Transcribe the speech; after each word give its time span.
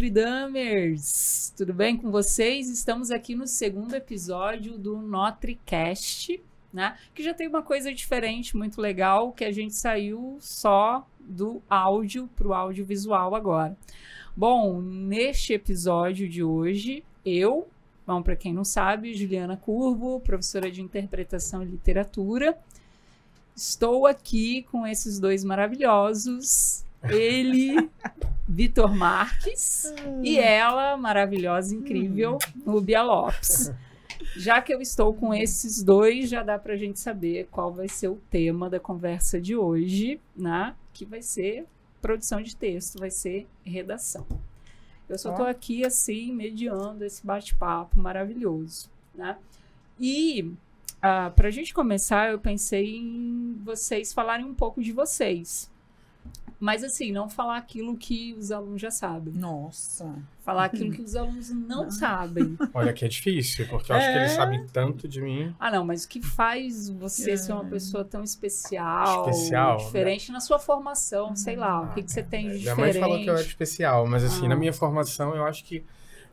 Notre 0.00 0.10
Damers! 0.10 1.52
Tudo 1.54 1.74
bem 1.74 1.94
com 1.94 2.10
vocês? 2.10 2.70
Estamos 2.70 3.10
aqui 3.10 3.34
no 3.34 3.46
segundo 3.46 3.92
episódio 3.94 4.78
do 4.78 4.96
NotreCast, 4.96 6.42
né? 6.72 6.96
Que 7.14 7.22
já 7.22 7.34
tem 7.34 7.46
uma 7.46 7.62
coisa 7.62 7.92
diferente, 7.92 8.56
muito 8.56 8.80
legal, 8.80 9.30
que 9.30 9.44
a 9.44 9.52
gente 9.52 9.74
saiu 9.74 10.38
só 10.40 11.06
do 11.20 11.60
áudio 11.68 12.30
para 12.34 12.48
o 12.48 12.54
audiovisual 12.54 13.34
agora. 13.34 13.76
Bom, 14.34 14.80
neste 14.80 15.52
episódio 15.52 16.26
de 16.26 16.42
hoje, 16.42 17.04
eu, 17.22 17.68
bom, 18.06 18.22
para 18.22 18.36
quem 18.36 18.54
não 18.54 18.64
sabe, 18.64 19.12
Juliana 19.12 19.58
Curvo, 19.58 20.18
professora 20.20 20.70
de 20.70 20.80
interpretação 20.80 21.62
e 21.62 21.66
literatura, 21.66 22.58
estou 23.54 24.06
aqui 24.06 24.62
com 24.70 24.86
esses 24.86 25.20
dois 25.20 25.44
maravilhosos 25.44 26.86
ele, 27.04 27.88
Vitor 28.48 28.94
Marques, 28.94 29.92
e 30.22 30.38
ela, 30.38 30.96
maravilhosa, 30.96 31.74
incrível, 31.74 32.38
Rubia 32.66 33.02
Lopes. 33.02 33.72
Já 34.36 34.60
que 34.60 34.72
eu 34.72 34.80
estou 34.80 35.14
com 35.14 35.32
esses 35.32 35.82
dois, 35.82 36.28
já 36.28 36.42
dá 36.42 36.58
para 36.58 36.74
a 36.74 36.76
gente 36.76 37.00
saber 37.00 37.48
qual 37.50 37.72
vai 37.72 37.88
ser 37.88 38.08
o 38.08 38.20
tema 38.30 38.68
da 38.68 38.78
conversa 38.78 39.40
de 39.40 39.56
hoje, 39.56 40.20
né? 40.36 40.74
Que 40.92 41.04
vai 41.04 41.22
ser 41.22 41.66
produção 42.00 42.42
de 42.42 42.54
texto, 42.54 42.98
vai 42.98 43.10
ser 43.10 43.46
redação. 43.64 44.26
Eu 45.08 45.18
só 45.18 45.30
estou 45.30 45.46
aqui, 45.46 45.84
assim, 45.84 46.32
mediando 46.32 47.04
esse 47.04 47.26
bate-papo 47.26 47.98
maravilhoso, 47.98 48.88
né? 49.14 49.36
E 49.98 50.52
ah, 51.02 51.32
para 51.34 51.48
a 51.48 51.50
gente 51.50 51.74
começar, 51.74 52.30
eu 52.30 52.38
pensei 52.38 52.96
em 52.96 53.58
vocês 53.64 54.12
falarem 54.12 54.46
um 54.46 54.54
pouco 54.54 54.82
de 54.82 54.92
vocês, 54.92 55.70
mas 56.60 56.84
assim, 56.84 57.10
não 57.10 57.26
falar 57.26 57.56
aquilo 57.56 57.96
que 57.96 58.34
os 58.34 58.52
alunos 58.52 58.82
já 58.82 58.90
sabem. 58.90 59.32
Nossa. 59.32 60.14
Falar 60.44 60.66
aquilo 60.66 60.92
que 60.92 61.00
os 61.00 61.16
alunos 61.16 61.48
não, 61.48 61.84
não. 61.84 61.90
sabem. 61.90 62.54
Olha 62.74 62.92
que 62.92 63.02
é 63.02 63.08
difícil, 63.08 63.66
porque 63.66 63.90
eu 63.90 63.96
acho 63.96 64.12
que 64.12 64.18
eles 64.18 64.32
é. 64.32 64.34
sabem 64.34 64.66
tanto 64.66 65.08
de 65.08 65.22
mim. 65.22 65.56
Ah, 65.58 65.70
não, 65.70 65.86
mas 65.86 66.04
o 66.04 66.08
que 66.08 66.20
faz 66.20 66.90
você 66.90 67.30
é. 67.30 67.36
ser 67.38 67.54
uma 67.54 67.64
pessoa 67.64 68.04
tão 68.04 68.22
especial, 68.22 69.30
especial 69.30 69.78
né? 69.78 69.84
diferente 69.84 70.28
né? 70.28 70.34
na 70.34 70.40
sua 70.40 70.58
formação, 70.58 71.34
sei 71.34 71.56
lá, 71.56 71.80
o 71.80 71.94
que, 71.94 72.02
que 72.02 72.12
você 72.12 72.22
tem 72.22 72.50
de 72.50 72.58
diferente? 72.58 72.76
Minha 72.76 72.92
mãe 72.92 73.00
falou 73.00 73.18
que 73.18 73.30
eu 73.30 73.34
era 73.34 73.42
especial, 73.42 74.06
mas 74.06 74.22
assim, 74.22 74.44
ah. 74.44 74.50
na 74.50 74.56
minha 74.56 74.72
formação 74.72 75.34
eu 75.34 75.46
acho 75.46 75.64
que 75.64 75.82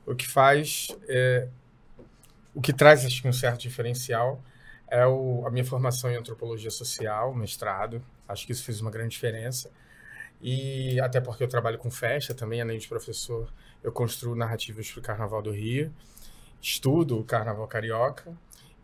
o 0.05 0.13
que 0.13 0.27
faz, 0.27 0.89
é, 1.07 1.47
o 2.53 2.59
que 2.59 2.73
traz 2.73 3.05
acho 3.05 3.21
que 3.21 3.29
um 3.29 3.33
certo 3.33 3.61
diferencial 3.61 4.43
é 4.89 5.07
o, 5.07 5.45
a 5.47 5.49
minha 5.49 5.63
formação 5.63 6.11
em 6.11 6.17
antropologia 6.17 6.71
social, 6.71 7.33
mestrado. 7.33 8.03
Acho 8.27 8.45
que 8.45 8.51
isso 8.51 8.65
fez 8.65 8.81
uma 8.81 8.91
grande 8.91 9.11
diferença. 9.11 9.71
E 10.41 10.99
até 10.99 11.19
porque 11.19 11.43
eu 11.43 11.47
trabalho 11.47 11.77
com 11.77 11.89
festa 11.89 12.33
também, 12.33 12.61
além 12.61 12.77
de 12.77 12.87
professor, 12.87 13.51
eu 13.83 13.91
construo 13.91 14.35
narrativas 14.35 14.89
para 14.91 14.99
o 14.99 15.03
Carnaval 15.03 15.41
do 15.41 15.51
Rio, 15.51 15.91
estudo 16.61 17.19
o 17.19 17.23
Carnaval 17.23 17.67
Carioca 17.67 18.35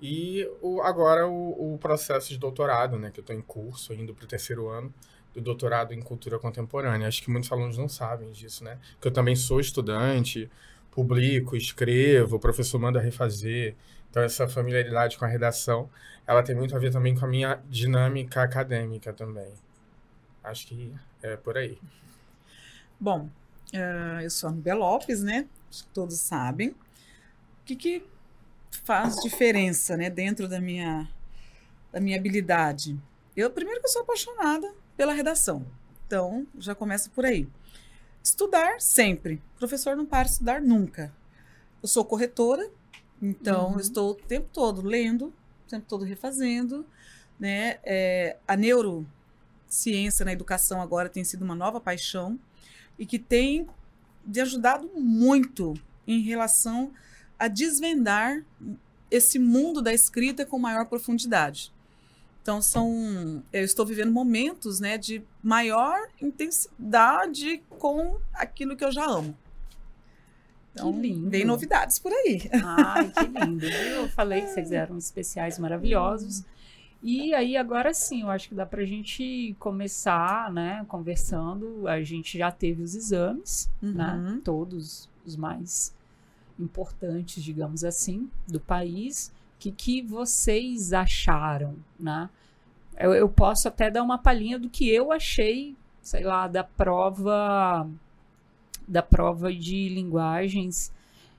e 0.01 0.49
o, 0.61 0.81
agora 0.81 1.27
o, 1.27 1.75
o, 1.75 1.77
processo 1.77 2.29
de 2.29 2.37
doutorado, 2.37 2.97
né, 2.97 3.11
que 3.11 3.19
eu 3.19 3.23
estou 3.23 3.35
em 3.35 3.41
curso, 3.41 3.93
indo 3.93 4.13
para 4.13 4.25
o 4.25 4.27
terceiro 4.27 4.67
ano 4.67 4.93
do 5.33 5.41
doutorado 5.41 5.93
em 5.93 6.01
cultura 6.01 6.37
contemporânea. 6.37 7.07
Acho 7.07 7.23
que 7.23 7.31
muitos 7.31 7.51
alunos 7.51 7.77
não 7.77 7.89
sabem 7.89 8.31
disso, 8.31 8.63
né? 8.63 8.77
Que 9.01 9.07
eu 9.07 9.11
também 9.11 9.35
sou 9.35 9.59
estudante, 9.59 10.49
publico, 10.91 11.55
escrevo, 11.55 12.35
o 12.35 12.39
professor 12.39 12.79
manda 12.79 12.99
refazer. 12.99 13.75
Então 14.09 14.21
essa 14.21 14.47
familiaridade 14.47 15.17
com 15.17 15.25
a 15.25 15.27
redação, 15.27 15.89
ela 16.27 16.43
tem 16.43 16.55
muito 16.55 16.75
a 16.75 16.79
ver 16.79 16.91
também 16.91 17.15
com 17.15 17.25
a 17.25 17.27
minha 17.27 17.59
dinâmica 17.67 18.43
acadêmica 18.43 19.11
também. 19.11 19.51
Acho 20.44 20.67
que 20.67 20.94
é 21.22 21.38
por 21.38 21.57
aí. 21.57 21.79
Bom, 23.00 23.29
uh, 23.73 24.22
eu 24.22 24.29
sou 24.29 24.50
a 24.50 24.51
Nubia 24.51 24.75
Lopes, 24.75 25.23
né? 25.23 25.47
Acho 25.69 25.84
que 25.85 25.90
todos 25.91 26.19
sabem. 26.19 26.69
O 26.69 27.66
que, 27.66 27.75
que 27.75 28.06
faz 28.84 29.16
diferença, 29.22 29.95
né, 29.95 30.09
dentro 30.09 30.47
da 30.47 30.59
minha, 30.59 31.09
da 31.91 32.00
minha 32.00 32.17
habilidade? 32.17 33.00
Eu, 33.35 33.50
primeiro 33.50 33.79
que 33.79 33.88
eu 33.88 33.91
sou 33.91 34.01
apaixonada 34.01 34.73
pela 34.97 35.13
redação. 35.13 35.66
Então, 36.06 36.46
já 36.59 36.75
começa 36.75 37.09
por 37.09 37.25
aí. 37.25 37.47
Estudar 38.22 38.79
sempre. 38.79 39.41
O 39.56 39.59
professor 39.59 39.96
não 39.96 40.06
para 40.06 40.23
de 40.23 40.31
estudar 40.31 40.62
nunca. 40.62 41.13
Eu 41.81 41.88
sou 41.88 42.06
corretora, 42.06 42.69
então 43.22 43.73
uhum. 43.73 43.79
estou 43.79 44.12
o 44.12 44.16
tempo 44.16 44.47
todo 44.53 44.81
lendo, 44.81 45.28
o 45.28 45.69
tempo 45.69 45.85
todo 45.88 46.06
refazendo. 46.06 46.85
Né? 47.40 47.79
É, 47.84 48.38
a 48.47 48.56
neuro 48.56 49.06
ciência 49.73 50.23
na 50.23 50.31
educação 50.31 50.81
agora 50.81 51.09
tem 51.09 51.23
sido 51.23 51.44
uma 51.44 51.56
nova 51.56 51.81
paixão 51.81 52.39
e 52.97 53.06
que 53.06 53.17
tem 53.17 53.67
de 54.25 54.39
ajudado 54.39 54.89
muito 54.95 55.73
em 56.07 56.22
relação 56.22 56.91
a 57.39 57.47
desvendar 57.47 58.44
esse 59.09 59.39
mundo 59.39 59.81
da 59.81 59.91
escrita 59.91 60.45
com 60.45 60.59
maior 60.59 60.85
profundidade. 60.85 61.73
Então 62.41 62.61
são, 62.61 63.44
eu 63.51 63.63
estou 63.63 63.85
vivendo 63.85 64.11
momentos, 64.11 64.79
né, 64.79 64.97
de 64.97 65.23
maior 65.41 66.07
intensidade 66.22 67.63
com 67.69 68.19
aquilo 68.34 68.75
que 68.75 68.84
eu 68.84 68.91
já 68.91 69.05
amo. 69.05 69.35
Então, 70.73 70.94
que 70.94 71.00
lindo. 71.00 71.29
Vem 71.29 71.45
novidades 71.45 71.97
por 72.00 72.11
aí. 72.11 72.50
Ai, 72.63 73.11
que 73.11 73.25
lindo. 73.25 73.66
Eu 73.66 74.09
falei 74.09 74.41
que 74.41 74.50
vocês 74.50 74.72
eram 74.72 74.97
especiais 74.97 75.57
maravilhosos. 75.57 76.44
E 77.06 77.34
aí, 77.34 77.58
agora 77.58 77.94
sim, 77.94 78.22
eu 78.22 78.30
acho 78.30 78.47
que 78.47 78.56
dá 78.56 78.66
pra 78.66 78.86
gente 78.86 79.53
começar, 79.59 80.50
né, 80.53 80.86
conversando. 80.88 81.86
A 81.86 82.02
gente 82.02 82.38
já 82.38 82.50
teve 82.50 82.81
os 82.81 82.96
exames, 82.96 83.69
né, 83.81 84.14
uhum. 84.14 84.22
né? 84.22 84.41
Todos 84.41 85.09
os 85.25 85.36
mais 85.36 85.94
importantes, 86.58 87.44
digamos 87.44 87.84
assim, 87.84 88.31
do 88.47 88.58
país. 88.58 89.34
O 89.58 89.59
que, 89.59 89.72
que 89.74 90.02
vocês 90.02 90.94
acharam, 90.94 91.75
né? 92.00 92.30
Eu, 92.97 93.14
eu 93.14 93.28
posso 93.28 93.68
até 93.68 93.91
dar 93.91 94.02
uma 94.02 94.18
palhinha 94.18 94.58
do 94.58 94.70
que 94.70 94.90
eu 94.90 95.12
achei, 95.12 95.75
sei 96.02 96.24
lá, 96.24 96.47
da 96.47 96.64
prova 96.64 97.85
da 98.88 99.02
prova 99.02 99.53
de 99.53 99.90
linguagens 99.90 100.92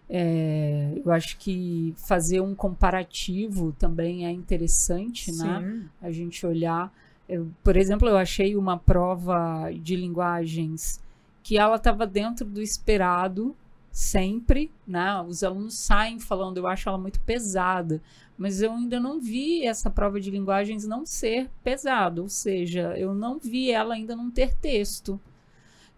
é, 0.09 1.01
eu 1.05 1.11
acho 1.13 1.37
que 1.39 1.95
fazer 1.97 2.41
um 2.41 2.55
comparativo 2.55 3.73
também 3.79 4.27
é 4.27 4.31
interessante, 4.31 5.31
né? 5.33 5.37
Sim. 5.37 5.45
né? 5.45 5.85
A 6.03 6.11
gente 6.11 6.47
olhar. 6.47 6.93
Eu, 7.29 7.49
por 7.63 7.77
exemplo, 7.77 8.09
eu 8.09 8.17
achei 8.17 8.55
uma 8.55 8.79
prova 8.79 9.71
de 9.73 9.97
linguagens 9.97 11.01
que 11.43 11.59
ela 11.59 11.77
estava 11.77 12.07
dentro 12.07 12.45
do 12.45 12.61
esperado 12.61 13.57
sempre, 13.91 14.71
né? 14.87 15.23
Os 15.23 15.45
alunos 15.45 15.75
saem 15.75 16.19
falando, 16.19 16.59
eu 16.59 16.67
acho 16.67 16.89
ela 16.89 16.99
muito 16.99 17.21
pesada, 17.21 18.03
mas 18.37 18.61
eu 18.61 18.73
ainda 18.73 18.99
não 18.99 19.21
vi 19.21 19.65
essa 19.65 19.89
prova 19.89 20.21
de 20.21 20.31
linguagens 20.31 20.85
não 20.85 21.07
ser 21.07 21.49
pesada, 21.63 22.21
ou 22.21 22.29
seja, 22.29 22.99
eu 22.99 23.15
não 23.15 23.39
vi 23.39 23.71
ela 23.71 23.95
ainda 23.95 24.17
não 24.17 24.31
ter 24.31 24.55
texto. 24.57 25.21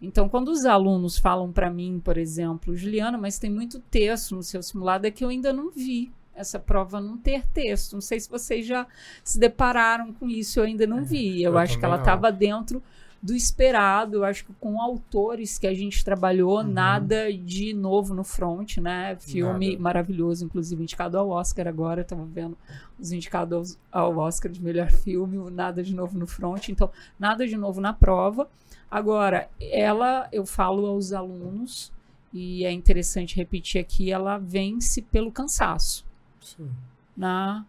Então, 0.01 0.29
quando 0.29 0.49
os 0.49 0.67
alunos 0.67 1.19
falam 1.19 1.51
para 1.51 1.71
mim, 1.71 2.01
por 2.05 2.19
exemplo, 2.19 2.77
Juliana, 2.77 3.17
mas 3.17 3.39
tem 3.39 3.51
muito 3.51 3.81
texto 3.81 4.35
no 4.35 4.43
seu 4.43 4.63
simulado, 4.63 5.07
é 5.07 5.11
que 5.11 5.25
eu 5.25 5.29
ainda 5.29 5.53
não 5.53 5.71
vi 5.71 6.13
essa 6.35 6.59
prova 6.59 7.01
não 7.01 7.17
ter 7.17 7.47
texto. 7.47 7.95
Não 7.95 8.01
sei 8.01 8.21
se 8.21 8.29
vocês 8.29 8.67
já 8.67 8.87
se 9.25 9.39
depararam 9.39 10.13
com 10.13 10.29
isso, 10.29 10.61
eu 10.61 10.65
ainda 10.65 10.87
não 10.87 10.99
é, 10.99 11.03
vi. 11.03 11.43
Eu, 11.43 11.53
eu 11.53 11.59
acho 11.59 11.79
que 11.79 11.85
ela 11.85 11.97
estava 11.97 12.31
dentro 12.31 12.83
do 13.27 13.35
esperado. 13.35 14.19
Eu 14.19 14.25
acho 14.25 14.45
que 14.45 14.53
com 14.55 14.81
autores 14.81 15.59
que 15.59 15.67
a 15.67 15.75
gente 15.75 16.05
trabalhou, 16.05 16.59
uhum. 16.59 16.63
nada 16.63 17.33
de 17.33 17.75
novo 17.75 18.15
no 18.15 18.23
front, 18.23 18.77
né? 18.77 19.17
Filme 19.17 19.73
nada. 19.73 19.83
maravilhoso, 19.83 20.45
inclusive 20.45 20.81
indicado 20.81 21.19
ao 21.19 21.31
Oscar 21.31 21.67
agora. 21.67 22.03
Estava 22.03 22.25
vendo 22.25 22.57
os 22.99 23.11
indicados 23.11 23.77
ao 23.91 24.17
Oscar 24.19 24.51
de 24.51 24.63
melhor 24.63 24.93
filme, 24.93 25.51
nada 25.51 25.83
de 25.83 25.93
novo 25.93 26.17
no 26.17 26.27
front. 26.27 26.69
Então, 26.69 26.89
nada 27.19 27.47
de 27.49 27.57
novo 27.57 27.81
na 27.81 27.93
prova. 27.93 28.49
Agora, 28.89 29.51
ela, 29.61 30.29
eu 30.31 30.47
falo 30.47 30.87
aos 30.87 31.13
alunos, 31.13 31.93
e 32.33 32.65
é 32.65 32.71
interessante 32.71 33.35
repetir 33.35 33.81
aqui, 33.81 34.13
ela 34.13 34.39
vence 34.39 35.03
pelo 35.03 35.33
cansaço. 35.33 36.07
Sim. 36.41 36.71
Na... 37.17 37.67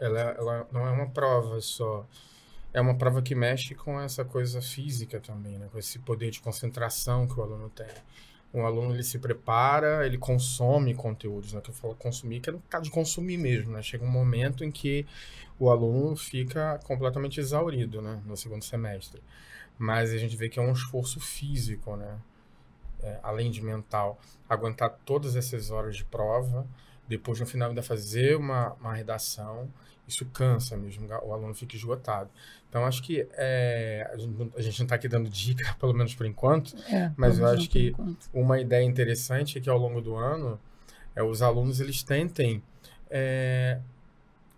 Ela, 0.00 0.20
ela 0.20 0.68
não 0.72 0.86
é 0.88 0.90
uma 0.90 1.06
prova 1.06 1.60
só. 1.60 2.04
É 2.72 2.80
uma 2.80 2.94
prova 2.94 3.22
que 3.22 3.34
mexe 3.34 3.74
com 3.74 4.00
essa 4.00 4.24
coisa 4.24 4.60
física 4.60 5.18
também, 5.20 5.58
né? 5.58 5.68
com 5.72 5.78
esse 5.78 5.98
poder 5.98 6.30
de 6.30 6.40
concentração 6.40 7.26
que 7.26 7.38
o 7.38 7.42
aluno 7.42 7.70
tem. 7.70 7.86
Um 8.52 8.64
aluno 8.64 8.94
ele 8.94 9.02
se 9.02 9.18
prepara, 9.18 10.06
ele 10.06 10.16
consome 10.16 10.94
conteúdos, 10.94 11.52
né? 11.52 11.60
Que 11.60 11.68
eu 11.68 11.74
falo 11.74 11.94
consumir, 11.94 12.40
que 12.40 12.48
é 12.48 12.52
no 12.52 12.60
caso 12.60 12.84
de 12.84 12.90
consumir 12.90 13.36
mesmo, 13.36 13.72
né? 13.72 13.82
Chega 13.82 14.04
um 14.04 14.10
momento 14.10 14.64
em 14.64 14.70
que 14.70 15.06
o 15.58 15.68
aluno 15.70 16.16
fica 16.16 16.78
completamente 16.84 17.40
exaurido, 17.40 18.00
né? 18.00 18.22
No 18.24 18.36
segundo 18.38 18.64
semestre. 18.64 19.22
Mas 19.78 20.12
a 20.12 20.16
gente 20.16 20.34
vê 20.34 20.48
que 20.48 20.58
é 20.58 20.62
um 20.62 20.72
esforço 20.72 21.20
físico, 21.20 21.94
né? 21.94 22.18
É, 23.02 23.18
além 23.22 23.50
de 23.50 23.62
mental. 23.62 24.18
Aguentar 24.48 24.98
todas 25.04 25.36
essas 25.36 25.70
horas 25.70 25.96
de 25.96 26.04
prova 26.06 26.66
depois 27.08 27.40
no 27.40 27.46
final 27.46 27.70
ainda 27.70 27.82
fazer 27.82 28.36
uma, 28.36 28.72
uma 28.74 28.94
redação, 28.94 29.68
isso 30.06 30.24
cansa 30.26 30.76
mesmo, 30.76 31.06
o 31.24 31.32
aluno 31.32 31.54
fica 31.54 31.76
esgotado. 31.76 32.30
Então, 32.68 32.84
acho 32.84 33.02
que 33.02 33.26
é, 33.32 34.08
a, 34.12 34.16
gente, 34.16 34.52
a, 34.56 34.62
gente, 34.62 34.78
não 34.78 34.84
está 34.84 34.94
aqui 34.94 35.08
dando 35.08 35.28
dica, 35.28 35.74
pelo 35.80 35.94
menos 35.94 36.14
por 36.14 36.26
enquanto, 36.26 36.76
é, 36.86 37.12
mas 37.16 37.38
eu 37.38 37.46
acho 37.46 37.68
que 37.68 37.94
uma 38.32 38.60
ideia 38.60 38.84
interessante 38.84 39.58
é 39.58 39.60
que 39.60 39.70
ao 39.70 39.78
longo 39.78 40.00
do 40.00 40.16
ano, 40.16 40.60
é, 41.16 41.22
os 41.22 41.42
alunos 41.42 41.80
eles 41.80 42.02
tentem 42.02 42.62
é, 43.10 43.80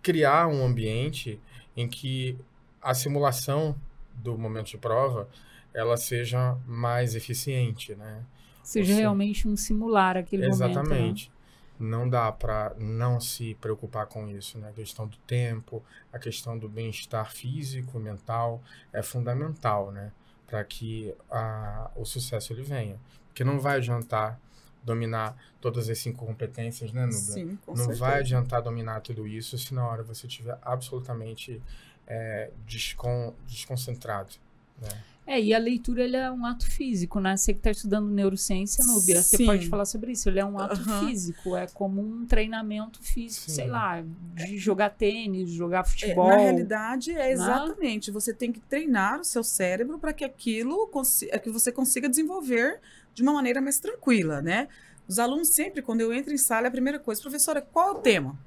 criar 0.01 0.47
um 0.47 0.65
ambiente 0.65 1.39
em 1.75 1.87
que 1.87 2.37
a 2.81 2.93
simulação 2.93 3.75
do 4.13 4.37
momento 4.37 4.67
de 4.67 4.77
prova 4.77 5.29
ela 5.73 5.95
seja 5.95 6.57
mais 6.67 7.15
eficiente, 7.15 7.95
né? 7.95 8.23
Seja 8.63 8.93
Você... 8.93 8.99
realmente 8.99 9.47
um 9.47 9.55
simular 9.55 10.17
aquele 10.17 10.45
Exatamente. 10.45 10.75
momento. 10.75 10.91
Exatamente. 10.91 11.29
Né? 11.29 11.40
Não 11.81 12.07
dá 12.07 12.31
para 12.31 12.73
não 12.77 13.19
se 13.19 13.55
preocupar 13.55 14.05
com 14.07 14.27
isso, 14.27 14.57
né? 14.57 14.69
A 14.69 14.73
questão 14.73 15.07
do 15.07 15.17
tempo, 15.17 15.83
a 16.11 16.19
questão 16.19 16.57
do 16.57 16.69
bem-estar 16.69 17.31
físico, 17.31 17.99
mental 17.99 18.61
é 18.93 19.01
fundamental, 19.01 19.91
né? 19.91 20.11
Para 20.47 20.63
que 20.63 21.13
a, 21.29 21.89
o 21.95 22.05
sucesso 22.05 22.53
ele 22.53 22.63
venha, 22.63 22.99
porque 23.27 23.43
não 23.43 23.59
vai 23.59 23.77
adiantar 23.77 24.39
dominar 24.83 25.37
todas 25.59 25.89
as 25.89 25.99
cinco 25.99 26.25
competências, 26.25 26.91
né, 26.91 27.05
Nuba? 27.05 27.15
Sim, 27.17 27.55
com 27.65 27.71
Não 27.71 27.77
certeza. 27.77 27.99
vai 27.99 28.19
adiantar 28.19 28.61
dominar 28.61 28.99
tudo 29.01 29.27
isso 29.27 29.57
se 29.57 29.73
na 29.73 29.87
hora 29.87 30.03
você 30.03 30.27
estiver 30.27 30.57
absolutamente 30.61 31.61
é, 32.07 32.51
descon, 32.65 33.33
desconcentrado, 33.47 34.33
né? 34.81 34.89
É, 35.31 35.39
e 35.39 35.53
a 35.53 35.57
leitura 35.57 36.03
ele 36.03 36.17
é 36.17 36.29
um 36.29 36.45
ato 36.45 36.69
físico, 36.69 37.21
né? 37.21 37.37
Você 37.37 37.53
que 37.53 37.59
está 37.59 37.71
estudando 37.71 38.09
neurociência, 38.09 38.83
Núbia, 38.85 39.23
você 39.23 39.45
pode 39.45 39.69
falar 39.69 39.85
sobre 39.85 40.11
isso. 40.11 40.27
Ele 40.27 40.41
é 40.41 40.45
um 40.45 40.59
ato 40.59 40.81
uhum. 40.81 41.07
físico, 41.07 41.55
é 41.55 41.67
como 41.67 42.01
um 42.01 42.25
treinamento 42.25 43.01
físico, 43.01 43.49
Sim. 43.49 43.55
sei 43.55 43.67
lá, 43.67 44.03
de 44.35 44.57
jogar 44.57 44.89
tênis, 44.89 45.49
jogar 45.49 45.85
futebol. 45.85 46.29
É, 46.29 46.35
na 46.35 46.41
realidade, 46.41 47.11
é 47.11 47.15
né? 47.15 47.31
exatamente. 47.31 48.09
Né? 48.09 48.13
Você 48.13 48.33
tem 48.33 48.51
que 48.51 48.59
treinar 48.59 49.21
o 49.21 49.23
seu 49.23 49.41
cérebro 49.41 49.97
para 49.97 50.11
que 50.11 50.25
aquilo 50.25 50.91
é 51.29 51.39
que 51.39 51.49
você 51.49 51.71
consiga 51.71 52.09
desenvolver 52.09 52.81
de 53.13 53.23
uma 53.23 53.31
maneira 53.31 53.61
mais 53.61 53.79
tranquila, 53.79 54.41
né? 54.41 54.67
Os 55.07 55.17
alunos 55.17 55.47
sempre, 55.47 55.81
quando 55.81 56.01
eu 56.01 56.13
entro 56.13 56.33
em 56.33 56.37
sala, 56.37 56.67
a 56.67 56.71
primeira 56.71 56.99
coisa, 56.99 57.21
professora, 57.21 57.61
qual 57.61 57.87
é 57.87 57.91
o 57.91 58.01
tema? 58.01 58.37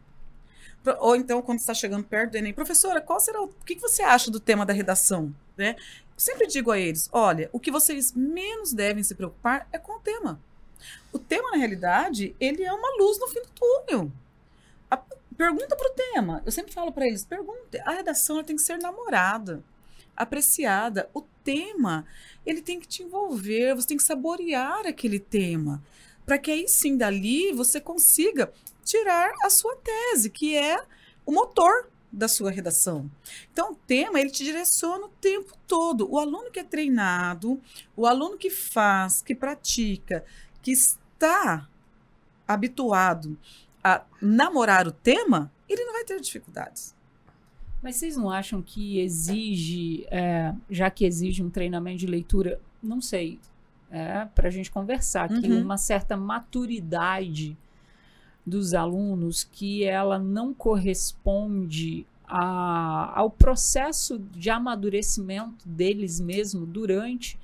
Ou 1.01 1.17
então, 1.17 1.41
quando 1.41 1.61
está 1.61 1.73
chegando 1.73 2.05
perto 2.05 2.33
do 2.33 2.37
Enem, 2.37 2.53
professora, 2.53 3.01
qual 3.01 3.19
será 3.19 3.41
o, 3.41 3.47
o 3.47 3.65
que 3.65 3.77
você 3.77 4.03
acha 4.03 4.31
do 4.31 4.39
tema 4.39 4.67
da 4.67 4.73
redação? 4.75 5.35
Né? 5.57 5.77
Sempre 6.17 6.47
digo 6.47 6.71
a 6.71 6.79
eles: 6.79 7.09
olha, 7.13 7.49
o 7.53 7.61
que 7.61 7.71
vocês 7.71 8.13
menos 8.13 8.73
devem 8.73 9.03
se 9.03 9.15
preocupar 9.15 9.69
é 9.73 9.79
com 9.79 9.97
o 9.97 10.01
tema. 10.01 10.41
O 11.13 11.19
tema, 11.19 11.53
na 11.53 11.57
realidade, 11.57 12.35
ele 12.41 12.63
é 12.63 12.73
uma 12.73 12.97
luz 12.99 13.19
no 13.19 13.29
fim 13.29 13.41
do 13.41 13.49
túnel. 13.49 14.13
A, 14.91 14.97
pergunta 15.37 15.77
para 15.77 15.91
o 15.91 15.95
tema. 15.95 16.43
Eu 16.45 16.53
sempre 16.53 16.73
falo 16.73 16.93
para 16.93 17.07
eles: 17.07 17.25
pergunte. 17.25 17.79
A 17.85 17.93
redação 17.93 18.43
tem 18.43 18.57
que 18.57 18.63
ser 18.63 18.79
namorada, 18.79 19.63
apreciada. 20.17 21.09
O 21.15 21.23
tema, 21.43 22.07
ele 22.45 22.63
tem 22.63 22.81
que 22.81 22.89
te 22.89 23.03
envolver, 23.03 23.75
você 23.75 23.89
tem 23.89 23.97
que 23.97 24.03
saborear 24.03 24.87
aquele 24.87 25.19
tema. 25.19 25.83
Para 26.25 26.39
que 26.39 26.51
aí 26.51 26.69
sim, 26.69 26.97
dali, 26.97 27.53
você 27.53 27.81
consiga 27.81 28.53
tirar 28.83 29.33
a 29.43 29.51
sua 29.51 29.77
tese, 29.77 30.31
que 30.31 30.57
é 30.57 30.83
o 31.27 31.33
motor 31.33 31.91
da 32.15 32.29
sua 32.29 32.51
redação. 32.51 33.11
Então, 33.53 33.73
o 33.73 33.75
tema, 33.75 34.21
ele 34.21 34.31
te 34.31 34.45
direciona 34.45 35.07
o 35.07 35.11
tempo 35.21 35.53
todo. 35.67 36.11
O 36.11 36.19
aluno 36.19 36.51
que 36.51 36.61
é 36.61 36.65
treinado, 36.65 37.61
o 37.97 38.07
aluno 38.07 38.39
que 38.39 38.51
faz, 38.51 39.21
que 39.21 39.35
pratica, 39.35 40.25
que 40.63 40.71
está 40.71 41.69
habituado 42.47 43.37
a 43.83 44.05
namorar 44.21 44.87
o 44.87 44.93
tema, 44.93 45.53
ele 45.69 45.85
não 45.85 45.93
vai 45.93 46.05
ter 46.05 46.21
dificuldades. 46.21 46.95
Mas 47.83 47.97
vocês 47.97 48.17
não 48.17 48.31
acham 48.31 48.63
que 48.63 49.01
exige, 49.01 50.07
é, 50.11 50.55
já 50.71 50.89
que 50.91 51.05
exige 51.05 51.43
um 51.43 51.51
treinamento 51.51 51.99
de 51.99 52.07
leitura, 52.07 52.61
não 52.83 53.01
sei, 53.01 53.39
é, 53.91 54.25
para 54.35 54.49
a 54.49 54.51
gente 54.51 54.71
conversar 54.71 55.25
aqui, 55.25 55.51
uhum. 55.51 55.63
uma 55.63 55.77
certa 55.77 56.17
maturidade 56.17 57.57
dos 58.47 58.75
alunos 58.75 59.45
que 59.45 59.85
ela 59.85 60.19
não 60.19 60.53
corresponde 60.53 62.07
a, 62.27 63.13
ao 63.19 63.31
processo 63.31 64.19
de 64.19 64.51
amadurecimento 64.51 65.67
deles 65.67 66.21
mesmo 66.21 66.67
durante. 66.67 67.39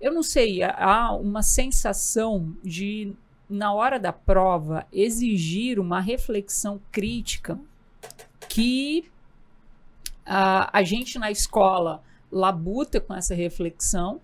Eu 0.00 0.12
não 0.12 0.22
sei, 0.22 0.62
há 0.62 1.12
uma 1.12 1.42
sensação 1.42 2.54
de, 2.62 3.12
na 3.48 3.72
hora 3.72 3.98
da 3.98 4.12
prova, 4.12 4.86
exigir 4.92 5.78
uma 5.78 6.00
reflexão 6.00 6.80
crítica 6.92 7.58
que 8.48 9.10
a, 10.24 10.78
a 10.78 10.82
gente 10.82 11.18
na 11.18 11.30
escola 11.30 12.02
labuta 12.30 13.00
com 13.00 13.14
essa 13.14 13.34
reflexão, 13.34 14.20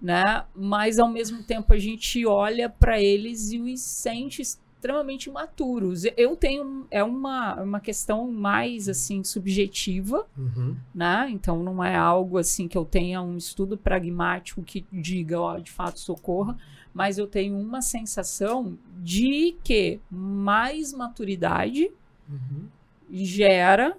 né? 0.00 0.44
Mas 0.54 0.98
ao 0.98 1.08
mesmo 1.08 1.42
tempo 1.42 1.72
a 1.72 1.78
gente 1.78 2.26
olha 2.26 2.68
para 2.68 3.00
eles 3.00 3.52
e 3.52 3.60
os 3.60 3.80
sente 3.80 4.42
extremamente 4.80 5.28
imaturos. 5.28 6.04
Eu 6.16 6.34
tenho 6.34 6.86
é 6.90 7.04
uma, 7.04 7.54
uma 7.56 7.80
questão 7.80 8.30
mais 8.32 8.88
assim 8.88 9.22
subjetiva, 9.22 10.26
uhum. 10.36 10.74
né? 10.94 11.28
Então 11.30 11.62
não 11.62 11.84
é 11.84 11.94
algo 11.94 12.38
assim 12.38 12.66
que 12.66 12.78
eu 12.78 12.84
tenha 12.84 13.20
um 13.20 13.36
estudo 13.36 13.76
pragmático 13.76 14.62
que 14.62 14.86
diga, 14.90 15.38
ó, 15.38 15.58
de 15.58 15.70
fato 15.70 16.00
socorra, 16.00 16.56
mas 16.94 17.18
eu 17.18 17.26
tenho 17.26 17.58
uma 17.58 17.82
sensação 17.82 18.78
de 18.98 19.56
que 19.62 20.00
mais 20.10 20.94
maturidade 20.94 21.90
uhum. 22.28 22.66
gera, 23.10 23.96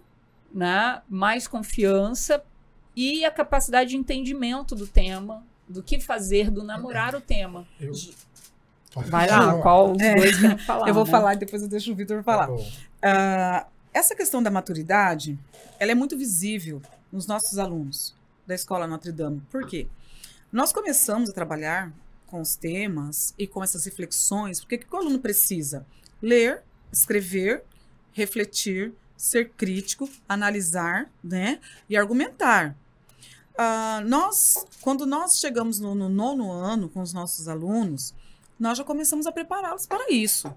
né, 0.52 1.02
mais 1.08 1.48
confiança 1.48 2.44
e 2.96 3.24
a 3.24 3.32
capacidade 3.32 3.92
de 3.92 3.98
entendimento 3.98 4.76
do 4.76 4.88
tema, 4.88 5.44
do 5.70 5.82
que 5.82 6.00
fazer, 6.00 6.52
do 6.52 6.64
namorar 6.64 7.16
o 7.16 7.22
tema. 7.22 7.66
Eu, 7.80 7.94
Vai 8.96 9.30
lá, 9.30 9.58
qual 9.62 9.94
os 9.94 10.02
é, 10.02 10.16
dois 10.16 10.40
querem 10.40 10.58
falar? 10.66 10.88
Eu 10.88 10.94
vou 10.94 11.06
né? 11.06 11.12
falar 11.12 11.34
e 11.36 11.38
depois 11.38 11.62
eu 11.62 11.68
deixo 11.68 11.92
o 11.92 11.96
Vitor 11.96 12.22
falar. 12.24 12.48
Tá 12.48 13.68
uh, 13.68 13.72
essa 13.94 14.16
questão 14.16 14.42
da 14.44 14.52
maturidade, 14.52 15.40
ela 15.80 15.92
é 15.92 15.96
muito 15.96 16.18
visível 16.18 16.82
nos 17.12 17.28
nossos 17.28 17.58
alunos 17.58 18.16
da 18.46 18.56
Escola 18.56 18.88
Notre 18.88 19.12
Dame. 19.12 19.42
Por 19.50 19.66
quê? 19.66 19.88
Nós 20.52 20.74
começamos 20.74 21.30
a 21.30 21.34
trabalhar 21.34 21.94
com 22.28 22.42
os 22.42 22.56
temas 22.56 23.34
e 23.38 23.46
com 23.46 23.64
essas 23.64 23.86
reflexões, 23.86 24.60
porque 24.60 24.76
o 24.76 24.80
que 24.80 24.96
o 24.96 24.98
aluno 24.98 25.20
precisa? 25.20 25.86
Ler, 26.22 26.64
escrever, 26.92 27.64
refletir, 28.14 28.94
ser 29.18 29.50
crítico, 29.52 30.10
analisar 30.28 31.10
né, 31.24 31.60
e 31.90 31.96
argumentar. 31.96 32.76
Uh, 33.54 34.08
nós, 34.08 34.66
quando 34.82 35.06
nós 35.06 35.40
chegamos 35.40 35.80
no, 35.80 35.94
no 35.94 36.10
nono 36.10 36.52
ano 36.52 36.90
com 36.90 37.02
os 37.02 37.14
nossos 37.14 37.48
alunos, 37.48 38.14
nós 38.62 38.78
já 38.78 38.84
começamos 38.84 39.26
a 39.26 39.32
prepará-los 39.32 39.88
para 39.88 40.12
isso. 40.12 40.54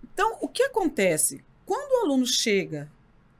Então, 0.00 0.38
o 0.40 0.46
que 0.46 0.62
acontece? 0.62 1.44
Quando 1.66 1.90
o 1.90 2.04
aluno 2.04 2.24
chega 2.24 2.88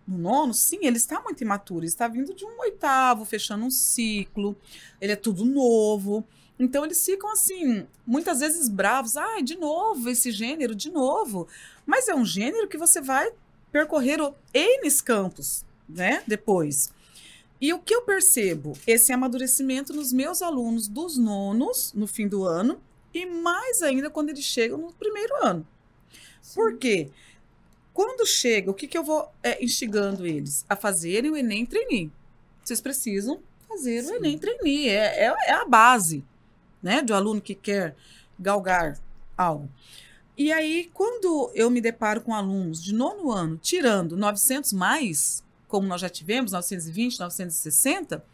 no 0.06 0.18
nono, 0.18 0.52
sim, 0.52 0.80
ele 0.82 0.96
está 0.96 1.20
muito 1.20 1.40
imaturo, 1.40 1.80
ele 1.80 1.86
está 1.86 2.08
vindo 2.08 2.34
de 2.34 2.44
um 2.44 2.58
oitavo, 2.58 3.24
fechando 3.24 3.64
um 3.64 3.70
ciclo, 3.70 4.56
ele 5.00 5.12
é 5.12 5.16
tudo 5.16 5.44
novo. 5.44 6.26
Então, 6.58 6.84
eles 6.84 7.04
ficam 7.04 7.30
assim, 7.30 7.86
muitas 8.04 8.40
vezes 8.40 8.68
bravos. 8.68 9.16
Ai, 9.16 9.38
ah, 9.38 9.42
de 9.42 9.56
novo 9.56 10.10
esse 10.10 10.32
gênero, 10.32 10.74
de 10.74 10.90
novo. 10.90 11.46
Mas 11.86 12.08
é 12.08 12.14
um 12.14 12.24
gênero 12.24 12.66
que 12.66 12.76
você 12.76 13.00
vai 13.00 13.30
percorrer 13.70 14.18
N 14.52 14.90
campos, 15.04 15.64
né? 15.88 16.24
Depois. 16.26 16.92
E 17.60 17.72
o 17.72 17.78
que 17.78 17.94
eu 17.94 18.02
percebo? 18.02 18.76
Esse 18.84 19.12
amadurecimento 19.12 19.92
nos 19.92 20.12
meus 20.12 20.42
alunos 20.42 20.88
dos 20.88 21.16
nonos, 21.16 21.92
no 21.92 22.08
fim 22.08 22.26
do 22.26 22.42
ano, 22.44 22.80
e 23.22 23.26
mais 23.26 23.82
ainda 23.82 24.10
quando 24.10 24.30
eles 24.30 24.44
chegam 24.44 24.78
no 24.78 24.92
primeiro 24.92 25.34
ano. 25.44 25.66
Sim. 26.40 26.54
Por 26.54 26.76
quê? 26.78 27.10
Quando 27.92 28.26
chega, 28.26 28.70
o 28.70 28.74
que, 28.74 28.86
que 28.86 28.96
eu 28.96 29.02
vou 29.02 29.28
é, 29.42 29.62
instigando 29.62 30.26
eles? 30.26 30.64
A 30.68 30.76
fazerem 30.76 31.30
o 31.30 31.36
Enem 31.36 31.66
Trainee. 31.66 32.12
Vocês 32.62 32.80
precisam 32.80 33.40
fazer 33.66 34.02
Sim. 34.02 34.12
o 34.12 34.16
Enem 34.16 34.38
Trainee. 34.38 34.88
É, 34.88 35.26
é, 35.26 35.34
é 35.46 35.52
a 35.52 35.64
base 35.64 36.24
né, 36.82 37.02
do 37.02 37.14
aluno 37.14 37.40
que 37.40 37.54
quer 37.54 37.96
galgar 38.38 38.98
algo. 39.36 39.68
E 40.36 40.52
aí, 40.52 40.88
quando 40.94 41.50
eu 41.52 41.68
me 41.68 41.80
deparo 41.80 42.20
com 42.20 42.32
alunos 42.32 42.82
de 42.82 42.94
nono 42.94 43.32
ano 43.32 43.58
tirando 43.60 44.16
900 44.16 44.72
mais, 44.72 45.42
como 45.66 45.88
nós 45.88 46.00
já 46.00 46.08
tivemos, 46.08 46.52
920, 46.52 47.18
960, 47.18 48.24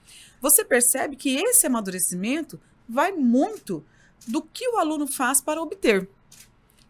você 0.41 0.63
percebe 0.63 1.17
que 1.17 1.37
esse 1.37 1.67
amadurecimento 1.67 2.61
vai 2.87 3.13
muito 3.13 3.83
do 4.27 4.43
que 4.43 4.69
o 4.69 4.79
aluno 4.79 5.07
faz 5.07 5.41
para 5.41 5.61
obter. 5.63 6.09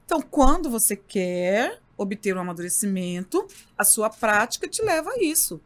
Então, 0.04 0.20
quando 0.20 0.68
você 0.70 0.96
quer 0.96 1.80
obter 1.96 2.36
um 2.36 2.40
amadurecimento, 2.40 3.46
a 3.78 3.84
sua 3.84 4.10
prática 4.10 4.68
te 4.68 4.82
leva 4.82 5.10
a 5.10 5.22
isso. 5.22 5.60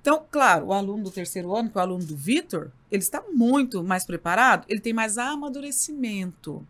Então, 0.00 0.24
claro, 0.30 0.66
o 0.66 0.72
aluno 0.72 1.04
do 1.04 1.10
terceiro 1.10 1.54
ano, 1.54 1.70
que 1.70 1.76
é 1.76 1.80
o 1.80 1.82
aluno 1.82 2.04
do 2.04 2.16
Vitor, 2.16 2.70
ele 2.90 3.02
está 3.02 3.22
muito 3.32 3.82
mais 3.82 4.04
preparado, 4.04 4.64
ele 4.68 4.80
tem 4.80 4.92
mais 4.92 5.18
amadurecimento. 5.18 6.66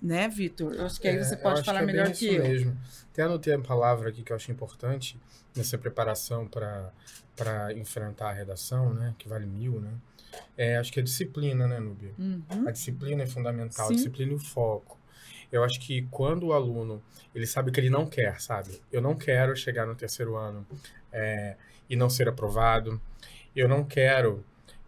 né, 0.00 0.28
Vitor? 0.28 0.74
Eu 0.74 0.84
acho 0.86 1.00
que 1.00 1.08
aí 1.08 1.16
É, 1.16 1.24
você 1.24 1.34
eu 1.34 1.38
pode 1.38 1.62
falar 1.64 1.78
que 1.78 1.84
é 1.84 1.86
melhor 1.86 2.10
isso 2.10 2.18
que 2.20 2.26
eu. 2.34 2.42
mesmo. 2.42 2.76
Até 3.12 3.22
anotei 3.22 3.54
a 3.54 3.58
palavra 3.60 4.10
aqui 4.10 4.22
que 4.22 4.32
eu 4.32 4.36
acho 4.36 4.50
importante 4.50 5.18
nessa 5.56 5.78
preparação 5.78 6.46
para 6.46 7.72
enfrentar 7.74 8.30
a 8.30 8.32
redação, 8.32 8.92
né? 8.92 9.14
Que 9.18 9.28
vale 9.28 9.46
mil, 9.46 9.80
né? 9.80 9.92
É, 10.56 10.76
acho 10.76 10.92
que 10.92 11.00
é 11.00 11.02
disciplina, 11.02 11.66
né, 11.66 11.80
Nubia? 11.80 12.12
Uhum. 12.18 12.42
A 12.66 12.70
disciplina 12.70 13.22
é 13.22 13.26
fundamental, 13.26 13.88
Sim. 13.88 13.94
a 13.94 13.96
disciplina 13.96 14.32
e 14.32 14.34
o 14.36 14.38
foco. 14.38 14.98
Eu 15.50 15.62
acho 15.62 15.80
que 15.80 16.02
quando 16.10 16.46
o 16.46 16.52
aluno 16.52 17.02
ele 17.34 17.46
sabe 17.46 17.70
que 17.70 17.80
ele 17.80 17.90
não 17.90 18.06
quer, 18.06 18.40
sabe? 18.40 18.80
Eu 18.92 19.00
não 19.00 19.14
quero 19.14 19.56
chegar 19.56 19.86
no 19.86 19.94
terceiro 19.94 20.36
ano 20.36 20.66
é, 21.12 21.56
e 21.88 21.96
não 21.96 22.08
ser 22.08 22.28
aprovado. 22.28 23.00
Eu 23.54 23.68
não 23.68 23.84
quero 23.84 24.44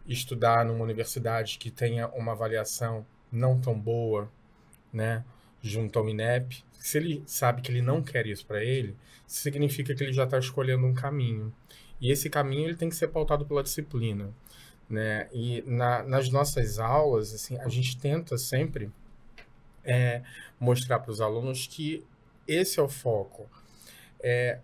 estudar 0.06 0.64
numa 0.64 0.84
universidade 0.84 1.58
que 1.58 1.70
tenha 1.70 2.08
uma 2.08 2.32
avaliação 2.32 3.04
não 3.30 3.60
tão 3.60 3.78
boa, 3.78 4.30
né? 4.92 5.24
Junto 5.60 5.98
ao 5.98 6.08
INEP. 6.08 6.64
Se 6.72 6.98
ele 6.98 7.22
sabe 7.26 7.62
que 7.62 7.70
ele 7.70 7.82
não 7.82 8.02
quer 8.02 8.26
isso 8.26 8.46
para 8.46 8.62
ele, 8.64 8.96
significa 9.26 9.94
que 9.94 10.04
ele 10.04 10.12
já 10.12 10.24
está 10.24 10.38
escolhendo 10.38 10.86
um 10.86 10.94
caminho. 10.94 11.52
E 12.00 12.12
esse 12.12 12.30
caminho 12.30 12.68
ele 12.68 12.76
tem 12.76 12.88
que 12.88 12.94
ser 12.94 13.08
pautado 13.08 13.44
pela 13.44 13.62
disciplina 13.62 14.32
né? 14.88 15.28
E 15.32 15.62
na, 15.66 16.02
nas 16.02 16.28
nossas 16.30 16.78
aulas, 16.78 17.34
assim, 17.34 17.58
a 17.58 17.68
gente 17.68 17.98
tenta 17.98 18.38
sempre 18.38 18.90
é, 19.84 20.22
mostrar 20.58 20.98
para 21.00 21.10
os 21.10 21.20
alunos 21.20 21.66
que 21.66 22.04
esse 22.46 22.78
é 22.78 22.82
o 22.82 22.88
foco. 22.88 23.48
É, 24.20 24.58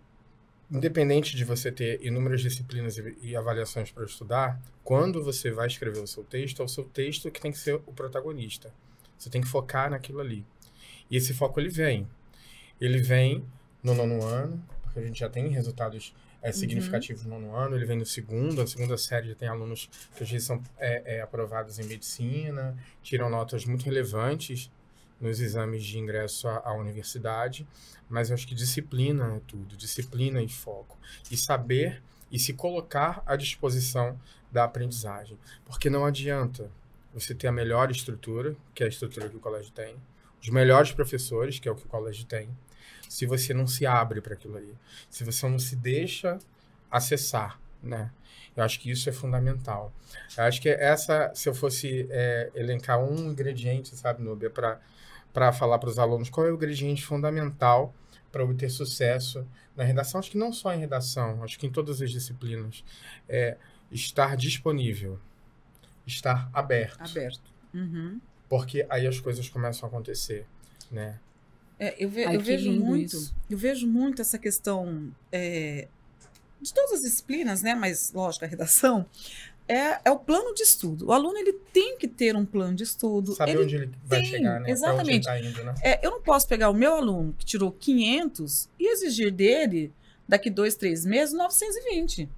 independente 0.71 1.35
de 1.35 1.45
você 1.45 1.71
ter 1.71 2.03
inúmeras 2.03 2.41
disciplinas 2.41 2.97
e, 2.97 3.15
e 3.21 3.35
avaliações 3.35 3.91
para 3.91 4.05
estudar, 4.05 4.59
quando 4.83 5.23
você 5.23 5.51
vai 5.51 5.67
escrever 5.67 5.99
o 5.99 6.07
seu 6.07 6.23
texto, 6.23 6.61
é 6.61 6.65
o 6.65 6.67
seu 6.67 6.83
texto 6.83 7.29
que 7.29 7.39
tem 7.39 7.51
que 7.51 7.57
ser 7.57 7.75
o 7.75 7.93
protagonista. 7.93 8.73
Você 9.17 9.29
tem 9.29 9.41
que 9.41 9.47
focar 9.47 9.89
naquilo 9.89 10.19
ali. 10.19 10.45
E 11.09 11.17
esse 11.17 11.33
foco 11.33 11.59
ele 11.59 11.69
vem. 11.69 12.07
Ele 12.81 12.97
vem 12.97 13.45
no 13.81 13.93
nono 13.93 14.23
ano, 14.23 14.63
porque 14.81 14.99
a 14.99 15.03
gente 15.03 15.19
já 15.19 15.29
tem 15.29 15.47
resultados 15.49 16.13
é, 16.43 16.51
significativos 16.51 17.23
no 17.23 17.39
nono 17.39 17.55
ano, 17.55 17.75
ele 17.75 17.85
vem 17.85 17.97
no 17.97 18.05
segundo, 18.05 18.61
a 18.61 18.67
segunda 18.67 18.97
série 18.97 19.29
já 19.29 19.35
tem 19.35 19.47
alunos 19.47 19.89
que 20.15 20.23
às 20.23 20.29
vezes 20.29 20.45
são 20.45 20.61
é, 20.77 21.15
é, 21.15 21.21
aprovados 21.21 21.79
em 21.79 21.85
medicina, 21.85 22.77
tiram 23.01 23.29
notas 23.29 23.65
muito 23.65 23.85
relevantes 23.85 24.69
nos 25.21 25.39
exames 25.39 25.83
de 25.85 25.97
ingresso 25.97 26.49
à, 26.49 26.61
à 26.65 26.73
universidade, 26.73 27.65
mas 28.09 28.29
eu 28.29 28.33
acho 28.33 28.45
que 28.45 28.53
disciplina 28.53 29.37
é 29.37 29.41
tudo, 29.47 29.77
disciplina 29.77 30.41
e 30.43 30.49
foco. 30.49 30.99
E 31.31 31.37
saber 31.37 32.03
e 32.29 32.37
se 32.37 32.51
colocar 32.53 33.23
à 33.25 33.35
disposição 33.37 34.19
da 34.51 34.65
aprendizagem. 34.65 35.39
Porque 35.63 35.89
não 35.89 36.05
adianta 36.05 36.69
você 37.13 37.33
ter 37.33 37.47
a 37.47 37.51
melhor 37.51 37.89
estrutura, 37.89 38.55
que 38.75 38.83
é 38.83 38.87
a 38.87 38.89
estrutura 38.89 39.29
que 39.29 39.37
o 39.37 39.39
colégio 39.39 39.71
tem, 39.71 39.95
os 40.41 40.49
melhores 40.49 40.91
professores, 40.91 41.57
que 41.57 41.69
é 41.69 41.71
o 41.71 41.75
que 41.75 41.85
o 41.85 41.87
colégio 41.87 42.25
tem, 42.25 42.49
se 43.13 43.27
você 43.27 43.53
não 43.53 43.67
se 43.67 43.85
abre 43.85 44.21
para 44.21 44.33
aquilo 44.33 44.57
ali, 44.57 44.75
se 45.07 45.23
você 45.23 45.47
não 45.47 45.59
se 45.59 45.75
deixa 45.75 46.39
acessar, 46.89 47.59
né? 47.81 48.11
Eu 48.55 48.63
acho 48.63 48.79
que 48.79 48.89
isso 48.89 49.07
é 49.07 49.11
fundamental. 49.11 49.93
Eu 50.35 50.45
acho 50.45 50.59
que 50.59 50.67
essa, 50.67 51.31
se 51.35 51.47
eu 51.47 51.53
fosse 51.53 52.07
é, 52.09 52.49
elencar 52.55 52.99
um 52.99 53.29
ingrediente, 53.29 53.95
sabe, 53.95 54.23
Nubia, 54.23 54.49
para 54.49 54.81
para 55.31 55.51
falar 55.51 55.79
para 55.79 55.89
os 55.89 55.97
alunos 55.97 56.29
qual 56.29 56.45
é 56.45 56.51
o 56.51 56.55
ingrediente 56.55 57.03
fundamental 57.03 57.93
para 58.31 58.43
obter 58.43 58.69
sucesso 58.69 59.47
na 59.75 59.83
redação, 59.83 60.19
acho 60.19 60.29
que 60.29 60.37
não 60.37 60.53
só 60.53 60.71
em 60.73 60.79
redação, 60.79 61.43
acho 61.43 61.57
que 61.57 61.65
em 61.65 61.71
todas 61.71 62.01
as 62.03 62.11
disciplinas, 62.11 62.83
é 63.27 63.57
estar 63.91 64.37
disponível, 64.37 65.19
estar 66.05 66.49
aberto, 66.53 67.01
Aberto. 67.01 67.51
Uhum. 67.73 68.21
porque 68.47 68.85
aí 68.89 69.07
as 69.07 69.19
coisas 69.19 69.49
começam 69.49 69.87
a 69.87 69.91
acontecer, 69.91 70.45
né? 70.91 71.19
É, 71.79 71.95
eu, 71.97 72.09
ve- 72.09 72.25
Ai, 72.25 72.35
eu 72.35 72.39
vejo 72.41 72.71
muito, 72.71 73.15
isso. 73.17 73.35
eu 73.49 73.57
vejo 73.57 73.87
muito 73.87 74.21
essa 74.21 74.37
questão 74.37 75.11
é, 75.31 75.87
de 76.61 76.73
todas 76.73 76.93
as 76.93 77.01
disciplinas, 77.01 77.61
né? 77.61 77.75
Mas 77.75 78.11
lógico, 78.13 78.45
a 78.45 78.47
redação 78.47 79.05
é, 79.67 79.99
é 80.05 80.11
o 80.11 80.19
plano 80.19 80.53
de 80.53 80.61
estudo. 80.63 81.07
O 81.07 81.11
aluno 81.11 81.37
ele 81.37 81.53
tem 81.73 81.97
que 81.97 82.07
ter 82.07 82.35
um 82.35 82.45
plano 82.45 82.75
de 82.75 82.83
estudo. 82.83 83.33
Saber 83.33 83.51
ele 83.53 83.63
onde 83.63 83.75
ele 83.75 83.91
vai 84.05 84.21
tem, 84.21 84.29
chegar, 84.29 84.59
né? 84.61 84.69
Exatamente. 84.69 85.27
Onde 85.29 85.39
ele 85.45 85.53
tá 85.53 85.59
indo, 85.59 85.63
né? 85.63 85.73
É, 85.81 86.05
eu 86.05 86.11
não 86.11 86.21
posso 86.21 86.47
pegar 86.47 86.69
o 86.69 86.73
meu 86.73 86.93
aluno 86.95 87.33
que 87.37 87.45
tirou 87.45 87.71
500 87.71 88.69
e 88.79 88.91
exigir 88.91 89.31
dele, 89.31 89.91
daqui 90.27 90.49
dois, 90.49 90.75
três 90.75 91.05
meses, 91.05 91.33
920. 91.33 92.29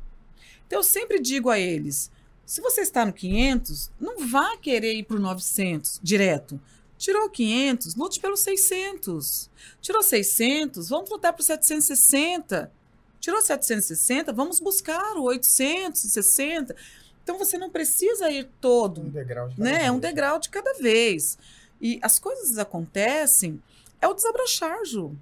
Então, 0.65 0.79
eu 0.79 0.83
sempre 0.83 1.19
digo 1.19 1.49
a 1.49 1.59
eles: 1.59 2.09
se 2.45 2.61
você 2.61 2.81
está 2.81 3.05
no 3.05 3.13
500, 3.13 3.91
não 3.99 4.27
vá 4.27 4.55
querer 4.57 4.93
ir 4.95 5.03
para 5.03 5.17
o 5.17 5.19
900 5.19 5.99
direto. 6.01 6.59
Tirou 6.97 7.29
500, 7.29 7.95
lute 7.95 8.19
pelo 8.19 8.37
600. 8.37 9.49
Tirou 9.81 10.01
600, 10.01 10.89
vamos 10.89 11.09
lutar 11.09 11.33
para 11.33 11.41
o 11.41 11.43
760. 11.43 12.71
Tirou 13.19 13.41
760, 13.41 14.31
vamos 14.31 14.59
buscar 14.59 15.17
o 15.17 15.23
860. 15.23 16.75
Então, 17.23 17.37
você 17.39 17.57
não 17.57 17.71
precisa 17.71 18.29
ir 18.29 18.47
todo 18.61 19.01
Um 19.01 19.09
degrau 19.09 19.49
de 19.49 19.55
cada 19.55 19.69
né? 19.69 19.85
É 19.85 19.91
um 19.91 19.99
vez. 19.99 20.13
degrau 20.13 20.39
de 20.39 20.49
cada 20.49 20.73
vez. 20.75 21.37
E 21.81 21.99
as 22.01 22.19
coisas 22.19 22.57
acontecem, 22.57 23.61
é 23.99 24.07
o 24.07 24.13
desabrochar, 24.13 24.85
Ju. 24.85 25.15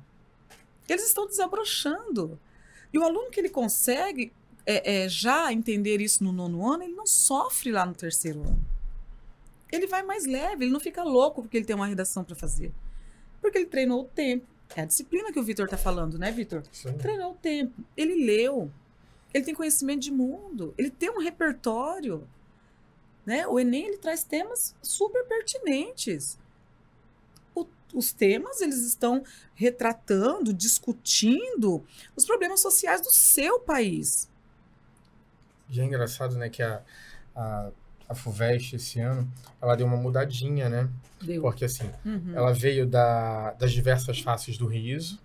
Eles 0.87 1.07
estão 1.07 1.25
desabrochando. 1.25 2.37
E 2.93 2.99
o 2.99 3.03
aluno 3.03 3.31
que 3.31 3.39
ele 3.39 3.49
consegue 3.49 4.31
é, 4.65 5.03
é, 5.03 5.09
já 5.09 5.51
entender 5.51 6.01
isso 6.01 6.23
no 6.23 6.31
nono 6.31 6.69
ano, 6.69 6.83
ele 6.83 6.93
não 6.93 7.07
sofre 7.07 7.71
lá 7.71 7.85
no 7.85 7.93
terceiro 7.93 8.41
ano. 8.41 8.72
Ele 9.73 9.87
vai 9.87 10.03
mais 10.03 10.25
leve, 10.25 10.65
ele 10.65 10.71
não 10.71 10.79
fica 10.79 11.01
louco 11.03 11.41
porque 11.41 11.57
ele 11.57 11.65
tem 11.65 11.75
uma 11.75 11.87
redação 11.87 12.23
para 12.23 12.35
fazer. 12.35 12.71
Porque 13.41 13.57
ele 13.57 13.65
treinou 13.65 14.01
o 14.01 14.05
tempo. 14.05 14.45
É 14.75 14.81
a 14.81 14.85
disciplina 14.85 15.31
que 15.31 15.39
o 15.39 15.43
Vitor 15.43 15.65
está 15.65 15.77
falando, 15.77 16.17
né, 16.17 16.31
Vitor? 16.31 16.61
Treinou 16.99 17.31
o 17.31 17.35
tempo. 17.35 17.73
Ele 17.97 18.23
leu. 18.25 18.71
Ele 19.33 19.43
tem 19.43 19.53
conhecimento 19.55 20.01
de 20.01 20.11
mundo. 20.11 20.73
Ele 20.77 20.89
tem 20.91 21.09
um 21.09 21.19
repertório. 21.19 22.27
Né? 23.25 23.47
O 23.47 23.59
Enem 23.59 23.85
ele 23.87 23.97
traz 23.97 24.23
temas 24.23 24.75
super 24.81 25.25
pertinentes. 25.25 26.37
O- 27.55 27.65
os 27.93 28.11
temas 28.13 28.61
eles 28.61 28.83
estão 28.83 29.23
retratando, 29.55 30.53
discutindo 30.53 31.83
os 32.15 32.25
problemas 32.25 32.59
sociais 32.61 33.01
do 33.01 33.11
seu 33.11 33.59
país. 33.59 34.29
E 35.69 35.79
é 35.79 35.83
engraçado, 35.83 36.35
né, 36.37 36.49
que 36.49 36.61
a, 36.61 36.83
a, 37.35 37.71
a 38.13 38.15
FUVEST 38.15 38.75
esse 38.77 38.99
ano, 38.99 39.29
ela 39.61 39.75
deu 39.75 39.85
uma 39.85 39.97
mudadinha, 39.97 40.69
né? 40.69 40.89
Deu. 41.21 41.41
Porque 41.41 41.65
assim, 41.65 41.89
Uhum. 42.05 42.31
ela 42.33 42.53
veio 42.53 42.85
da, 42.87 43.51
das 43.53 43.71
diversas 43.71 44.19
faces 44.19 44.57
do 44.57 44.65
riso, 44.67 45.19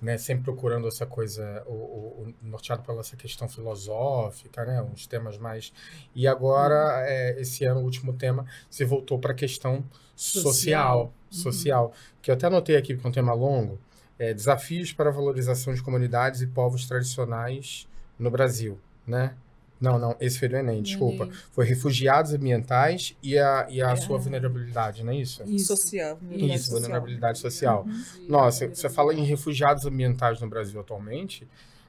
né? 0.00 0.16
Sempre 0.18 0.44
procurando 0.44 0.86
essa 0.88 1.04
coisa, 1.04 1.62
o, 1.66 1.72
o- 1.72 2.22
o- 2.28 2.34
norteado 2.42 2.82
pela 2.82 3.00
essa 3.00 3.16
questão 3.16 3.48
filosófica, 3.48 4.64
né? 4.64 4.80
Uns 4.82 5.06
temas 5.06 5.36
mais... 5.38 5.72
E 6.14 6.26
agora, 6.28 7.02
é, 7.06 7.40
esse 7.40 7.64
ano, 7.64 7.80
o 7.80 7.84
último 7.84 8.12
tema, 8.12 8.46
se 8.70 8.84
voltou 8.84 9.18
para 9.18 9.32
a 9.32 9.34
questão 9.34 9.84
social, 10.14 11.12
Social. 11.30 11.52
social, 11.52 11.92
que 12.22 12.30
eu 12.30 12.34
até 12.34 12.46
anotei 12.46 12.76
aqui, 12.76 12.94
porque 12.94 13.06
é 13.06 13.10
um 13.10 13.12
tema 13.12 13.32
longo, 13.34 13.78
é, 14.18 14.32
desafios 14.34 14.92
para 14.92 15.10
a 15.10 15.12
valorização 15.12 15.72
de 15.74 15.82
comunidades 15.82 16.40
e 16.40 16.46
povos 16.46 16.86
tradicionais 16.86 17.86
no 18.18 18.30
Brasil, 18.30 18.78
né? 19.06 19.34
Não, 19.80 19.98
não, 19.98 20.16
esse 20.20 20.38
foi 20.38 20.48
do 20.48 20.56
Enem, 20.56 20.82
desculpa. 20.82 21.24
Enem. 21.24 21.34
Foi 21.52 21.64
refugiados 21.64 22.32
ambientais 22.32 23.16
e 23.22 23.38
a, 23.38 23.66
e 23.70 23.80
a 23.80 23.90
É. 23.92 23.96
sua 23.96 24.18
vulnerabilidade, 24.18 25.04
não 25.04 25.12
é 25.12 25.16
isso? 25.16 25.42
Isso. 25.46 25.66
Social. 25.76 26.18
Isso, 26.30 26.70
vulnerabilidade 26.72 27.38
social. 27.38 27.84
vulnerabilidade 27.84 27.84
social. 27.84 27.84
Uhum. 27.86 28.28
Nossa, 28.28 28.68
você 28.68 28.88
fala 28.88 29.14
em 29.14 29.24
refugiados 29.24 29.86
ambientais 29.86 30.40
no 30.40 30.48
Brasil 30.48 30.80
atualmente, 30.80 31.46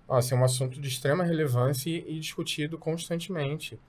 nossa, 0.07 0.33
é 0.33 0.37
um 0.37 0.43
assunto 0.43 0.79
de 0.81 0.87
extrema 0.87 1.23
relevância 1.23 1.89
e, 1.89 2.17
e 2.17 2.19
discutido 2.19 2.77
constantemente. 2.77 3.79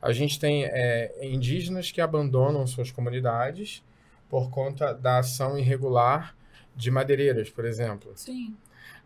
A 0.00 0.12
gente 0.12 0.38
tem 0.38 0.64
é, 0.64 1.14
indígenas 1.22 1.90
que 1.90 2.00
abandonam 2.00 2.66
suas 2.66 2.90
comunidades 2.90 3.82
por 4.28 4.48
conta 4.50 4.94
da 4.94 5.18
ação 5.18 5.58
irregular 5.58 6.34
de 6.74 6.90
madeireiras, 6.90 7.50
por 7.50 7.64
exemplo. 7.66 8.12
Sim. 8.14 8.56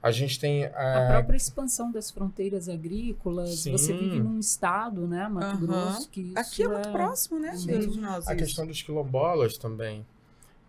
A 0.05 0.11
gente 0.11 0.39
tem 0.39 0.67
A 0.67 0.69
é, 0.69 1.09
própria 1.13 1.37
expansão 1.39 1.91
das 1.91 2.11
fronteiras 2.11 2.69
agrícolas. 2.69 3.61
Sim. 3.61 3.73
Você 3.73 3.95
vive 3.95 4.21
num 4.21 4.39
estado, 4.39 5.09
né, 5.09 5.27
Mato 5.29 5.47
Aham. 5.47 5.61
Grosso, 5.67 6.11
que 6.11 6.35
Aqui 6.37 6.63
é 6.63 6.69
muito 6.69 6.93
próximo, 6.93 7.41
né, 7.41 7.57
Sim. 7.57 7.89
de 7.89 7.99
nós. 7.99 8.29
a 8.29 8.35
isso. 8.35 8.45
questão 8.45 8.67
dos 8.67 8.83
quilombolas 8.83 9.57
também, 9.57 10.05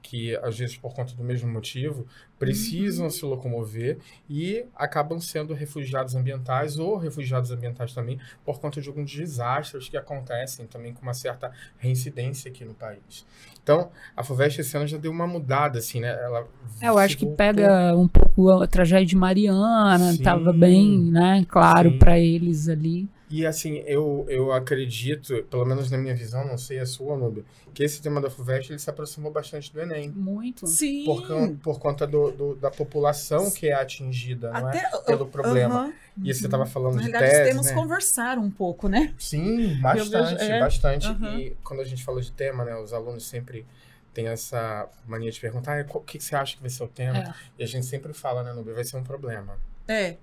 que 0.06 0.36
às 0.38 0.56
vezes 0.58 0.78
por 0.78 0.94
conta 0.94 1.16
do 1.16 1.24
mesmo 1.24 1.52
motivo 1.52 2.06
precisam 2.38 3.10
se 3.10 3.26
locomover 3.26 3.98
e 4.30 4.64
acabam 4.76 5.20
sendo 5.20 5.52
refugiados 5.56 6.14
ambientais 6.14 6.78
ou 6.78 6.96
refugiados 6.96 7.50
ambientais 7.50 7.92
também 7.92 8.20
por 8.46 8.60
conta 8.60 8.80
de 8.80 8.88
alguns 8.88 9.12
desastres 9.12 9.90
que 9.90 9.98
acontecem 9.98 10.68
também 10.68 10.94
com 10.94 11.02
uma 11.02 11.14
certa 11.16 11.52
reincidência 11.80 12.52
aqui 12.52 12.64
no 12.64 12.76
país. 12.76 13.26
Então, 13.64 13.90
a 14.16 14.24
FUVEST 14.24 14.62
esse 14.62 14.78
ano 14.78 14.86
já 14.86 14.98
deu 14.98 15.12
uma 15.12 15.26
mudada, 15.26 15.80
assim, 15.80 16.00
né? 16.00 16.10
Ela 16.24 16.48
É, 16.80 16.88
eu 16.88 17.00
acho 17.00 17.18
que 17.18 17.26
pega 17.26 17.98
um 17.98 18.08
pouco 18.08 18.52
a 18.52 18.68
tragédia 18.68 19.08
de 19.08 19.16
Mariana, 19.16 20.12
estava 20.12 20.54
bem, 20.54 21.00
né, 21.00 21.44
claro 21.50 21.98
para 21.98 22.20
eles 22.20 22.70
ali. 22.70 23.10
E 23.30 23.46
assim, 23.46 23.78
eu, 23.88 24.26
eu 24.30 24.52
acredito, 24.54 25.44
pelo 25.50 25.66
menos 25.66 25.90
na 25.90 25.98
minha 25.98 26.16
visão, 26.16 26.46
não 26.46 26.58
sei 26.60 26.78
a 26.80 26.86
sua, 26.86 27.18
Nubia, 27.18 27.44
que 27.74 27.84
esse 27.84 28.00
tema 28.02 28.22
da 28.22 28.30
FUVEST 28.30 28.72
ele 28.72 28.80
se 28.80 28.90
aproximou 28.90 29.32
bastante 29.32 29.74
do 29.74 29.82
Enem. 29.82 30.12
Muito. 30.12 30.68
Sim. 30.68 31.06
Por, 31.06 31.58
por 31.64 31.80
conta 31.80 32.06
do, 32.06 32.30
do- 32.32 32.56
da 32.56 32.70
população 32.70 33.50
que 33.50 33.68
é 33.68 33.74
atingida, 33.74 34.52
não 34.52 34.70
é? 34.70 34.78
Até 34.78 34.98
Pelo 35.06 35.26
problema. 35.28 35.86
Aham. 35.86 35.94
E 36.24 36.34
você 36.34 36.46
estava 36.46 36.66
falando 36.66 36.96
Na 36.96 37.02
de 37.02 37.12
os 37.12 37.20
tese, 37.20 37.50
temas 37.50 37.66
né? 37.66 37.74
conversaram 37.74 38.42
um 38.44 38.52
pouco, 38.52 38.88
né? 38.88 39.14
Sim, 39.18 39.76
bastante, 39.82 40.36
vejo- 40.38 40.52
é. 40.54 40.60
bastante. 40.60 41.08
Aham. 41.08 41.40
E 41.40 41.58
quando 41.64 41.82
a 41.82 41.84
gente 41.86 42.04
fala 42.04 42.22
de 42.22 42.32
tema, 42.32 42.64
né, 42.64 42.76
os 42.78 42.94
alunos 42.94 43.26
sempre 43.28 43.66
têm 44.14 44.28
essa 44.28 44.88
mania 45.06 45.30
de 45.30 45.42
perguntar, 45.42 45.78
"Ah, 45.82 45.86
o 45.98 46.00
que, 46.00 46.18
que 46.20 46.24
você 46.24 46.36
acha 46.36 46.56
que 46.56 46.62
vai 46.62 46.70
ser 46.70 46.84
o 46.84 46.88
tema? 46.88 47.18
É. 47.18 47.34
E 47.60 47.64
a 47.64 47.68
gente 47.68 47.86
sempre 47.86 48.14
fala, 48.14 48.44
né, 48.44 48.54
Nubia, 48.54 48.74
vai 48.76 48.84
ser 48.86 48.96
um 48.98 49.04
problema. 49.04 49.58
É. 49.88 50.16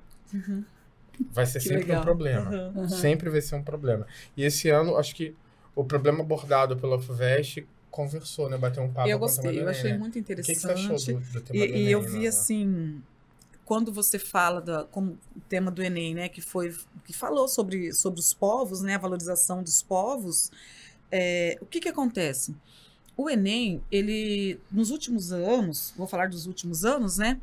Vai 1.31 1.47
ser 1.47 1.61
Que 1.61 1.69
sempre 1.69 1.85
legal. 1.85 2.01
um 2.01 2.05
problema. 2.05 2.51
Aham. 2.51 2.73
Uhum. 2.77 2.89
Sempre 2.89 3.31
vai 3.31 3.41
ser 3.41 3.55
um 3.55 3.63
problema. 3.63 4.07
E 4.37 4.45
esse 4.45 4.69
ano, 4.69 4.97
acho 4.97 5.15
que 5.15 5.35
o 5.75 5.85
problema 5.85 6.21
abordado 6.21 6.77
pela 6.77 7.01
FUVEST 7.01 7.67
conversou, 7.91 8.49
né? 8.49 8.57
Bateu 8.57 8.83
um 8.83 8.93
papo 8.93 9.09
Eu 9.09 9.19
gostei, 9.19 9.61
eu 9.61 9.69
achei 9.69 9.97
muito 9.97 10.19
O 10.19 10.23
que, 10.23 10.35
que 10.35 10.43
você 10.43 10.53
interessante. 10.53 10.93
achou 10.93 11.21
do, 11.21 11.21
do 11.33 11.41
tema 11.41 11.65
E, 11.65 11.69
do 11.69 11.75
e 11.75 11.79
Enem, 11.81 11.89
eu 11.91 12.01
vi 12.03 12.27
assim, 12.27 13.03
quando 13.65 13.93
você 13.93 14.19
fala 14.19 14.61
da, 14.61 14.85
como 14.85 15.19
o 15.37 15.41
tema 15.49 15.71
do 15.71 15.83
Enem, 15.83 16.15
né, 16.15 16.29
que 16.29 16.41
foi 16.41 16.75
que 17.05 17.13
falou 17.13 17.47
sobre, 17.49 17.93
sobre 17.93 18.21
os 18.21 18.33
povos, 18.35 18.81
né, 18.81 18.95
a 18.95 18.99
valorização 18.99 19.63
dos 19.63 19.83
povos, 19.83 20.51
é, 21.11 21.59
o 21.61 21.67
que 21.67 21.81
que 21.81 21.89
acontece? 21.89 22.55
O 23.17 23.29
Enem, 23.29 23.83
ele 23.91 24.59
nos 24.71 24.91
últimos 24.91 25.33
anos, 25.33 25.93
vou 25.97 26.07
falar 26.07 26.29
dos 26.29 26.47
últimos 26.47 26.85
anos, 26.85 27.19
né, 27.19 27.39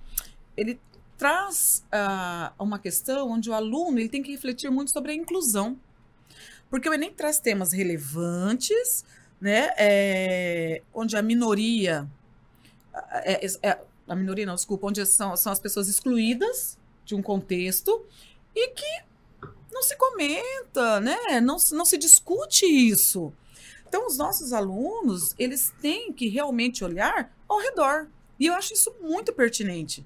ele 0.57 0.79
traz 1.19 1.85
ah, 1.91 2.53
uma 2.57 2.79
questão 2.79 3.29
onde 3.29 3.49
o 3.49 3.53
aluno 3.53 3.99
ele 3.99 4.07
tem 4.09 4.23
que 4.23 4.31
refletir 4.31 4.71
muito 4.71 4.89
sobre 4.89 5.11
a 5.11 5.15
inclusão, 5.15 5.77
porque 6.69 6.89
o 6.89 6.93
Enem 6.93 7.13
traz 7.13 7.39
temas 7.39 7.73
relevantes, 7.73 9.03
né, 9.39 9.69
é, 9.77 10.81
onde 10.93 11.17
a 11.17 11.21
minoria 11.21 12.09
é, 13.23 13.45
é- 13.45 13.49
é- 13.63 13.81
a 14.07 14.15
minoria 14.15 14.45
não, 14.45 14.55
desculpa, 14.55 14.87
onde 14.87 15.05
são, 15.05 15.35
são 15.37 15.51
as 15.51 15.59
pessoas 15.59 15.87
excluídas 15.87 16.77
de 17.05 17.13
um 17.15 17.21
contexto 17.21 18.05
e 18.55 18.69
que 18.69 19.03
não 19.71 19.83
se 19.83 19.95
comenta, 19.95 20.99
né? 20.99 21.39
Não, 21.41 21.57
não 21.71 21.85
se 21.85 21.97
discute 21.97 22.65
isso. 22.65 23.31
Então, 23.87 24.07
os 24.07 24.17
nossos 24.17 24.51
alunos, 24.51 25.35
eles 25.37 25.71
têm 25.79 26.11
que 26.11 26.27
realmente 26.27 26.83
olhar 26.83 27.31
ao 27.47 27.59
redor. 27.59 28.07
E 28.39 28.47
eu 28.47 28.53
acho 28.55 28.73
isso 28.73 28.95
muito 28.99 29.31
pertinente. 29.31 30.03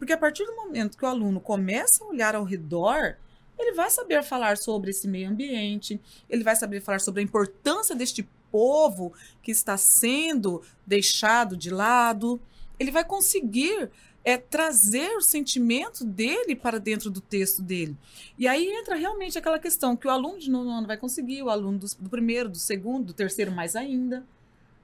Porque 0.00 0.14
a 0.14 0.16
partir 0.16 0.46
do 0.46 0.56
momento 0.56 0.96
que 0.96 1.04
o 1.04 1.08
aluno 1.08 1.38
começa 1.38 2.02
a 2.02 2.06
olhar 2.06 2.34
ao 2.34 2.42
redor, 2.42 3.18
ele 3.58 3.72
vai 3.72 3.90
saber 3.90 4.22
falar 4.22 4.56
sobre 4.56 4.92
esse 4.92 5.06
meio 5.06 5.28
ambiente, 5.28 6.00
ele 6.26 6.42
vai 6.42 6.56
saber 6.56 6.80
falar 6.80 7.00
sobre 7.00 7.20
a 7.20 7.22
importância 7.22 7.94
deste 7.94 8.26
povo 8.50 9.12
que 9.42 9.50
está 9.50 9.76
sendo 9.76 10.62
deixado 10.86 11.54
de 11.54 11.68
lado. 11.68 12.40
Ele 12.78 12.90
vai 12.90 13.04
conseguir 13.04 13.90
é, 14.24 14.38
trazer 14.38 15.14
o 15.18 15.20
sentimento 15.20 16.02
dele 16.02 16.56
para 16.56 16.80
dentro 16.80 17.10
do 17.10 17.20
texto 17.20 17.60
dele. 17.60 17.94
E 18.38 18.48
aí 18.48 18.70
entra 18.70 18.96
realmente 18.96 19.36
aquela 19.36 19.58
questão 19.58 19.94
que 19.94 20.06
o 20.06 20.10
aluno 20.10 20.38
de 20.38 20.50
nono 20.50 20.70
ano 20.70 20.86
vai 20.86 20.96
conseguir, 20.96 21.42
o 21.42 21.50
aluno 21.50 21.78
do, 21.78 21.86
do 21.98 22.08
primeiro, 22.08 22.48
do 22.48 22.58
segundo, 22.58 23.08
do 23.08 23.12
terceiro 23.12 23.52
mais 23.52 23.76
ainda. 23.76 24.24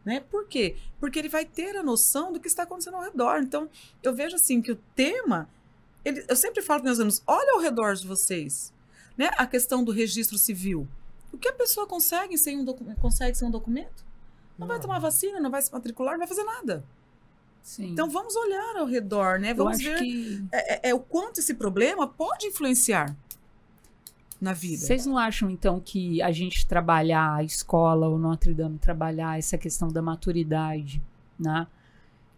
Né? 0.06 0.20
Por 0.20 0.46
quê? 0.46 0.76
Porque 1.00 1.18
ele 1.18 1.28
vai 1.28 1.44
ter 1.44 1.76
a 1.76 1.82
noção 1.82 2.32
do 2.32 2.38
que 2.38 2.46
está 2.46 2.62
acontecendo 2.62 2.94
ao 2.94 3.02
redor. 3.02 3.40
Então, 3.42 3.68
eu 4.04 4.14
vejo 4.14 4.36
assim 4.36 4.62
que 4.62 4.70
o 4.70 4.76
tema, 4.94 5.48
ele- 6.04 6.24
eu 6.28 6.36
sempre 6.36 6.62
falo 6.62 6.78
para 6.80 6.86
meus 6.90 6.98
alunos, 7.00 7.20
olha 7.26 7.54
ao 7.54 7.60
redor 7.60 7.94
de 7.96 8.06
vocês. 8.06 8.72
Né? 9.18 9.30
A 9.36 9.46
questão 9.48 9.82
do 9.82 9.90
registro 9.90 10.38
civil. 10.38 10.86
O 11.32 11.36
que 11.38 11.48
a 11.48 11.52
pessoa 11.52 11.86
consegue 11.88 12.38
sem 12.38 12.56
um, 12.56 12.64
docu- 12.64 12.84
consegue 13.00 13.36
sem 13.36 13.48
um 13.48 13.50
documento? 13.50 14.04
Não 14.56 14.66
vai 14.68 14.76
Não. 14.76 14.82
tomar 14.82 15.00
vacina, 15.00 15.40
não 15.40 15.50
vai 15.50 15.60
se 15.60 15.72
matricular, 15.72 16.12
não 16.12 16.20
vai 16.20 16.28
fazer 16.28 16.44
nada. 16.44 16.84
Sim. 17.62 17.86
Então 17.90 18.08
vamos 18.08 18.36
olhar 18.36 18.76
ao 18.76 18.86
redor, 18.86 19.40
né? 19.40 19.52
Vamos 19.52 19.78
ver 19.78 19.98
que 19.98 20.40
é, 20.52 20.74
é- 20.74 20.90
é 20.90 20.94
o 20.94 21.00
quanto 21.00 21.40
esse 21.40 21.54
problema 21.54 22.06
pode 22.06 22.46
influenciar 22.46 23.14
na 24.40 24.52
vida. 24.52 24.82
Vocês 24.82 25.06
não 25.06 25.16
acham, 25.16 25.50
então, 25.50 25.80
que 25.80 26.20
a 26.22 26.30
gente 26.30 26.66
trabalhar 26.66 27.36
a 27.36 27.44
escola, 27.44 28.08
o 28.08 28.18
Notre 28.18 28.54
Dame 28.54 28.78
trabalhar 28.78 29.38
essa 29.38 29.56
questão 29.56 29.88
da 29.88 30.02
maturidade, 30.02 31.02
né? 31.38 31.66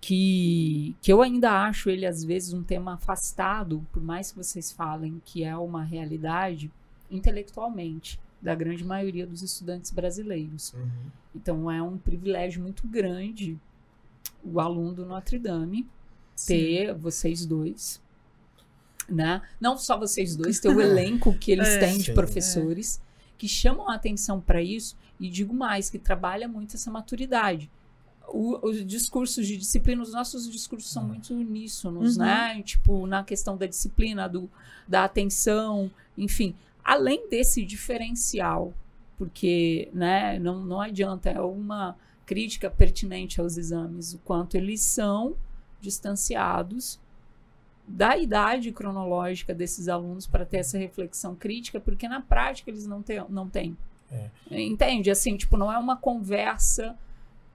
Que, 0.00 0.94
que 1.02 1.12
eu 1.12 1.22
ainda 1.22 1.64
acho 1.64 1.90
ele, 1.90 2.06
às 2.06 2.22
vezes, 2.22 2.52
um 2.52 2.62
tema 2.62 2.94
afastado, 2.94 3.84
por 3.92 4.02
mais 4.02 4.30
que 4.30 4.38
vocês 4.38 4.70
falem 4.70 5.20
que 5.24 5.42
é 5.42 5.56
uma 5.56 5.82
realidade, 5.82 6.70
intelectualmente, 7.10 8.20
da 8.40 8.54
grande 8.54 8.84
maioria 8.84 9.26
dos 9.26 9.42
estudantes 9.42 9.90
brasileiros. 9.90 10.72
Uhum. 10.72 11.10
Então, 11.34 11.70
é 11.70 11.82
um 11.82 11.98
privilégio 11.98 12.62
muito 12.62 12.86
grande 12.86 13.58
o 14.44 14.60
aluno 14.60 14.94
do 14.94 15.04
Notre 15.04 15.38
Dame 15.38 15.86
Sim. 16.36 16.54
ter 16.54 16.94
vocês 16.94 17.44
dois, 17.44 18.00
né? 19.08 19.40
Não 19.60 19.76
só 19.78 19.98
vocês 19.98 20.36
dois, 20.36 20.60
ter 20.60 20.68
o 20.68 20.80
elenco 20.80 21.32
que 21.34 21.50
eles 21.52 21.68
É. 21.68 21.78
têm 21.78 21.98
de 21.98 22.04
Sim. 22.06 22.14
professores 22.14 23.00
que 23.36 23.48
chamam 23.48 23.88
a 23.88 23.94
atenção 23.94 24.40
para 24.40 24.60
isso 24.62 24.96
e 25.18 25.28
digo 25.30 25.54
mais 25.54 25.88
que 25.90 25.98
trabalha 25.98 26.46
muito 26.48 26.74
essa 26.76 26.90
maturidade. 26.90 27.70
O- 28.28 28.58
os 28.68 28.84
discursos 28.84 29.46
de 29.46 29.56
disciplina, 29.56 30.02
os 30.02 30.12
nossos 30.12 30.50
discursos 30.50 30.90
são 30.92 31.02
Uhum. 31.04 31.08
muito 31.08 31.32
uníssonos, 31.34 32.16
Uhum. 32.16 32.24
né? 32.24 32.62
Tipo, 32.62 33.06
na 33.06 33.24
questão 33.24 33.56
da 33.56 33.64
disciplina, 33.66 34.28
do, 34.28 34.50
da 34.86 35.04
atenção, 35.04 35.90
enfim. 36.16 36.54
Além 36.84 37.28
desse 37.30 37.64
diferencial, 37.64 38.74
porque 39.16 39.88
né, 39.92 40.38
não, 40.38 40.64
não 40.64 40.80
adianta, 40.80 41.30
é 41.30 41.40
uma 41.40 41.96
crítica 42.26 42.68
pertinente 42.70 43.40
aos 43.40 43.56
exames, 43.56 44.12
o 44.12 44.18
quanto 44.18 44.56
eles 44.56 44.82
são 44.82 45.34
distanciados 45.80 46.98
da 47.88 48.16
idade 48.16 48.70
cronológica 48.70 49.54
desses 49.54 49.88
alunos 49.88 50.26
para 50.26 50.44
ter 50.44 50.58
essa 50.58 50.76
reflexão 50.78 51.34
crítica, 51.34 51.80
porque 51.80 52.06
na 52.06 52.20
prática 52.20 52.70
eles 52.70 52.86
não 52.86 53.02
têm. 53.02 53.24
Não 53.28 53.48
têm. 53.48 53.76
É. 54.10 54.28
Entende? 54.50 55.10
Assim, 55.10 55.36
tipo, 55.36 55.56
não 55.56 55.72
é 55.72 55.78
uma 55.78 55.96
conversa 55.96 56.96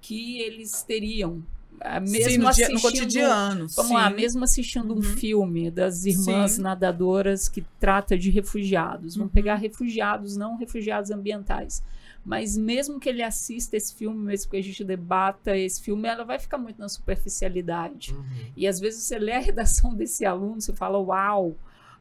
que 0.02 0.39
eles 0.41 0.82
teriam. 0.84 1.41
Ah, 1.82 2.00
Mesmo 2.00 2.15
Sim, 2.32 2.38
no, 2.38 2.52
dia- 2.52 2.67
assistindo, 2.67 2.74
no 2.76 2.82
cotidiano. 2.82 3.67
Vamos 3.69 3.88
sim. 3.88 3.93
lá, 3.93 4.10
mesmo 4.10 4.43
assistindo 4.43 4.93
um 4.93 4.98
Uhum. 4.98 5.02
filme 5.02 5.72
das 5.72 6.06
irmãs 6.06 6.54
Sim. 6.54 6.62
nadadoras 6.62 7.50
que 7.50 7.63
trata 7.80 8.17
de 8.17 8.30
refugiados. 8.30 9.15
Vamos 9.15 9.30
Uhum. 9.30 9.34
pegar 9.34 9.56
refugiados, 9.56 10.38
não 10.38 10.56
refugiados 10.58 11.10
ambientais. 11.10 11.84
Mas 12.26 12.58
mesmo 12.58 13.00
que 13.00 13.10
ele 13.10 13.22
assista 13.22 13.76
esse 13.76 13.94
filme, 13.94 14.18
mesmo 14.18 14.50
que 14.50 14.58
a 14.58 14.64
gente 14.64 14.84
debata 14.84 15.58
esse 15.58 15.82
filme, 15.82 16.08
ela 16.08 16.24
vai 16.24 16.40
ficar 16.40 16.58
muito 16.58 16.80
na 16.80 16.88
superficialidade. 16.88 18.14
Uhum. 18.14 18.24
E 18.56 18.66
às 18.66 18.80
vezes 18.80 19.04
você 19.04 19.20
lê 19.20 19.34
a 19.34 19.40
redação 19.40 19.94
desse 19.96 20.26
aluno, 20.26 20.62
você 20.62 20.74
fala, 20.74 20.98
uau, 20.98 21.56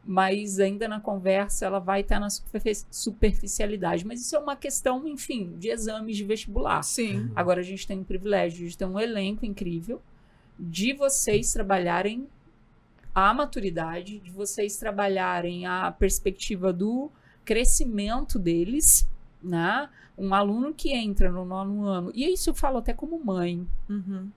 mas 0.05 0.61
ainda 0.61 0.87
na 0.87 1.01
conversa 1.01 1.67
ela 1.67 1.79
vai 1.81 2.03
estar 2.03 2.21
na 2.21 2.31
superfi- 2.31 2.87
superficialidade. 2.91 4.07
Mas 4.07 4.21
isso 4.21 4.37
é 4.37 4.39
uma 4.39 4.55
questão, 4.55 5.07
enfim, 5.09 5.57
de 5.59 5.69
exames 5.71 6.17
de 6.17 6.25
vestibular. 6.25 6.83
Sim. 6.83 7.31
Agora 7.35 7.61
a 7.61 7.65
gente 7.65 7.87
tem 7.87 8.01
o 8.01 8.05
privilégio 8.05 8.69
de 8.69 8.77
ter 8.77 8.85
um 8.85 8.99
elenco 8.99 9.45
incrível, 9.45 10.01
de 10.59 10.93
vocês 10.93 11.53
trabalharem 11.53 12.29
a 13.15 13.35
maturidade, 13.35 14.19
de 14.19 14.31
vocês 14.31 14.77
trabalharem 14.77 15.67
a 15.67 15.91
perspectiva 15.93 16.73
do 16.73 17.11
crescimento 17.45 18.39
deles, 18.39 19.09
né? 19.43 19.89
Um 20.16 20.35
aluno 20.35 20.72
que 20.75 20.92
entra 20.92 21.31
no 21.31 21.44
nono 21.44 21.85
ano, 21.87 22.12
e 22.14 22.25
isso 22.33 22.51
eu 22.51 22.55
falo 22.55 22.79
até 22.79 22.92
como 22.92 23.18
mãe, 23.25 23.66
Uhum. 23.88 24.29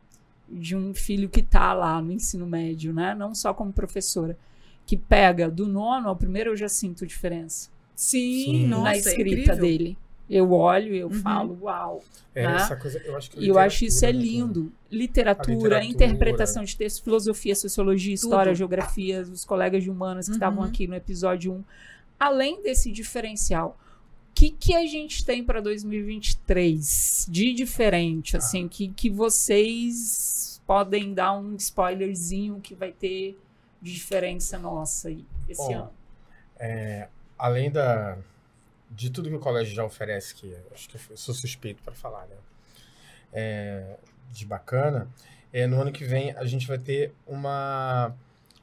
de 0.50 0.76
um 0.76 0.94
filho 0.94 1.28
que 1.30 1.40
está 1.42 1.74
lá 1.74 2.02
no 2.02 2.12
ensino 2.12 2.46
médio, 2.48 2.94
né? 2.94 3.14
Não 3.16 3.34
só 3.36 3.54
como 3.54 3.74
professora, 3.74 4.38
que 4.86 4.96
pega 4.96 5.50
do 5.50 5.68
nono 5.68 6.08
ao 6.08 6.16
primeiro 6.16 6.52
eu 6.52 6.56
já 6.56 6.70
sinto 6.70 7.06
diferença 7.08 7.70
Sim, 7.96 8.44
Sim. 8.46 8.68
nossa, 8.68 8.84
na 8.84 8.94
é 8.94 8.98
escrita 8.98 9.32
incrível. 9.32 9.58
dele. 9.58 9.98
Eu 10.30 10.52
olho 10.54 10.94
e 10.94 11.00
eu 11.00 11.08
Uhum. 11.08 11.14
falo, 11.14 11.58
uau. 11.62 12.04
É, 12.34 12.48
Né? 12.48 12.56
essa 12.56 12.76
coisa, 12.76 13.00
eu 13.06 13.16
acho 13.16 13.30
que 13.32 13.40
E 13.40 13.48
eu 13.48 13.58
acho 13.60 13.86
isso 13.86 14.04
é 14.06 14.12
né, 14.12 14.20
lindo. 14.20 14.72
Literatura, 14.92 15.56
literatura. 15.80 15.86
interpretação 15.86 16.64
de 16.64 16.76
texto, 16.76 17.04
filosofia, 17.04 17.56
sociologia, 17.56 18.14
história, 18.14 18.52
Tudo. 18.52 18.58
geografia, 18.58 19.22
os 19.22 19.46
colegas 19.46 19.84
de 19.84 19.90
humanas 19.92 20.26
que 20.26 20.32
Uhum. 20.32 20.36
estavam 20.38 20.64
aqui 20.64 20.88
no 20.88 20.96
episódio 20.96 21.54
1. 21.54 21.64
Além 22.20 22.62
desse 22.64 22.92
diferencial, 22.92 23.78
que, 24.36 24.52
que 24.52 24.76
a 24.76 24.86
gente 24.86 25.26
tem 25.26 25.44
para 25.44 25.62
2023 25.62 27.28
de 27.30 27.54
diferente? 27.54 28.36
Assim, 28.36 28.68
que, 28.68 28.90
que 28.90 29.10
vocês 29.10 30.62
podem 30.68 31.14
dar 31.14 31.32
um 31.34 31.56
spoilerzinho 31.56 32.60
que 32.60 32.76
vai 32.76 32.92
ter 32.92 33.40
de 33.82 33.94
diferença 33.94 34.60
nossa 34.60 35.10
esse 35.48 35.62
Bom, 35.62 35.74
ano? 35.74 35.92
além 37.38 37.72
da 37.72 38.18
de 38.92 39.10
tudo 39.10 39.30
que 39.30 39.36
o 39.36 39.40
colégio 39.40 39.74
já 39.74 39.84
oferece, 39.84 40.36
que 40.36 40.56
acho 40.74 40.90
que 40.90 40.96
eu 40.96 41.18
sou 41.18 41.34
suspeito 41.34 41.82
para 41.84 41.94
falar, 41.94 42.26
né? 42.28 42.36
É, 43.34 43.98
de 44.32 44.46
bacana, 44.46 45.10
é, 45.52 45.68
no 45.68 45.82
ano 45.82 45.92
que 45.92 46.06
vem 46.06 46.32
a 46.32 46.46
gente 46.46 46.68
vai 46.68 46.78
ter 46.78 47.14
Uma 47.26 48.16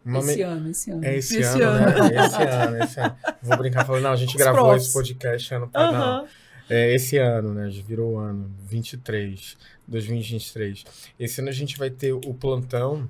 esse 0.04 0.36
me- 0.36 0.42
ano, 0.42 0.70
esse 0.70 0.90
ano. 0.90 1.04
É 1.04 1.16
esse, 1.16 1.38
Esse 1.38 1.62
ano, 1.62 1.86
ano. 1.86 2.08
né? 2.10 2.26
Esse 2.26 2.42
ano, 2.42 2.84
esse 2.84 3.00
ano. 3.00 3.16
Vou 3.42 3.56
brincar 3.58 3.84
falando, 3.84 4.02
não, 4.02 4.12
a 4.12 4.16
gente 4.16 4.30
Os 4.30 4.36
gravou 4.36 4.60
próximos. 4.64 4.84
esse 4.84 4.92
podcast 4.92 5.54
ano 5.54 5.68
passado. 5.68 5.94
Aham. 5.94 6.26
é 6.70 6.94
esse 6.94 7.18
ano, 7.18 7.54
né? 7.54 7.68
Virou 7.86 8.14
o 8.14 8.18
ano, 8.18 8.50
23, 8.64 9.56
2023. 9.86 10.84
Esse 11.18 11.40
ano 11.40 11.50
a 11.50 11.52
gente 11.52 11.76
vai 11.78 11.90
ter 11.90 12.12
o 12.12 12.34
plantão, 12.34 13.08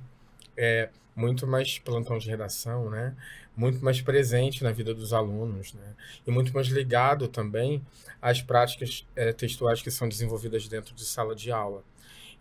é, 0.56 0.88
muito 1.14 1.46
mais 1.46 1.78
plantão 1.78 2.18
de 2.18 2.28
redação, 2.28 2.90
né? 2.90 3.14
Muito 3.56 3.84
mais 3.84 4.00
presente 4.00 4.64
na 4.64 4.72
vida 4.72 4.94
dos 4.94 5.12
alunos, 5.12 5.74
né? 5.74 5.94
E 6.26 6.30
muito 6.30 6.52
mais 6.54 6.68
ligado 6.68 7.28
também 7.28 7.82
às 8.20 8.40
práticas 8.40 9.06
é, 9.14 9.32
textuais 9.32 9.82
que 9.82 9.90
são 9.90 10.08
desenvolvidas 10.08 10.66
dentro 10.68 10.94
de 10.94 11.04
sala 11.04 11.34
de 11.34 11.50
aula. 11.52 11.84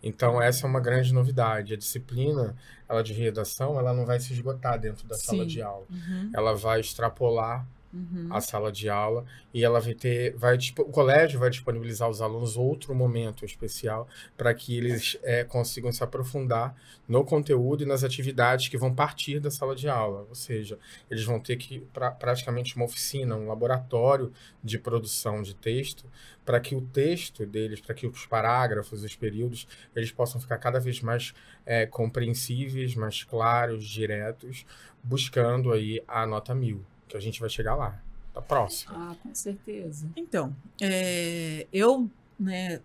Então, 0.02 0.42
essa 0.42 0.66
é 0.66 0.68
uma 0.68 0.80
grande 0.80 1.12
novidade. 1.14 1.72
A 1.74 1.76
disciplina, 1.76 2.56
ela 2.88 3.02
de 3.02 3.12
redação, 3.12 3.78
ela 3.78 3.92
não 3.92 4.04
vai 4.04 4.18
se 4.18 4.32
esgotar 4.32 4.78
dentro 4.78 5.06
da 5.06 5.14
sala 5.16 5.42
Sim. 5.42 5.46
de 5.46 5.62
aula. 5.62 5.86
Uhum, 5.88 6.30
Ela 6.34 6.54
vai 6.54 6.80
extrapolar 6.80 7.66
uhum. 7.92 8.28
a 8.30 8.40
sala 8.40 8.72
de 8.72 8.88
aula 8.88 9.24
e 9.52 9.64
ela 9.64 9.80
vai 9.80 9.94
ter, 9.94 10.34
vai 10.36 10.56
o 10.78 10.84
colégio 10.84 11.38
vai 11.38 11.50
disponibilizar 11.50 12.08
aos 12.08 12.20
alunos 12.20 12.56
outro 12.56 12.94
momento 12.94 13.44
especial 13.44 14.08
para 14.36 14.52
que 14.54 14.76
eles 14.76 15.18
eh, 15.22 15.44
consigam 15.44 15.92
se 15.92 16.02
aprofundar 16.02 16.74
no 17.06 17.24
conteúdo 17.24 17.82
e 17.82 17.86
nas 17.86 18.02
atividades 18.04 18.68
que 18.68 18.78
vão 18.78 18.94
partir 18.94 19.40
da 19.40 19.50
sala 19.50 19.74
de 19.74 19.88
aula, 19.88 20.26
ou 20.28 20.34
seja, 20.34 20.78
eles 21.10 21.24
vão 21.24 21.38
ter 21.38 21.56
que 21.56 21.80
pra, 21.92 22.10
praticamente 22.10 22.76
uma 22.76 22.84
oficina, 22.84 23.36
um 23.36 23.48
laboratório 23.48 24.32
de 24.62 24.78
produção 24.78 25.42
de 25.42 25.54
texto 25.54 26.04
para 26.44 26.58
que 26.60 26.74
o 26.74 26.80
texto 26.80 27.46
deles, 27.46 27.80
para 27.80 27.94
que 27.94 28.06
os 28.06 28.26
parágrafos, 28.26 29.04
os 29.04 29.14
períodos, 29.14 29.66
eles 29.94 30.10
possam 30.10 30.40
ficar 30.40 30.58
cada 30.58 30.80
vez 30.80 31.00
mais 31.00 31.34
eh, 31.64 31.86
compreensíveis, 31.86 32.94
mais 32.94 33.22
claros, 33.22 33.84
diretos, 33.84 34.64
buscando 35.02 35.72
aí 35.72 36.02
a 36.06 36.26
nota 36.26 36.54
mil 36.54 36.84
que 37.12 37.16
a 37.16 37.20
gente 37.20 37.40
vai 37.40 37.48
chegar 37.48 37.74
lá. 37.74 38.00
Tá 38.34 38.40
próximo. 38.40 38.92
Ah, 38.96 39.14
com 39.22 39.34
certeza. 39.34 40.08
Então, 40.16 40.54
é, 40.80 41.66
eu, 41.72 42.10
né, 42.40 42.80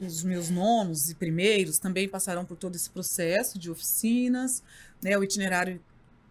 os 0.00 0.22
meus 0.22 0.50
nonos 0.50 1.10
e 1.10 1.14
primeiros 1.14 1.78
também 1.78 2.08
passaram 2.08 2.44
por 2.44 2.56
todo 2.56 2.74
esse 2.76 2.90
processo 2.90 3.58
de 3.58 3.70
oficinas, 3.70 4.62
né, 5.02 5.16
o 5.16 5.24
itinerário 5.24 5.80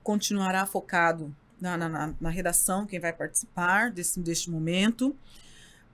continuará 0.04 0.66
focado 0.66 1.36
na, 1.60 1.78
na- 1.78 2.14
na- 2.20 2.30
redação, 2.30 2.86
quem 2.86 3.00
vai 3.00 3.14
participar 3.14 3.90
desse, 3.90 4.20
deste 4.20 4.52
momento, 4.52 5.16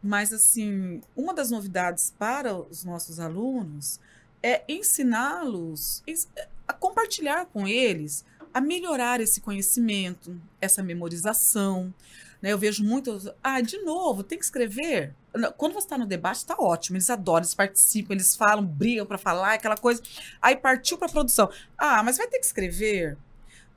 mas, 0.01 0.33
assim, 0.33 1.01
uma 1.15 1.33
das 1.33 1.51
novidades 1.51 2.13
para 2.17 2.55
os 2.57 2.83
nossos 2.83 3.19
alunos 3.19 3.99
é 4.41 4.63
ensiná-los 4.67 6.01
ens- 6.07 6.27
a 6.67 6.73
compartilhar 6.73 7.45
com 7.45 7.67
eles, 7.67 8.25
a 8.53 8.61
melhorar 8.61 9.21
esse 9.21 9.41
conhecimento, 9.41 10.39
essa 10.59 10.81
memorização, 10.83 11.93
né? 12.41 12.51
Eu 12.51 12.57
vejo 12.57 12.83
muitos. 12.83 13.29
Ah, 13.43 13.61
de 13.61 13.77
novo, 13.79 14.23
tem 14.23 14.37
que 14.37 14.45
escrever. 14.45 15.13
Quando 15.57 15.73
você 15.73 15.85
está 15.85 15.97
no 15.97 16.05
debate, 16.05 16.37
está 16.37 16.55
ótimo. 16.57 16.97
Eles 16.97 17.09
adoram, 17.09 17.39
eles 17.39 17.53
participam, 17.53 18.13
eles 18.13 18.35
falam, 18.35 18.65
brigam 18.65 19.05
para 19.05 19.17
falar, 19.17 19.53
aquela 19.53 19.77
coisa. 19.77 20.01
Aí 20.41 20.55
partiu 20.55 20.97
para 20.97 21.07
a 21.07 21.11
produção. 21.11 21.49
Ah, 21.77 22.01
mas 22.01 22.17
vai 22.17 22.27
ter 22.27 22.39
que 22.39 22.45
escrever. 22.45 23.17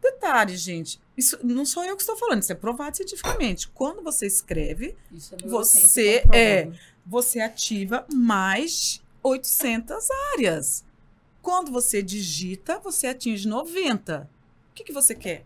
Detalhe, 0.00 0.56
gente. 0.56 1.00
Isso 1.16 1.38
não 1.44 1.64
sou 1.64 1.84
eu 1.84 1.94
que 1.94 2.02
estou 2.02 2.16
falando, 2.16 2.42
isso 2.42 2.50
é 2.52 2.54
provado 2.54 2.96
cientificamente. 2.96 3.68
Quando 3.68 4.02
você 4.02 4.26
escreve, 4.26 4.96
é 5.12 5.16
Você 5.16 5.36
neurociência 5.44 6.24
é- 6.32 6.70
você 7.06 7.40
ativa 7.40 8.06
mais 8.12 9.02
800 9.22 10.08
áreas. 10.34 10.84
Quando 11.40 11.70
você 11.70 12.02
digita, 12.02 12.78
você 12.78 13.08
atinge 13.08 13.46
90. 13.46 14.28
O 14.72 14.74
que, 14.74 14.84
que 14.84 14.92
você 14.92 15.14
quer? 15.14 15.44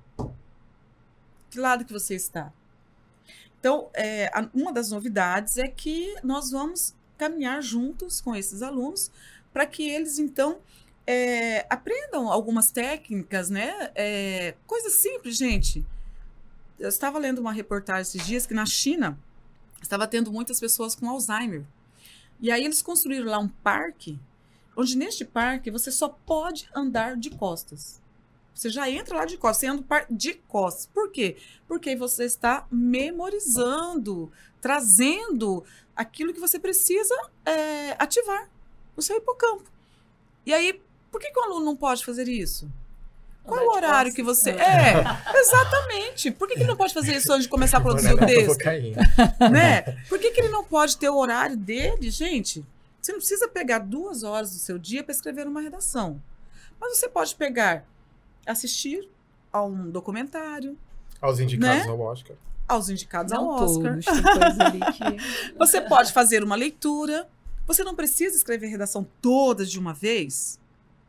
Que 1.50 1.58
lado 1.58 1.84
que 1.84 1.92
você 1.92 2.14
está? 2.14 2.52
Então, 3.58 3.90
é, 3.92 4.30
uma 4.54 4.72
das 4.72 4.92
novidades 4.92 5.58
é 5.58 5.66
que 5.66 6.14
nós 6.22 6.52
vamos 6.52 6.94
caminhar 7.18 7.60
juntos 7.60 8.20
com 8.20 8.36
esses 8.36 8.62
alunos 8.62 9.10
para 9.52 9.66
que 9.66 9.82
eles, 9.82 10.20
então, 10.20 10.60
é, 11.04 11.66
aprendam 11.68 12.30
algumas 12.30 12.70
técnicas, 12.70 13.50
né? 13.50 13.90
É, 13.96 14.54
simples, 14.90 15.36
gente. 15.36 15.84
Eu 16.78 16.88
estava 16.88 17.18
lendo 17.18 17.40
uma 17.40 17.52
reportagem 17.52 18.02
esses 18.02 18.24
dias 18.24 18.46
que 18.46 18.54
na 18.54 18.64
China 18.64 19.18
estava 19.82 20.06
tendo 20.06 20.30
muitas 20.30 20.60
pessoas 20.60 20.94
com 20.94 21.10
Alzheimer. 21.10 21.64
E 22.38 22.52
aí 22.52 22.64
eles 22.64 22.80
construíram 22.80 23.26
lá 23.26 23.40
um 23.40 23.48
parque, 23.48 24.20
onde 24.76 24.96
neste 24.96 25.24
parque 25.24 25.72
você 25.72 25.90
só 25.90 26.08
pode 26.08 26.68
andar 26.72 27.16
de 27.16 27.30
costas. 27.30 28.00
Você 28.56 28.70
já 28.70 28.90
entra 28.90 29.18
lá 29.18 29.26
de 29.26 29.36
costas, 29.36 29.60
você 29.60 29.66
anda 29.66 30.06
de 30.08 30.32
costas. 30.48 30.86
Por 30.86 31.10
quê? 31.10 31.36
Porque 31.68 31.94
você 31.94 32.24
está 32.24 32.66
memorizando, 32.70 34.32
trazendo 34.62 35.62
aquilo 35.94 36.32
que 36.32 36.40
você 36.40 36.58
precisa 36.58 37.14
é, 37.44 37.94
ativar 37.98 38.48
no 38.96 39.02
seu 39.02 39.18
hipocampo. 39.18 39.70
E 40.46 40.54
aí, 40.54 40.80
por 41.12 41.20
que, 41.20 41.30
que 41.30 41.38
o 41.38 41.42
aluno 41.42 41.66
não 41.66 41.76
pode 41.76 42.02
fazer 42.02 42.28
isso? 42.28 42.66
Qual 43.44 43.60
é 43.60 43.62
o 43.62 43.70
horário 43.72 44.12
que 44.12 44.22
você. 44.22 44.50
É, 44.50 45.04
exatamente. 45.38 46.30
Por 46.30 46.48
que, 46.48 46.54
que 46.54 46.60
ele 46.60 46.68
não 46.68 46.76
pode 46.76 46.94
fazer 46.94 47.14
isso 47.14 47.30
antes 47.30 47.44
de 47.44 47.50
começar 47.50 47.76
a 47.76 47.80
produzir 47.82 48.14
o 48.14 48.18
texto? 48.18 48.58
né? 49.52 49.82
Por 50.08 50.18
que, 50.18 50.30
que 50.30 50.40
ele 50.40 50.48
não 50.48 50.64
pode 50.64 50.96
ter 50.96 51.10
o 51.10 51.16
horário 51.16 51.58
dele, 51.58 52.10
gente? 52.10 52.64
Você 53.02 53.12
não 53.12 53.18
precisa 53.18 53.48
pegar 53.48 53.80
duas 53.80 54.22
horas 54.22 54.50
do 54.50 54.58
seu 54.58 54.78
dia 54.78 55.04
para 55.04 55.12
escrever 55.12 55.46
uma 55.46 55.60
redação. 55.60 56.20
Mas 56.80 56.96
você 56.96 57.08
pode 57.08 57.34
pegar, 57.36 57.86
assistir 58.46 59.08
a 59.52 59.62
um 59.62 59.90
documentário, 59.90 60.76
Aos 61.20 61.40
indicados 61.40 61.84
Né? 61.86 61.90
ao 61.90 62.00
Oscar. 62.00 62.36
aos 62.68 62.88
indicados 62.88 63.32
ao 63.32 63.44
Não 63.44 63.50
Oscar. 63.54 63.92
todos, 63.92 64.04
coisa 64.06 64.64
ali 64.66 64.80
que... 64.80 65.54
Você 65.58 65.80
pode 65.80 66.12
fazer 66.12 66.42
uma 66.44 66.54
leitura. 66.56 67.28
Você 67.66 67.82
não 67.82 67.94
precisa 67.94 68.36
escrever 68.36 68.66
a 68.66 68.70
redação 68.70 69.06
toda 69.20 69.64
de 69.64 69.78
uma 69.78 69.92
vez, 69.92 70.60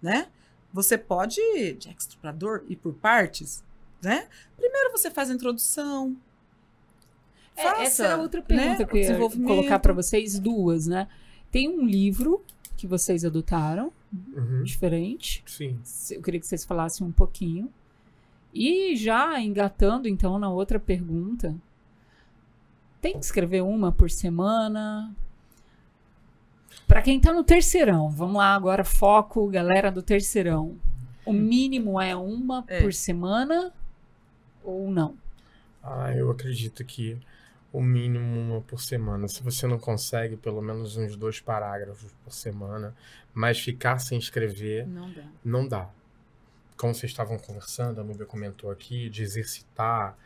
né? 0.02 0.28
Você 0.74 0.98
pode, 0.98 1.40
de 1.80 1.90
extrapolador, 1.90 2.64
ir 2.68 2.76
por 2.78 2.94
partes, 2.94 3.64
né? 4.02 4.28
Primeiro 4.56 4.92
você 4.92 5.10
faz 5.12 5.30
a 5.30 5.34
introdução. 5.34 6.16
É, 7.56 7.64
faça, 7.64 7.82
essa 7.84 8.06
era 8.06 8.18
outra 8.18 8.40
né, 8.42 8.46
pergunta 8.48 8.86
que 8.86 8.92
eu 8.94 8.98
ia 9.02 9.08
desenvolvimento. 9.08 9.48
colocar 9.48 9.80
para 9.80 9.94
vocês, 9.94 10.38
duas, 10.40 10.88
né? 10.88 11.08
Tem 11.52 11.68
um 11.70 11.86
livro 11.86 12.44
que 12.76 12.86
vocês 12.88 13.24
adotaram, 13.26 13.92
Uhum. 14.14 14.64
diferente. 14.64 15.44
Sim. 15.46 15.80
Eu 16.12 16.22
queria 16.22 16.40
que 16.40 16.48
vocês 16.48 16.64
falassem 16.64 17.06
um 17.06 17.12
pouquinho. 17.12 17.72
E 18.54 18.96
já 18.96 19.40
engatando, 19.42 20.08
então, 20.08 20.40
na 20.40 20.50
outra 20.50 20.80
pergunta, 20.80 21.54
tem 23.02 23.14
que 23.14 23.26
escrever 23.26 23.62
uma 23.62 23.92
por 23.92 24.10
semana? 24.10 25.14
Para 26.88 27.02
quem 27.02 27.20
tá 27.20 27.34
no 27.34 27.44
terceirão, 27.44 28.10
vamos 28.10 28.38
lá 28.38 28.56
agora, 28.56 28.84
foco, 28.84 29.48
galera 29.50 29.92
do 29.92 30.02
terceirão. 30.02 30.78
O 31.26 31.34
mínimo 31.34 32.00
é 32.00 32.16
uma 32.16 32.64
É. 32.68 32.82
por 32.82 32.94
semana 32.94 33.74
ou 34.64 34.90
não? 34.90 35.16
Ah, 35.84 36.14
eu 36.16 36.32
acredito 36.32 36.84
que 36.86 37.18
o 37.78 37.82
mínimo 37.84 38.40
uma 38.40 38.62
por 38.62 38.82
semana. 38.82 39.28
Se 39.28 39.44
você 39.44 39.68
não 39.68 39.78
consegue 39.78 40.36
pelo 40.36 40.62
menos 40.62 40.98
uns 40.98 41.16
dois 41.16 41.40
parágrafos 41.40 42.12
por 42.24 42.34
semana, 42.34 42.96
mas 43.34 43.60
ficar 43.60 44.00
sem 44.00 44.18
escrever, 44.18 44.88
Não 44.88 45.12
dá. 45.12 45.24
não 45.44 45.68
dá. 45.68 45.90
Como 46.76 46.94
vocês 46.94 47.12
estavam 47.12 47.38
conversando, 47.38 48.02
a 48.02 48.04
Nubia 48.04 48.26
comentou 48.26 48.72
aqui, 48.72 49.10
de 49.10 49.24
exercitar 49.24 50.18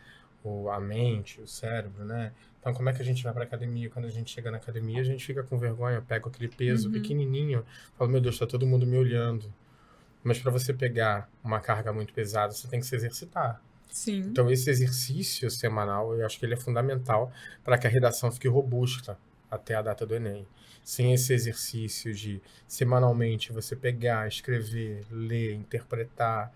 o, 0.43 0.69
a 0.69 0.79
mente, 0.79 1.39
o 1.41 1.47
cérebro, 1.47 2.03
né? 2.05 2.31
Então, 2.59 2.73
como 2.73 2.89
é 2.89 2.93
que 2.93 3.01
a 3.01 3.05
gente 3.05 3.23
vai 3.23 3.33
para 3.33 3.43
academia? 3.43 3.89
Quando 3.89 4.05
a 4.05 4.09
gente 4.09 4.31
chega 4.31 4.51
na 4.51 4.57
academia, 4.57 5.01
a 5.01 5.03
gente 5.03 5.25
fica 5.25 5.43
com 5.43 5.57
vergonha, 5.57 6.01
pega 6.01 6.27
aquele 6.27 6.47
peso 6.49 6.87
Uhum. 6.87 6.93
pequenininho, 6.93 7.65
fala, 7.97 8.09
meu 8.11 8.21
Deus, 8.21 8.37
tá 8.37 8.45
todo 8.47 8.65
mundo 8.67 8.85
me 8.85 8.97
olhando. 8.97 9.51
Mas 10.23 10.39
para 10.39 10.51
você 10.51 10.73
pegar 10.73 11.29
uma 11.43 11.59
carga 11.59 11.91
muito 11.91 12.13
pesada, 12.13 12.53
você 12.53 12.67
tem 12.67 12.79
que 12.79 12.85
se 12.85 12.95
exercitar. 12.95 13.61
Sim. 13.91 14.19
Então, 14.19 14.49
esse 14.49 14.69
exercício 14.69 15.51
semanal, 15.51 16.15
eu 16.17 16.25
acho 16.25 16.39
que 16.39 16.45
ele 16.45 16.53
é 16.53 16.57
fundamental 16.57 17.31
para 17.63 17.77
que 17.77 17.85
a 17.85 17.89
redação 17.89 18.31
fique 18.31 18.47
robusta 18.47 19.17
até 19.49 19.75
a 19.75 19.81
data 19.81 20.05
do 20.05 20.15
Enem. 20.15 20.47
Sem 20.83 21.13
esse 21.13 21.33
exercício 21.33 22.13
de 22.13 22.41
semanalmente 22.65 23.51
você 23.51 23.75
pegar, 23.75 24.27
escrever, 24.27 25.05
ler, 25.11 25.53
interpretar, 25.53 26.51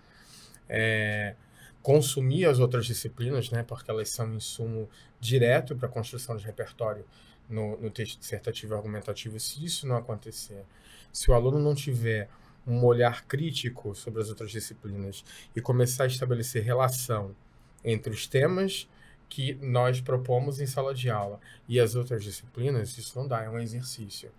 é, 0.67 1.35
consumir 1.83 2.45
as 2.45 2.57
outras 2.57 2.85
disciplinas, 2.85 3.51
né, 3.51 3.63
porque 3.63 3.91
elas 3.91 4.09
são 4.09 4.33
insumo 4.33 4.89
direto 5.19 5.75
para 5.75 5.87
a 5.87 5.91
construção 5.91 6.37
de 6.37 6.45
repertório 6.45 7.05
no, 7.49 7.77
no 7.77 7.91
texto 7.91 8.17
dissertativo 8.17 8.73
argumentativo. 8.73 9.39
Se 9.39 9.63
isso 9.63 9.85
não 9.85 9.97
acontecer, 9.97 10.63
se 11.11 11.29
o 11.29 11.33
aluno 11.33 11.59
não 11.59 11.75
tiver 11.75 12.29
um 12.67 12.83
olhar 12.83 13.25
crítico 13.25 13.93
sobre 13.95 14.21
as 14.21 14.29
outras 14.29 14.51
disciplinas 14.51 15.23
e 15.55 15.61
começar 15.61 16.05
a 16.05 16.07
estabelecer 16.07 16.63
relação 16.63 17.35
entre 17.83 18.11
os 18.11 18.27
temas 18.27 18.89
que 19.29 19.55
nós 19.61 20.01
propomos 20.01 20.59
em 20.59 20.65
sala 20.65 20.93
de 20.93 21.09
aula 21.09 21.39
e 21.67 21.79
as 21.79 21.95
outras 21.95 22.23
disciplinas, 22.23 22.97
isso 22.97 23.17
não 23.19 23.27
dá, 23.27 23.43
é 23.43 23.49
um 23.49 23.59
exercício. 23.59 24.31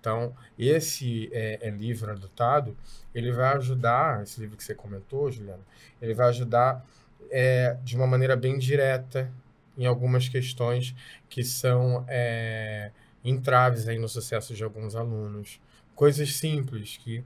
Então, 0.00 0.34
esse 0.58 1.28
é, 1.32 1.68
é 1.68 1.70
livro 1.70 2.10
adotado, 2.12 2.76
ele 3.14 3.32
vai 3.32 3.56
ajudar, 3.56 4.22
esse 4.22 4.40
livro 4.40 4.56
que 4.56 4.62
você 4.62 4.74
comentou, 4.74 5.30
Juliana, 5.30 5.62
ele 6.00 6.14
vai 6.14 6.28
ajudar 6.28 6.86
é, 7.30 7.76
de 7.82 7.96
uma 7.96 8.06
maneira 8.06 8.36
bem 8.36 8.58
direta 8.58 9.30
em 9.76 9.86
algumas 9.86 10.28
questões 10.28 10.94
que 11.28 11.42
são 11.42 12.04
é, 12.08 12.90
entraves 13.24 13.88
aí 13.88 13.98
no 13.98 14.08
sucesso 14.08 14.54
de 14.54 14.62
alguns 14.62 14.94
alunos. 14.94 15.60
Coisas 15.94 16.36
simples 16.36 16.96
que 16.96 17.24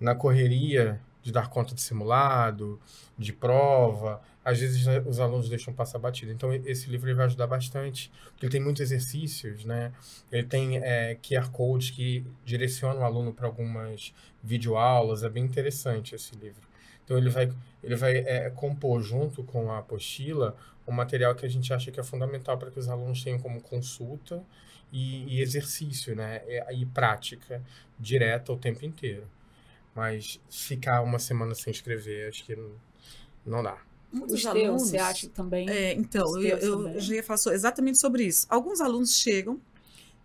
na 0.00 0.14
correria 0.14 1.00
de 1.24 1.32
dar 1.32 1.48
conta 1.48 1.74
de 1.74 1.80
simulado, 1.80 2.78
de 3.16 3.32
prova, 3.32 4.20
às 4.44 4.60
vezes 4.60 4.84
né, 4.84 5.02
os 5.06 5.18
alunos 5.18 5.48
deixam 5.48 5.72
passar 5.72 5.98
batido. 5.98 6.30
Então, 6.30 6.52
esse 6.52 6.90
livro 6.90 7.08
ele 7.08 7.16
vai 7.16 7.24
ajudar 7.24 7.46
bastante, 7.46 8.12
porque 8.30 8.44
ele 8.44 8.52
tem 8.52 8.60
muitos 8.60 8.82
exercícios, 8.82 9.64
né? 9.64 9.90
Ele 10.30 10.46
tem 10.46 10.76
é, 10.76 11.14
QR 11.14 11.50
codes 11.50 11.90
que 11.90 12.26
direcionam 12.44 13.00
o 13.00 13.04
aluno 13.04 13.32
para 13.32 13.46
algumas 13.46 14.12
videoaulas, 14.42 15.22
é 15.22 15.30
bem 15.30 15.44
interessante 15.44 16.14
esse 16.14 16.36
livro. 16.36 16.68
Então, 17.04 17.16
ele 17.16 17.30
vai, 17.30 17.50
ele 17.82 17.96
vai 17.96 18.18
é, 18.18 18.50
compor, 18.50 19.00
junto 19.00 19.42
com 19.42 19.72
a 19.72 19.78
apostila, 19.78 20.54
um 20.86 20.92
material 20.92 21.34
que 21.34 21.46
a 21.46 21.48
gente 21.48 21.72
acha 21.72 21.90
que 21.90 21.98
é 21.98 22.02
fundamental 22.02 22.58
para 22.58 22.70
que 22.70 22.78
os 22.78 22.88
alunos 22.88 23.24
tenham 23.24 23.38
como 23.38 23.62
consulta 23.62 24.42
e, 24.92 25.24
e 25.36 25.40
exercício, 25.40 26.14
né? 26.14 26.42
E, 26.46 26.82
e 26.82 26.86
prática 26.86 27.62
direta 27.98 28.52
o 28.52 28.58
tempo 28.58 28.84
inteiro. 28.84 29.26
Mas 29.94 30.40
ficar 30.50 31.02
uma 31.02 31.18
semana 31.18 31.54
sem 31.54 31.70
escrever, 31.70 32.28
acho 32.28 32.44
que 32.44 32.56
não, 32.56 32.72
não 33.46 33.62
dá. 33.62 33.78
Muitos 34.12 34.40
Os 34.40 34.46
alunos, 34.46 34.82
você 34.82 34.96
acha 34.98 35.28
também? 35.28 35.68
É, 35.68 35.92
então, 35.92 36.40
eu, 36.40 36.88
eu 36.88 37.00
já 37.00 37.14
ia 37.16 37.22
falar 37.22 37.40
exatamente 37.52 37.98
sobre 37.98 38.24
isso. 38.24 38.46
Alguns 38.48 38.80
alunos 38.80 39.16
chegam 39.16 39.60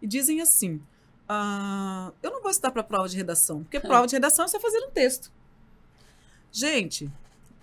e 0.02 0.08
dizem 0.08 0.42
assim: 0.42 0.82
ah, 1.28 2.12
eu 2.24 2.32
não 2.32 2.42
vou 2.42 2.50
estudar 2.50 2.72
para 2.72 2.84
prova 2.84 3.08
de 3.08 3.16
redação, 3.16 3.64
porque 3.64 3.80
prova 3.82 4.08
de 4.08 4.16
redação 4.16 4.46
é 4.46 4.48
você 4.48 4.60
fazer 4.60 4.80
um 4.80 4.92
texto. 4.92 5.32
Gente, 6.52 7.12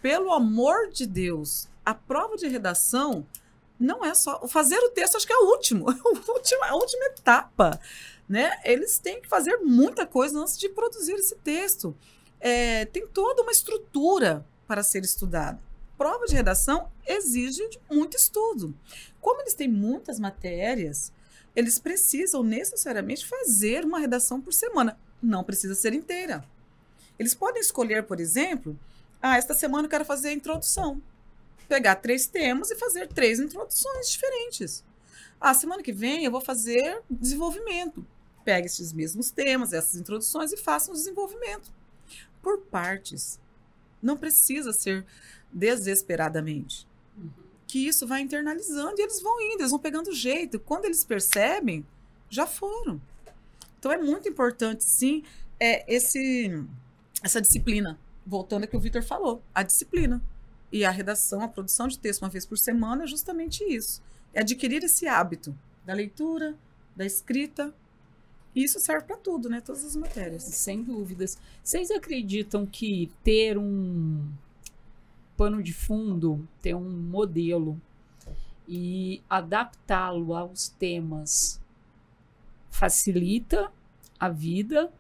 pelo 0.01 0.33
amor 0.33 0.89
de 0.91 1.07
Deus, 1.07 1.69
a 1.85 1.93
prova 1.93 2.37
de 2.37 2.47
redação 2.47 3.27
não 3.79 4.05
é 4.05 4.15
só. 4.15 4.47
Fazer 4.47 4.79
o 4.79 4.91
texto, 4.91 5.17
acho 5.17 5.27
que 5.27 5.33
é 5.33 5.39
o 5.39 5.51
último, 5.51 5.91
a 5.91 6.33
última, 6.33 6.67
a 6.67 6.75
última 6.75 7.07
etapa 7.07 7.81
né? 8.29 8.59
Eles 8.65 8.99
têm 8.99 9.21
que 9.21 9.29
fazer 9.29 9.59
muita 9.59 10.07
coisa 10.07 10.39
antes 10.39 10.59
de 10.59 10.69
produzir 10.69 11.15
esse 11.15 11.37
texto. 11.37 11.97
É, 12.41 12.85
tem 12.87 13.07
toda 13.07 13.43
uma 13.43 13.53
estrutura 13.53 14.45
para 14.67 14.83
ser 14.83 15.05
estudada. 15.05 15.61
Prova 15.97 16.27
de 16.27 16.35
redação 16.35 16.91
exige 17.07 17.63
muito 17.91 18.17
estudo. 18.17 18.75
Como 19.21 19.41
eles 19.41 19.55
têm 19.55 19.69
muitas 19.69 20.19
matérias, 20.19 21.13
eles 21.55 21.79
precisam 21.79 22.43
necessariamente 22.43 23.27
fazer 23.27 23.85
uma 23.85 23.99
redação 23.99 24.41
por 24.41 24.53
semana. 24.53 24.99
Não 25.23 25.43
precisa 25.43 25.75
ser 25.75 25.95
inteira. 25.95 26.45
Eles 27.19 27.35
podem 27.35 27.63
escolher, 27.63 28.03
por 28.03 28.21
exemplo, 28.21 28.79
ah, 29.23 29.39
esta 29.39 29.55
semana 29.55 29.87
eu 29.87 29.91
quero 29.91 30.05
fazer 30.05 30.29
a 30.29 30.33
introdução. 30.33 31.01
Pegar 31.67 31.97
três 31.97 32.27
temas 32.27 32.71
e 32.71 32.77
fazer 32.77 33.09
três 33.09 33.41
introduções 33.41 34.11
diferentes. 34.11 34.85
Ah, 35.41 35.55
semana 35.55 35.83
que 35.83 35.93
vem 35.93 36.25
eu 36.25 36.31
vou 36.31 36.41
fazer 36.43 37.03
desenvolvimento 37.09 38.07
pegue 38.47 38.67
esses 38.69 38.93
mesmos 38.93 39.33
temas, 39.33 39.73
essas 39.73 39.97
introduções 40.01 40.53
e 40.53 40.57
faça 40.57 40.93
um 40.93 40.95
desenvolvimento 40.95 41.73
por 42.41 42.61
partes. 42.61 43.41
Não 44.01 44.17
precisa 44.17 44.73
ser 44.73 45.05
desesperadamente. 45.53 46.87
Que 47.67 47.89
isso 47.89 48.07
vai 48.07 48.21
internalizando 48.21 48.95
e 48.99 49.03
eles 49.03 49.21
vão 49.21 49.41
indo, 49.41 49.63
eles 49.63 49.73
vão 49.73 49.81
pegando 49.81 50.15
jeito. 50.15 50.61
Quando 50.61 50.85
eles 50.85 51.05
percebem, 51.05 51.85
já 52.31 52.47
foram. 52.47 53.03
Então 53.81 53.91
é 53.91 53.99
muito 53.99 54.29
importante, 54.29 54.85
sim, 54.85 55.25
é 55.59 55.85
esse 55.93 56.65
essa 57.21 57.41
disciplina. 57.41 57.99
Voltando 58.25 58.63
ao 58.63 58.69
que 58.69 58.77
o 58.77 58.81
Vitor 58.81 59.03
falou, 59.03 59.43
a 59.53 59.65
disciplina. 59.65 60.23
E 60.71 60.85
a 60.85 60.91
redação, 60.91 61.41
a 61.41 61.49
produção 61.49 61.89
de 61.89 61.99
texto 61.99 62.23
uma 62.23 62.29
vez 62.29 62.47
por 62.47 62.59
semana 62.59 63.05
é 63.05 63.07
justamente 63.09 63.65
isso. 63.65 64.01
É 64.33 64.41
adquirir 64.41 64.85
esse 64.85 65.09
hábito 65.09 65.57
da 65.85 65.95
leitura, 65.95 66.57
da 66.95 67.05
escrita 67.05 67.75
isso 68.65 68.81
serve 68.81 69.07
para 69.07 69.17
tudo, 69.17 69.51
né? 69.51 69.61
Todas 69.61 69.85
as 69.85 69.95
matérias. 69.95 70.45
Sem 70.45 70.83
dúvidas. 70.83 71.39
Vocês 71.63 71.91
acreditam 71.91 72.65
que 72.65 73.13
ter 73.23 73.59
um 73.59 74.27
pano 75.37 75.63
de 75.63 75.75
fundo, 75.75 76.49
ter 76.63 76.75
um 76.75 76.89
modelo 76.89 77.79
e 78.67 79.23
adaptá-lo 79.29 80.35
aos 80.35 80.69
temas 80.69 81.61
facilita 82.71 83.71
a 84.19 84.29
vida 84.29 84.91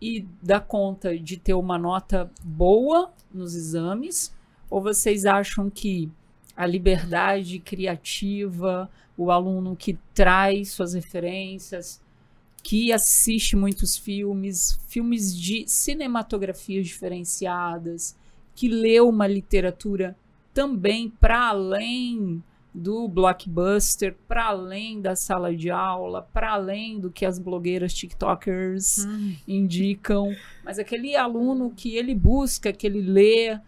e 0.00 0.26
dá 0.42 0.60
conta 0.60 1.18
de 1.18 1.36
ter 1.36 1.54
uma 1.54 1.78
nota 1.78 2.30
boa 2.42 3.12
nos 3.32 3.54
exames? 3.54 4.34
Ou 4.70 4.80
vocês 4.80 5.26
acham 5.26 5.68
que 5.68 6.10
a 6.56 6.66
liberdade 6.66 7.58
criativa, 7.58 8.90
o 9.16 9.30
aluno 9.30 9.76
que 9.76 9.98
traz 10.14 10.70
suas 10.70 10.94
referências, 10.94 12.00
que 12.62 12.92
assiste 12.92 13.56
muitos 13.56 13.96
filmes, 13.96 14.78
filmes 14.86 15.36
de 15.36 15.64
cinematografias 15.66 16.86
diferenciadas, 16.86 18.16
que 18.54 18.68
lê 18.68 19.00
uma 19.00 19.26
literatura 19.26 20.16
também 20.52 21.08
para 21.08 21.48
além 21.48 22.42
do 22.72 23.08
blockbuster, 23.08 24.16
para 24.28 24.46
além 24.46 25.00
da 25.00 25.16
sala 25.16 25.54
de 25.54 25.70
aula, 25.70 26.22
para 26.32 26.52
além 26.52 27.00
do 27.00 27.10
que 27.10 27.26
as 27.26 27.38
blogueiras 27.38 27.92
TikTokers 27.92 29.04
hum. 29.04 29.34
indicam, 29.46 30.34
mas 30.64 30.78
aquele 30.78 31.16
aluno 31.16 31.72
que 31.74 31.96
ele 31.96 32.14
busca, 32.14 32.72
que 32.72 32.86
ele 32.86 33.00
lê 33.00 33.58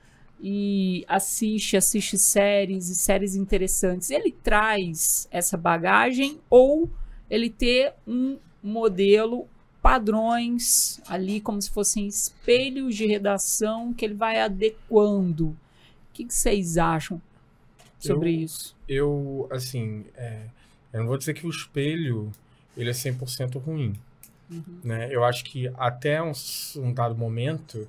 e 0.41 1.05
assiste, 1.09 1.77
assiste 1.77 2.19
séries 2.19 2.89
e 2.89 2.95
séries 2.95 3.35
interessantes, 3.35 4.11
ele 4.11 4.33
traz 4.33 5.27
essa 5.31 5.57
bagagem 5.57 6.41
ou 6.51 6.91
ele 7.31 7.49
ter 7.49 7.95
um 8.07 8.39
modelo, 8.63 9.47
padrões 9.83 11.01
ali 11.09 11.41
como 11.41 11.61
se 11.61 11.71
fossem 11.71 12.07
espelhos 12.07 12.95
de 12.95 13.07
redação 13.07 13.93
que 13.93 14.05
ele 14.05 14.15
vai 14.15 14.41
adequando. 14.41 15.49
O 15.49 15.57
que, 16.13 16.25
que 16.25 16.35
vocês 16.35 16.79
acham 16.79 17.21
sobre 17.99 18.35
eu, 18.35 18.41
isso? 18.41 18.77
Eu, 18.89 19.49
assim, 19.51 20.05
é, 20.15 20.47
eu 20.93 21.01
não 21.01 21.07
vou 21.09 21.19
dizer 21.19 21.35
que 21.35 21.47
o 21.47 21.51
espelho 21.51 22.31
ele 22.77 22.91
é 22.91 22.93
100% 22.93 23.61
ruim. 23.61 23.95
Uhum. 24.51 24.81
Né? 24.85 25.09
Eu 25.11 25.25
acho 25.25 25.45
que 25.45 25.69
até 25.77 26.23
um, 26.23 26.33
um 26.77 26.93
dado 26.93 27.17
momento, 27.17 27.89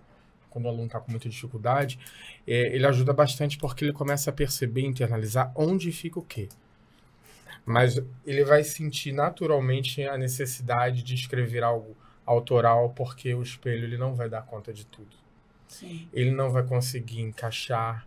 quando 0.50 0.66
o 0.66 0.70
aluno 0.70 0.86
está 0.86 1.00
com 1.00 1.12
muita 1.12 1.30
dificuldade, 1.30 2.00
é, 2.48 2.76
ele 2.76 2.86
ajuda 2.86 3.14
bastante 3.14 3.58
porque 3.58 3.84
ele 3.86 3.94
começa 3.94 4.30
a 4.30 4.34
perceber, 4.34 4.82
internalizar 4.82 5.52
onde 5.56 5.92
fica 5.92 6.20
o 6.20 6.24
quê. 6.24 6.50
Mas 7.66 8.00
ele 8.26 8.44
vai 8.44 8.64
sentir 8.64 9.14
naturalmente 9.14 10.04
a 10.04 10.18
necessidade 10.18 11.02
de 11.02 11.16
escrever 11.16 11.64
algo 11.64 11.96
autoral, 12.26 12.90
porque 12.90 13.34
o 13.34 13.42
espelho 13.42 13.86
ele 13.86 13.98
não 13.98 14.14
vai 14.14 14.30
dar 14.30 14.42
conta 14.42 14.74
de 14.74 14.86
tudo. 14.86 15.16
Sim. 15.68 16.08
Ele 16.14 16.32
não 16.32 16.52
vai 16.52 16.64
conseguir 16.64 17.22
encaixar 17.22 18.06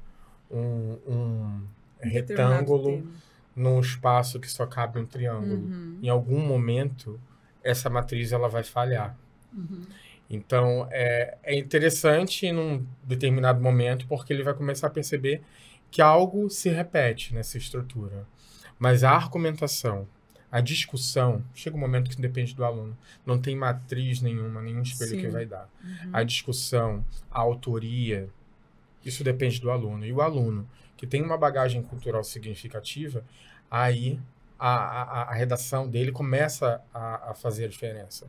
um, 0.50 0.98
um 1.06 1.62
retângulo 2.00 3.06
num 3.54 3.80
espaço 3.80 4.38
que 4.38 4.50
só 4.50 4.66
cabe 4.66 4.98
um 4.98 5.06
triângulo. 5.06 5.62
Uhum. 5.62 5.98
Em 6.02 6.08
algum 6.08 6.38
momento, 6.38 7.18
essa 7.64 7.88
matriz 7.88 8.32
ela 8.32 8.48
vai 8.48 8.62
falhar. 8.62 9.16
Uhum. 9.52 9.82
Então, 10.28 10.86
é, 10.90 11.38
é 11.42 11.56
interessante 11.56 12.50
num 12.52 12.84
determinado 13.02 13.60
momento, 13.60 14.06
porque 14.06 14.32
ele 14.32 14.42
vai 14.42 14.54
começar 14.54 14.88
a 14.88 14.90
perceber 14.90 15.42
que 15.90 16.02
algo 16.02 16.50
se 16.50 16.68
repete 16.68 17.32
nessa 17.32 17.56
estrutura. 17.56 18.26
Mas 18.78 19.04
a 19.04 19.10
argumentação, 19.10 20.06
a 20.50 20.60
discussão, 20.60 21.42
chega 21.54 21.76
um 21.76 21.80
momento 21.80 22.10
que 22.10 22.20
depende 22.20 22.54
do 22.54 22.64
aluno. 22.64 22.96
Não 23.24 23.40
tem 23.40 23.56
matriz 23.56 24.20
nenhuma, 24.20 24.60
nenhum 24.60 24.82
espelho 24.82 25.12
Sim. 25.12 25.20
que 25.20 25.28
vai 25.28 25.46
dar. 25.46 25.68
Uhum. 25.82 26.10
A 26.12 26.22
discussão, 26.22 27.04
a 27.30 27.40
autoria, 27.40 28.28
isso 29.04 29.22
depende 29.24 29.60
do 29.60 29.70
aluno. 29.70 30.04
E 30.04 30.12
o 30.12 30.20
aluno 30.20 30.68
que 30.96 31.06
tem 31.06 31.22
uma 31.22 31.36
bagagem 31.36 31.82
cultural 31.82 32.24
significativa, 32.24 33.24
aí 33.70 34.18
a, 34.58 34.68
a, 34.68 35.22
a 35.30 35.34
redação 35.34 35.88
dele 35.88 36.10
começa 36.10 36.82
a, 36.92 37.30
a, 37.30 37.34
fazer 37.34 37.66
a 37.66 37.68
diferença. 37.68 38.26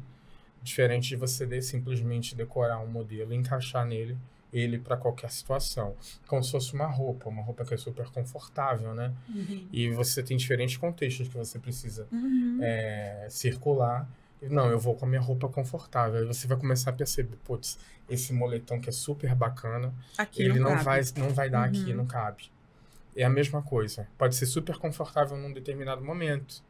Diferente 0.61 1.07
de 1.07 1.15
você 1.15 1.45
de, 1.45 1.61
simplesmente 1.61 2.35
decorar 2.35 2.79
um 2.79 2.87
modelo 2.87 3.33
e 3.33 3.35
encaixar 3.35 3.85
nele 3.85 4.17
ele 4.51 4.77
para 4.77 4.97
qualquer 4.97 5.29
situação. 5.29 5.95
Como 6.25 6.43
se 6.43 6.51
fosse 6.51 6.73
uma 6.73 6.87
roupa, 6.87 7.29
uma 7.29 7.41
roupa 7.41 7.65
que 7.65 7.73
é 7.73 7.77
super 7.77 8.07
confortável, 8.09 8.93
né? 8.93 9.13
Uhum. 9.29 9.67
E 9.71 9.89
você 9.89 10.23
tem 10.23 10.37
diferentes 10.37 10.77
contextos 10.77 11.27
que 11.27 11.37
você 11.37 11.59
precisa 11.59 12.07
uhum. 12.11 12.59
é, 12.61 13.27
circular. 13.29 14.07
Não, 14.41 14.69
eu 14.69 14.79
vou 14.79 14.95
com 14.95 15.05
a 15.05 15.07
minha 15.07 15.21
roupa 15.21 15.49
confortável. 15.49 16.19
Aí 16.19 16.25
você 16.25 16.47
vai 16.47 16.57
começar 16.57 16.91
a 16.91 16.93
perceber, 16.93 17.35
putz, 17.43 17.79
esse 18.09 18.31
moletom 18.31 18.79
que 18.79 18.89
é 18.89 18.91
super 18.91 19.33
bacana, 19.35 19.93
aqui 20.17 20.43
ele 20.43 20.59
não, 20.59 20.75
não 20.75 20.83
vai, 20.83 21.01
não 21.17 21.29
vai 21.29 21.49
dar 21.49 21.69
uhum. 21.69 21.81
aqui, 21.81 21.93
não 21.93 22.05
cabe. 22.05 22.51
É 23.15 23.23
a 23.23 23.29
mesma 23.29 23.61
coisa. 23.61 24.07
Pode 24.17 24.35
ser 24.35 24.45
super 24.45 24.77
confortável 24.77 25.35
num 25.37 25.51
determinado 25.51 26.03
momento, 26.03 26.63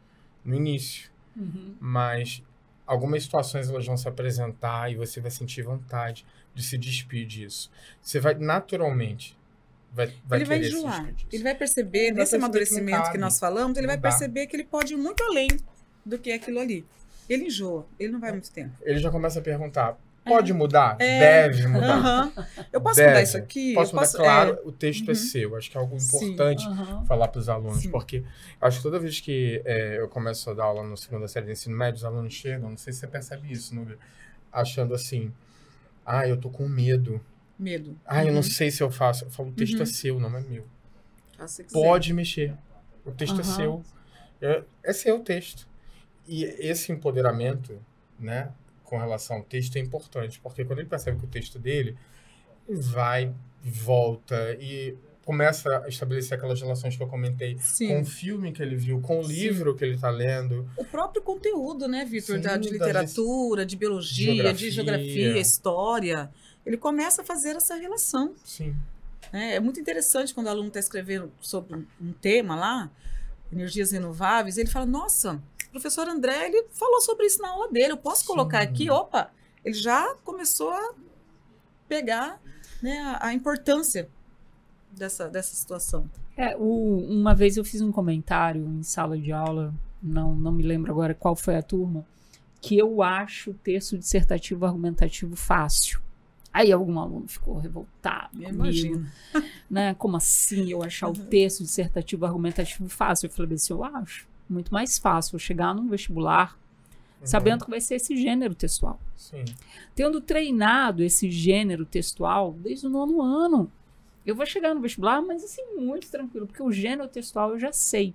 no 0.43 0.55
início. 0.55 1.11
Uhum. 1.35 1.75
Mas 1.79 2.41
algumas 2.85 3.23
situações 3.23 3.69
elas 3.69 3.85
vão 3.85 3.97
se 3.97 4.07
apresentar 4.07 4.89
e 4.89 4.95
você 4.95 5.19
vai 5.19 5.29
sentir 5.29 5.61
vontade 5.61 6.25
de 6.57 6.63
se 6.63 6.77
despir 6.77 7.27
disso. 7.27 7.71
Você 8.01 8.19
vai 8.19 8.33
naturalmente 8.33 9.37
vai, 9.93 10.11
vai 10.25 10.39
ele 10.39 10.45
vai 10.45 10.59
enjoar. 10.59 11.13
Ele 11.31 11.43
vai 11.43 11.55
perceber, 11.55 12.11
nesse 12.11 12.35
amadurecimento 12.35 13.11
que 13.11 13.17
nós 13.17 13.39
falamos, 13.39 13.77
ele 13.77 13.85
não 13.85 13.93
vai 13.93 13.97
dá. 14.01 14.09
perceber 14.09 14.47
que 14.47 14.55
ele 14.55 14.65
pode 14.65 14.93
ir 14.93 14.97
muito 14.97 15.23
além 15.23 15.49
do 16.03 16.17
que 16.17 16.31
é 16.31 16.35
aquilo 16.35 16.59
ali. 16.59 16.83
Ele 17.29 17.45
enjoa, 17.45 17.85
ele 17.99 18.11
não 18.11 18.19
vai 18.19 18.31
muito 18.31 18.51
tempo. 18.51 18.73
Ele 18.81 18.99
já 18.99 19.11
começa 19.11 19.39
a 19.39 19.41
perguntar: 19.41 19.97
Pode 20.25 20.51
mudar? 20.53 20.95
É. 20.99 21.19
Deve 21.19 21.67
mudar. 21.67 22.31
Eu 22.71 22.81
posso 22.81 22.95
Deve. 22.95 23.09
mudar 23.09 23.21
isso 23.21 23.37
aqui? 23.37 23.73
Posso 23.73 23.93
mudar, 23.93 24.05
posso, 24.05 24.17
claro, 24.17 24.59
é. 24.63 24.67
o 24.67 24.71
texto 24.71 25.03
é 25.03 25.05
uhum. 25.05 25.11
é 25.11 25.15
seu. 25.15 25.55
Acho 25.55 25.71
que 25.71 25.77
é 25.77 25.79
algo 25.79 25.97
importante 25.97 26.65
falar 27.07 27.27
para 27.27 27.39
os 27.39 27.49
alunos, 27.49 27.81
Sim. 27.81 27.91
porque 27.91 28.23
acho 28.59 28.77
que 28.77 28.83
toda 28.83 28.99
vez 28.99 29.19
que 29.19 29.61
é, 29.65 29.99
eu 29.99 30.07
começo 30.07 30.49
a 30.49 30.53
dar 30.53 30.65
aula 30.65 30.83
no 30.83 30.97
segunda 30.97 31.27
série 31.27 31.45
de 31.45 31.51
ensino 31.53 31.75
médio, 31.75 31.97
os 31.97 32.05
alunos 32.05 32.33
chegam, 32.33 32.69
não 32.69 32.77
sei 32.77 32.93
se 32.93 32.99
você 32.99 33.07
percebe 33.07 33.51
isso, 33.51 33.75
Núbia, 33.75 33.97
achando 34.51 34.93
assim, 34.93 35.31
ah, 36.07 36.27
eu 36.27 36.37
tô 36.37 36.49
com 36.49 36.67
medo. 36.67 37.19
Medo. 37.59 37.97
Ah, 38.05 38.15
uhum. 38.15 38.21
eu 38.21 38.27
não 38.27 38.35
uhum. 38.35 38.43
sei 38.43 38.71
se 38.71 38.81
eu 38.81 38.89
faço. 38.89 39.25
Eu 39.25 39.29
falo, 39.29 39.49
o 39.49 39.51
texto 39.51 39.73
é 39.73 39.77
uhum. 39.77 39.83
é 39.83 39.85
seu, 39.85 40.19
não 40.19 40.35
é 40.35 40.41
meu. 40.41 40.65
Pode 41.71 42.13
mexer. 42.13 42.55
O 43.05 43.11
texto 43.11 43.39
é 43.39 43.43
seu. 43.43 43.83
É, 44.41 44.63
é 44.83 44.93
seu 44.93 45.17
o 45.17 45.23
texto. 45.23 45.67
E 46.27 46.43
esse 46.43 46.91
empoderamento, 46.91 47.79
né? 48.19 48.51
com 48.87 48.97
relação 48.97 49.37
ao 49.37 49.43
texto 49.43 49.75
é 49.75 49.79
importante, 49.79 50.39
porque 50.39 50.63
quando 50.63 50.79
ele 50.79 50.87
percebe 50.87 51.19
que 51.19 51.25
o 51.25 51.27
texto 51.27 51.59
dele 51.59 51.97
vai, 52.67 53.33
volta 53.61 54.55
e 54.59 54.95
começa 55.27 55.83
a 55.83 55.89
estabelecer 55.89 56.37
aquelas 56.37 56.61
relações 56.61 56.95
que 56.95 57.03
eu 57.03 57.07
comentei 57.07 57.57
Sim. 57.59 57.89
com 57.89 58.01
o 58.01 58.05
filme 58.05 58.53
que 58.53 58.61
ele 58.63 58.77
viu, 58.77 59.01
com 59.01 59.19
o 59.19 59.25
Sim. 59.25 59.33
livro 59.33 59.75
que 59.75 59.83
ele 59.83 59.95
está 59.95 60.09
lendo. 60.09 60.65
O 60.77 60.85
próprio 60.85 61.21
conteúdo, 61.21 61.85
né, 61.85 62.05
Vitor? 62.05 62.39
De 62.39 62.69
literatura, 62.69 63.65
de 63.65 63.75
biologia, 63.75 64.33
geografia. 64.33 64.53
de 64.57 64.71
geografia, 64.71 65.37
história. 65.37 66.31
Ele 66.65 66.77
começa 66.77 67.23
a 67.23 67.25
fazer 67.25 67.57
essa 67.57 67.75
relação. 67.75 68.35
Sim. 68.41 68.73
É, 69.33 69.55
é 69.55 69.59
muito 69.59 69.81
interessante 69.81 70.33
quando 70.33 70.47
o 70.47 70.49
aluno 70.49 70.69
está 70.69 70.79
escrevendo 70.79 71.29
sobre 71.41 71.75
um 71.99 72.13
tema 72.13 72.55
lá, 72.55 72.89
energias 73.51 73.91
renováveis, 73.91 74.57
ele 74.57 74.69
fala, 74.69 74.85
nossa, 74.85 75.43
o 75.67 75.71
professor 75.71 76.07
André, 76.07 76.47
ele 76.47 76.67
falou 76.71 77.01
sobre 77.01 77.25
isso 77.25 77.41
na 77.41 77.49
aula 77.49 77.69
dele. 77.69 77.91
Eu 77.91 77.97
posso 77.97 78.21
Sim. 78.21 78.27
colocar 78.27 78.61
aqui, 78.61 78.89
opa, 78.89 79.29
ele 79.65 79.75
já 79.75 80.15
começou 80.23 80.71
a 80.71 80.93
pegar 81.85 82.41
né, 82.81 82.97
a, 82.99 83.27
a 83.27 83.33
importância 83.33 84.07
dessa, 84.91 85.27
dessa 85.27 85.55
situação. 85.55 86.09
É, 86.35 86.55
o, 86.55 86.97
uma 87.09 87.33
vez 87.33 87.57
eu 87.57 87.65
fiz 87.65 87.81
um 87.81 87.91
comentário 87.91 88.63
em 88.67 88.83
sala 88.83 89.17
de 89.17 89.31
aula, 89.31 89.73
não, 90.01 90.35
não 90.35 90.51
me 90.51 90.63
lembro 90.63 90.91
agora 90.91 91.13
qual 91.13 91.35
foi 91.35 91.55
a 91.55 91.61
turma, 91.61 92.05
que 92.61 92.77
eu 92.77 93.01
acho 93.01 93.51
o 93.51 93.53
texto 93.53 93.97
dissertativo 93.97 94.65
argumentativo 94.65 95.35
fácil. 95.35 96.01
Aí 96.51 96.71
algum 96.71 96.99
aluno 96.99 97.27
ficou 97.27 97.57
revoltado 97.57 98.41
eu 98.41 98.49
comigo. 98.49 99.05
Né? 99.69 99.93
Como 99.95 100.15
assim 100.15 100.71
eu 100.71 100.81
achar 100.81 101.07
uhum. 101.07 101.13
o 101.13 101.25
texto 101.25 101.61
dissertativo 101.61 102.25
argumentativo 102.25 102.87
fácil? 102.87 103.27
Eu 103.27 103.31
falei 103.31 103.53
assim, 103.53 103.73
eu 103.73 103.83
acho 103.83 104.27
muito 104.49 104.73
mais 104.73 104.97
fácil 104.97 105.37
chegar 105.37 105.75
num 105.75 105.89
vestibular 105.89 106.57
uhum. 107.19 107.27
sabendo 107.27 107.65
que 107.65 107.69
vai 107.69 107.81
ser 107.81 107.95
esse 107.95 108.15
gênero 108.15 108.55
textual. 108.55 108.99
Sim. 109.15 109.43
Tendo 109.93 110.21
treinado 110.21 111.03
esse 111.03 111.29
gênero 111.29 111.85
textual 111.85 112.53
desde 112.53 112.87
o 112.87 112.89
nono 112.89 113.21
ano. 113.21 113.71
Eu 114.27 114.35
vou 114.35 114.45
chegar 114.45 114.75
no 114.75 114.81
vestibular, 114.81 115.21
mas 115.21 115.43
assim, 115.43 115.63
muito 115.75 116.09
tranquilo, 116.09 116.45
porque 116.45 116.61
o 116.61 116.71
gênero 116.71 117.07
textual 117.07 117.51
eu 117.51 117.59
já 117.59 117.71
sei. 117.71 118.13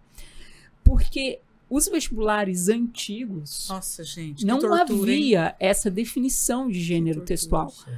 Porque 0.84 1.40
os 1.70 1.88
vestibulares 1.88 2.68
antigos. 2.68 3.68
Nossa, 3.68 4.04
gente. 4.04 4.44
Não 4.44 4.58
tortura, 4.58 4.82
havia 4.82 5.46
hein? 5.46 5.54
essa 5.58 5.90
definição 5.90 6.68
de 6.68 6.80
gênero 6.80 7.22
textual. 7.22 7.70
Sim. 7.70 7.90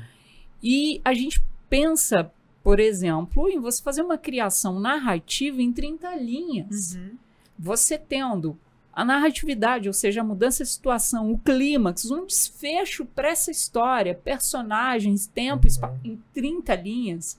E 0.62 1.00
a 1.04 1.12
gente 1.12 1.44
pensa, 1.68 2.30
por 2.62 2.78
exemplo, 2.78 3.48
em 3.48 3.58
você 3.58 3.82
fazer 3.82 4.02
uma 4.02 4.16
criação 4.16 4.78
narrativa 4.78 5.60
em 5.60 5.72
30 5.72 6.14
linhas. 6.16 6.94
Uhum 6.94 7.18
você 7.58 7.96
tendo 7.96 8.58
a 8.92 9.04
narratividade, 9.04 9.88
ou 9.88 9.92
seja, 9.92 10.20
a 10.20 10.24
mudança 10.24 10.62
de 10.62 10.70
situação, 10.70 11.32
o 11.32 11.38
clímax, 11.38 12.10
um 12.10 12.24
desfecho 12.24 13.04
para 13.04 13.30
essa 13.30 13.50
história, 13.50 14.14
personagens, 14.14 15.26
tempo, 15.26 15.66
uhum. 15.66 15.98
em 16.04 16.22
30 16.32 16.74
linhas, 16.76 17.38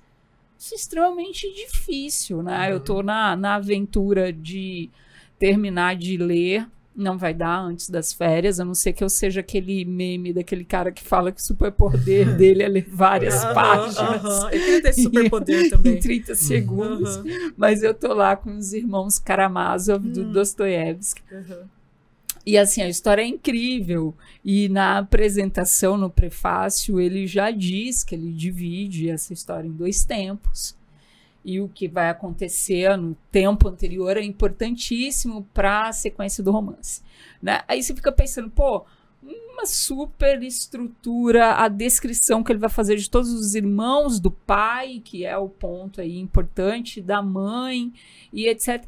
isso 0.57 0.73
é 0.73 0.77
extremamente 0.77 1.51
difícil, 1.53 2.41
né? 2.41 2.67
Uhum. 2.67 2.71
Eu 2.71 2.77
estou 2.77 3.03
na, 3.03 3.35
na 3.35 3.55
aventura 3.55 4.31
de 4.31 4.89
terminar 5.37 5.95
de 5.95 6.17
ler 6.17 6.67
não 6.95 7.17
vai 7.17 7.33
dar 7.33 7.59
antes 7.59 7.89
das 7.89 8.13
férias, 8.13 8.59
a 8.59 8.65
não 8.65 8.73
ser 8.73 8.93
que 8.93 9.03
eu 9.03 9.09
seja 9.09 9.41
aquele 9.41 9.83
meme 9.83 10.31
daquele 10.31 10.63
cara 10.63 10.91
que 10.91 11.03
fala 11.03 11.31
que 11.31 11.41
o 11.41 11.43
superpoder 11.43 12.33
dele 12.37 12.63
é 12.63 12.69
ler 12.69 12.87
várias 12.87 13.43
páginas. 13.43 14.23
Uhum. 14.23 14.43
Eu 14.49 14.49
queria 14.49 14.81
ter 14.81 14.93
superpoder 14.93 15.69
também. 15.71 15.95
em 15.95 15.99
30 15.99 16.35
segundos. 16.35 17.17
Uhum. 17.17 17.53
Mas 17.57 17.83
eu 17.83 17.93
tô 17.93 18.13
lá 18.13 18.35
com 18.37 18.57
os 18.57 18.71
irmãos 18.71 19.19
Karamazov 19.19 20.07
do 20.07 20.21
uhum. 20.21 20.31
Dostoiévski. 20.31 21.21
E 22.45 22.57
assim, 22.57 22.81
a 22.81 22.87
história 22.87 23.23
é 23.23 23.25
incrível. 23.25 24.13
E 24.43 24.69
na 24.69 24.99
apresentação, 24.99 25.97
no 25.97 26.09
prefácio, 26.09 26.99
ele 26.99 27.25
já 27.25 27.49
diz 27.49 28.03
que 28.03 28.13
ele 28.13 28.31
divide 28.31 29.09
essa 29.09 29.33
história 29.33 29.67
em 29.67 29.71
dois 29.71 30.03
tempos 30.03 30.75
e 31.45 31.61
o 31.61 31.69
que 31.69 31.87
vai 31.87 32.09
acontecer 32.09 32.97
no 32.97 33.15
tempo 33.31 33.69
anterior 33.69 34.17
é 34.17 34.23
importantíssimo 34.23 35.47
para 35.53 35.89
a 35.89 35.93
sequência 35.93 36.43
do 36.43 36.51
romance. 36.51 37.03
Né? 37.39 37.61
Aí 37.67 37.83
você 37.83 37.93
fica 37.93 38.11
pensando, 38.11 38.49
pô, 38.49 38.83
uma 39.21 39.67
super 39.67 40.41
estrutura, 40.41 41.53
a 41.53 41.67
descrição 41.67 42.43
que 42.43 42.51
ele 42.51 42.59
vai 42.59 42.69
fazer 42.69 42.95
de 42.95 43.07
todos 43.07 43.31
os 43.31 43.53
irmãos 43.53 44.19
do 44.19 44.31
pai, 44.31 44.99
que 45.05 45.23
é 45.23 45.37
o 45.37 45.47
ponto 45.47 46.01
aí 46.01 46.17
importante, 46.17 46.99
da 46.99 47.21
mãe 47.21 47.93
e 48.33 48.47
etc. 48.47 48.83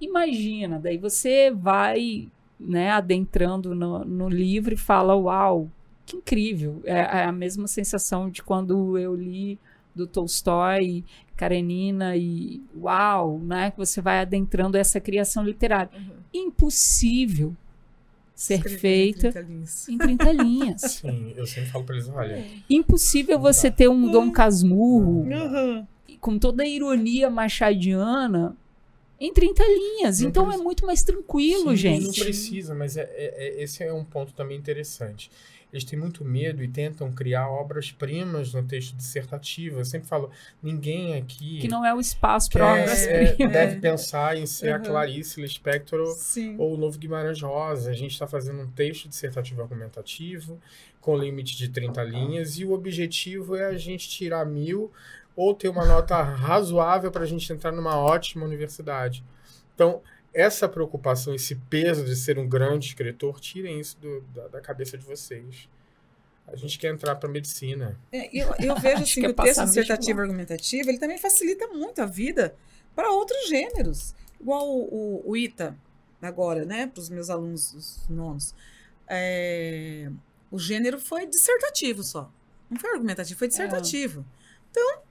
Imagina, 0.00 0.80
daí 0.80 0.98
você 0.98 1.52
vai 1.52 2.28
né, 2.66 2.90
adentrando 2.90 3.74
no, 3.74 4.04
no 4.04 4.28
livro 4.28 4.74
e 4.74 4.76
fala, 4.76 5.16
uau, 5.16 5.70
que 6.06 6.16
incrível. 6.16 6.80
É, 6.84 6.98
é 6.98 7.24
a 7.24 7.32
mesma 7.32 7.66
sensação 7.66 8.30
de 8.30 8.42
quando 8.42 8.98
eu 8.98 9.14
li 9.14 9.58
do 9.94 10.06
Tolstói, 10.06 11.04
Karenina 11.36 12.16
e 12.16 12.62
uau, 12.76 13.38
né? 13.38 13.70
Que 13.70 13.78
você 13.78 14.00
vai 14.00 14.20
adentrando 14.20 14.76
essa 14.76 15.00
criação 15.00 15.44
literária. 15.44 15.90
Uhum. 15.94 16.46
Impossível 16.46 17.54
ser 18.34 18.54
Escrever 18.54 18.78
feita 18.78 19.26
em 19.28 19.32
30 19.32 19.40
linhas. 19.42 19.88
Em 19.88 19.98
30 19.98 20.32
linhas. 20.32 20.80
Sim, 21.02 21.32
eu 21.36 21.46
sempre 21.46 21.70
falo 21.70 21.84
para 21.84 21.96
eles, 21.96 22.08
olha. 22.08 22.44
Impossível 22.68 23.38
você 23.38 23.70
ter 23.70 23.88
um 23.88 24.10
Dom 24.10 24.30
Casmurro 24.30 25.22
uhum. 25.22 25.86
com 26.20 26.38
toda 26.38 26.62
a 26.62 26.66
ironia 26.66 27.28
machadiana 27.28 28.56
em 29.26 29.32
30 29.32 29.62
linhas. 29.64 30.20
Não 30.20 30.28
então 30.28 30.44
precisa. 30.44 30.62
é 30.62 30.64
muito 30.64 30.86
mais 30.86 31.02
tranquilo, 31.02 31.70
Sim, 31.70 31.76
gente. 31.76 32.06
Não 32.06 32.12
precisa, 32.12 32.74
mas 32.74 32.96
é, 32.96 33.02
é, 33.02 33.60
é, 33.60 33.62
esse 33.62 33.82
é 33.82 33.92
um 33.92 34.04
ponto 34.04 34.32
também 34.32 34.58
interessante 34.58 35.30
eles 35.72 35.84
têm 35.84 35.98
muito 35.98 36.22
medo 36.22 36.62
e 36.62 36.68
tentam 36.68 37.10
criar 37.10 37.48
obras-primas 37.48 38.52
no 38.52 38.62
texto 38.62 38.94
dissertativo. 38.94 39.80
Eu 39.80 39.84
sempre 39.86 40.06
falo, 40.06 40.30
ninguém 40.62 41.16
aqui... 41.16 41.60
Que 41.60 41.68
não 41.68 41.84
é 41.84 41.94
o 41.94 41.98
espaço 41.98 42.50
para 42.50 42.74
obras-primas. 42.74 43.40
É, 43.40 43.48
deve 43.48 43.80
pensar 43.80 44.36
em 44.36 44.44
ser 44.44 44.68
uhum. 44.68 44.76
a 44.76 44.78
Clarice 44.80 45.40
Lispector 45.40 46.14
ou 46.58 46.74
o 46.74 46.76
Novo 46.76 46.98
Guimarães 46.98 47.40
Rosa. 47.40 47.90
A 47.90 47.94
gente 47.94 48.12
está 48.12 48.26
fazendo 48.26 48.60
um 48.60 48.70
texto 48.70 49.08
dissertativo 49.08 49.62
argumentativo 49.62 50.60
com 51.00 51.16
limite 51.16 51.56
de 51.56 51.68
30 51.68 52.02
linhas 52.04 52.58
e 52.58 52.64
o 52.64 52.72
objetivo 52.72 53.56
é 53.56 53.64
a 53.64 53.76
gente 53.76 54.08
tirar 54.08 54.44
mil 54.44 54.92
ou 55.34 55.54
ter 55.54 55.68
uma 55.68 55.84
nota 55.84 56.20
razoável 56.20 57.10
para 57.10 57.22
a 57.22 57.26
gente 57.26 57.50
entrar 57.52 57.72
numa 57.72 57.96
ótima 57.96 58.44
universidade. 58.44 59.24
Então, 59.74 60.02
essa 60.34 60.68
preocupação, 60.68 61.34
esse 61.34 61.54
peso 61.54 62.04
de 62.04 62.16
ser 62.16 62.38
um 62.38 62.48
grande 62.48 62.86
escritor, 62.86 63.40
tirem 63.40 63.78
isso 63.78 63.98
do, 63.98 64.20
da, 64.34 64.48
da, 64.48 64.60
cabeça 64.60 64.96
de 64.96 65.04
vocês. 65.04 65.68
A 66.46 66.56
gente 66.56 66.78
quer 66.78 66.92
entrar 66.92 67.14
para 67.16 67.28
medicina. 67.28 67.98
É, 68.10 68.28
eu, 68.36 68.54
eu, 68.58 68.76
vejo 68.76 69.02
assim, 69.04 69.20
que, 69.20 69.20
que 69.20 69.26
o 69.28 69.34
texto 69.34 69.64
dissertativo 69.64 70.20
argumentativo 70.20 70.88
ele 70.88 70.98
também 70.98 71.18
facilita 71.18 71.66
muito 71.68 72.00
a 72.00 72.06
vida 72.06 72.54
para 72.94 73.10
outros 73.10 73.48
gêneros. 73.48 74.14
Igual 74.40 74.68
o, 74.68 75.22
o, 75.26 75.30
o 75.30 75.36
ITA, 75.36 75.76
agora, 76.20 76.64
né, 76.64 76.86
para 76.86 77.00
os 77.00 77.08
meus 77.08 77.30
alunos 77.30 77.74
os 77.74 78.08
nonos. 78.08 78.54
É, 79.06 80.10
o 80.50 80.58
gênero 80.58 80.98
foi 80.98 81.26
dissertativo 81.26 82.02
só. 82.02 82.30
Não 82.70 82.78
foi 82.78 82.90
argumentativo, 82.90 83.38
foi 83.38 83.48
dissertativo. 83.48 84.20
É. 84.20 84.42
Então, 84.70 85.02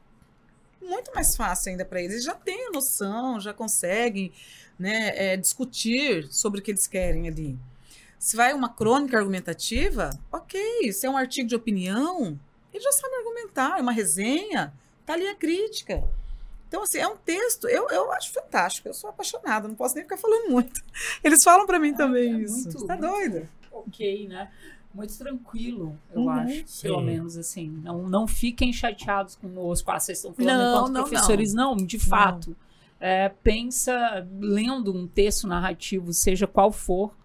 muito 0.82 1.13
mais 1.13 1.36
fácil 1.36 1.71
ainda 1.71 1.86
para 1.86 1.99
eles. 1.99 2.13
Eles 2.13 2.25
já 2.25 2.36
têm 2.36 2.67
a 2.67 2.71
noção, 2.71 3.39
já 3.39 3.53
conseguem 3.53 4.32
né, 4.77 5.11
é, 5.15 5.38
discutir 5.38 6.27
sobre 6.32 6.59
o 6.59 6.63
que 6.63 6.71
eles 6.71 6.88
querem 6.88 7.27
ali. 7.27 7.57
Se 8.17 8.36
vai 8.36 8.53
uma 8.53 8.69
crônica 8.69 9.17
argumentativa, 9.17 10.11
ok. 10.32 10.91
Se 10.93 11.05
é 11.05 11.09
um 11.09 11.17
artigo 11.17 11.47
de 11.47 11.55
opinião, 11.55 12.39
ele 12.73 12.84
já 12.84 12.91
sabe 12.91 13.15
argumentar. 13.15 13.79
É 13.79 13.82
uma 13.82 13.91
resenha, 13.91 14.73
tá 15.05 15.13
ali 15.13 15.27
a 15.27 15.36
crítica. 15.36 16.03
Então, 16.67 16.84
assim, 16.84 16.99
é 16.99 17.07
um 17.07 17.17
texto, 17.17 17.67
eu, 17.67 17.89
eu 17.89 18.11
acho 18.13 18.32
fantástico, 18.32 18.88
eu 18.88 18.93
sou 18.93 19.09
apaixonada, 19.09 19.67
não 19.67 19.75
posso 19.75 19.95
nem 19.95 20.05
ficar 20.05 20.17
falando 20.17 20.49
muito. 20.49 20.82
Eles 21.21 21.43
falam 21.43 21.65
para 21.67 21.79
mim 21.79 21.93
também 21.93 22.34
é, 22.34 22.38
isso. 22.38 22.63
Muito, 22.63 22.86
tá 22.86 22.95
doida? 22.95 23.49
ok, 23.71 24.27
né? 24.27 24.51
Muito 24.93 25.17
tranquilo, 25.17 25.97
eu 26.13 26.21
Uhum. 26.23 26.29
acho. 26.29 26.63
Sim. 26.67 26.81
Pelo 26.83 27.01
menos 27.01 27.37
assim. 27.37 27.69
Não, 27.83 28.07
não 28.09 28.27
fiquem 28.27 28.73
chateados 28.73 29.35
conosco. 29.35 29.89
Ah, 29.91 29.99
vocês 29.99 30.17
estão 30.17 30.33
falando 30.33 30.57
Não, 30.57 30.75
enquanto 30.77 30.93
não, 30.93 31.03
professores. 31.03 31.53
Não, 31.53 31.75
de 31.77 31.97
fato. 31.97 32.55
É, 32.99 33.29
pensa, 33.29 34.27
lendo 34.39 34.93
um 34.95 35.07
texto 35.07 35.47
narrativo, 35.47 36.13
seja 36.13 36.45
qual 36.45 36.71
for, 36.71 37.15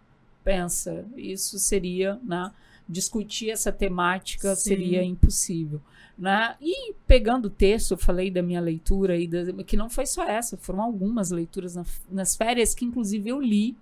pensa, 0.44 1.04
isso 1.16 1.58
seria, 1.58 2.18
né? 2.24 2.50
Discutir 2.88 3.50
essa 3.50 3.72
temática 3.72 4.54
Sim. 4.54 4.62
seria 4.70 5.02
impossível. 5.02 5.80
Né? 6.16 6.54
E 6.62 6.94
pegando 7.06 7.46
o 7.46 7.50
texto, 7.50 7.90
eu 7.90 7.98
falei 7.98 8.30
da 8.30 8.40
minha 8.42 8.60
leitura 8.60 9.12
aí, 9.14 9.26
da- 9.26 9.52
que 9.64 9.76
não 9.76 9.90
foi 9.90 10.06
só 10.06 10.24
essa, 10.24 10.56
foram 10.56 10.80
algumas 10.80 11.30
leituras 11.30 11.74
na- 11.74 11.84
nas 12.10 12.34
férias 12.34 12.74
que 12.74 12.84
inclusive 12.86 13.28
eu 13.28 13.38
li. 13.40 13.76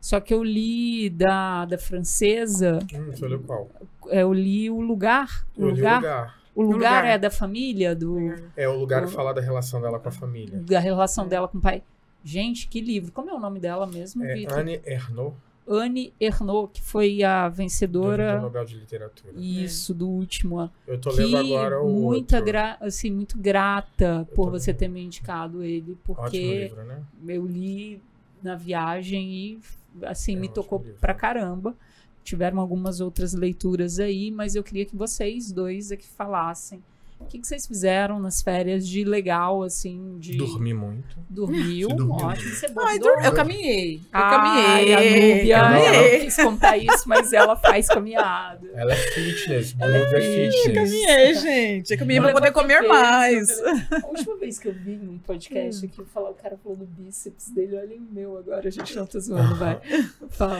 Só 0.00 0.18
que 0.20 0.32
eu 0.32 0.42
li 0.42 1.10
da, 1.10 1.64
da 1.66 1.76
francesa, 1.78 2.78
Hum, 2.94 3.12
você 3.12 3.24
olhou 3.24 3.40
qual? 3.40 3.68
é, 4.08 4.22
eu 4.22 4.32
li 4.32 4.70
o 4.70 4.80
lugar. 4.80 5.46
O 5.56 5.62
Eu 5.62 5.70
li 5.70 5.82
o 5.82 5.94
lugar, 5.94 6.40
o 6.54 6.62
lugar 6.62 6.78
lugar. 7.02 7.04
é 7.06 7.18
da 7.18 7.30
família, 7.30 7.94
do, 7.94 8.34
É 8.56 8.68
o 8.68 8.78
lugar 8.78 9.04
O- 9.04 9.08
fala 9.08 9.32
da 9.34 9.40
relação 9.40 9.80
dela 9.80 9.98
com 10.00 10.08
a 10.08 10.12
família. 10.12 10.58
da 10.58 10.78
relação 10.78 11.28
dela 11.28 11.46
com 11.48 11.58
o 11.58 11.60
pai. 11.60 11.82
Gente, 12.24 12.66
que 12.68 12.80
livro. 12.80 13.12
Como 13.12 13.30
é 13.30 13.34
o 13.34 13.38
nome 13.40 13.60
dela 13.60 13.86
mesmo, 13.86 14.24
É 14.24 14.34
Vitor? 14.34 14.58
Anne 14.58 14.80
Ernaux, 14.86 15.34
Anne 15.68 16.12
Ernaux, 16.20 16.70
que 16.72 16.82
foi 16.82 17.22
a 17.22 17.48
do 17.48 17.54
vencedora. 17.54 18.40
Nobel 18.40 18.64
de 18.64 18.76
Literatura. 18.76 19.32
Isso, 19.36 19.94
do 19.94 20.08
último 20.08 20.58
ano. 20.58 20.72
Eu 20.86 20.98
tô 20.98 21.10
que 21.10 21.22
lendo 21.22 21.54
agora 21.54 21.80
o 21.82 21.88
muita 21.88 22.36
outro. 22.38 22.46
gra 22.52 22.76
assim, 22.80 23.10
muito 23.10 23.38
grata 23.38 24.26
Eu 24.28 24.34
por 24.36 24.50
você 24.50 24.70
lendo. 24.72 24.78
ter 24.80 24.88
me 24.88 25.02
indicado 25.02 25.62
ele, 25.62 25.92
Ótimo 25.92 25.98
porque 26.16 26.58
livro, 26.64 26.84
né? 26.84 27.02
eu 27.28 27.46
li 27.46 28.02
na 28.42 28.54
viagem 28.56 29.30
e 29.32 29.60
assim 30.02 30.36
É 30.36 30.40
me 30.40 30.48
tocou 30.48 30.80
livro. 30.80 30.98
pra 31.00 31.14
caramba. 31.14 31.76
Tiveram 32.22 32.60
algumas 32.60 33.00
outras 33.00 33.32
leituras 33.32 33.98
aí, 33.98 34.30
mas 34.30 34.54
eu 34.54 34.62
queria 34.62 34.84
que 34.84 34.94
vocês 34.94 35.50
dois 35.50 35.90
aqui 35.90 36.06
falassem. 36.06 36.82
O 37.20 37.26
que, 37.30 37.38
que 37.38 37.46
vocês 37.46 37.64
fizeram 37.66 38.18
nas 38.18 38.42
férias 38.42 38.88
de 38.88 39.04
legal, 39.04 39.62
assim, 39.62 40.18
de... 40.18 40.36
Dormi 40.36 40.74
muito. 40.74 41.16
Dormiu, 41.28 41.88
ótimo. 42.10 42.50
Você 42.50 42.66
Ai, 42.76 42.98
dormiu? 42.98 43.24
eu 43.24 43.32
caminhei. 43.32 43.96
Eu 43.96 44.00
Ai, 44.12 44.30
caminhei. 44.30 44.94
a 44.94 45.36
Núbia, 45.36 45.56
ela 45.56 45.70
não 45.70 45.84
caminhei. 45.84 46.20
quis 46.24 46.36
contar 46.36 46.76
isso, 46.78 47.08
mas 47.08 47.32
ela 47.32 47.54
faz 47.56 47.86
caminhada. 47.86 48.68
Ela 48.74 48.92
é 48.92 48.96
fitness, 48.96 49.76
Ela 49.78 49.96
é 49.96 50.00
é 50.00 50.06
fitness. 50.20 50.54
fitness. 50.56 50.74
Caminhei, 50.90 51.34
gente. 51.34 51.92
Eu 51.92 51.98
caminhei 51.98 52.20
pra 52.22 52.32
poder 52.32 52.52
comer 52.52 52.80
mais. 52.88 53.48
eu 53.48 53.68
A 54.02 54.06
última 54.08 54.36
vez 54.36 54.58
que 54.58 54.66
eu 54.68 54.72
vi 54.72 54.96
num 54.96 55.18
podcast 55.18 55.86
aqui, 55.86 56.00
eu 56.00 56.06
falar, 56.06 56.30
o 56.30 56.34
cara 56.34 56.58
falou 56.60 56.78
do 56.78 56.86
bíceps 56.86 57.50
dele, 57.50 57.76
olha 57.76 57.96
o 57.96 58.00
meu 58.00 58.38
agora, 58.38 58.66
a 58.66 58.70
gente 58.72 58.96
não 58.96 59.06
tá 59.06 59.20
zoando, 59.20 59.54
vai. 59.54 59.78
Fala. 60.30 60.58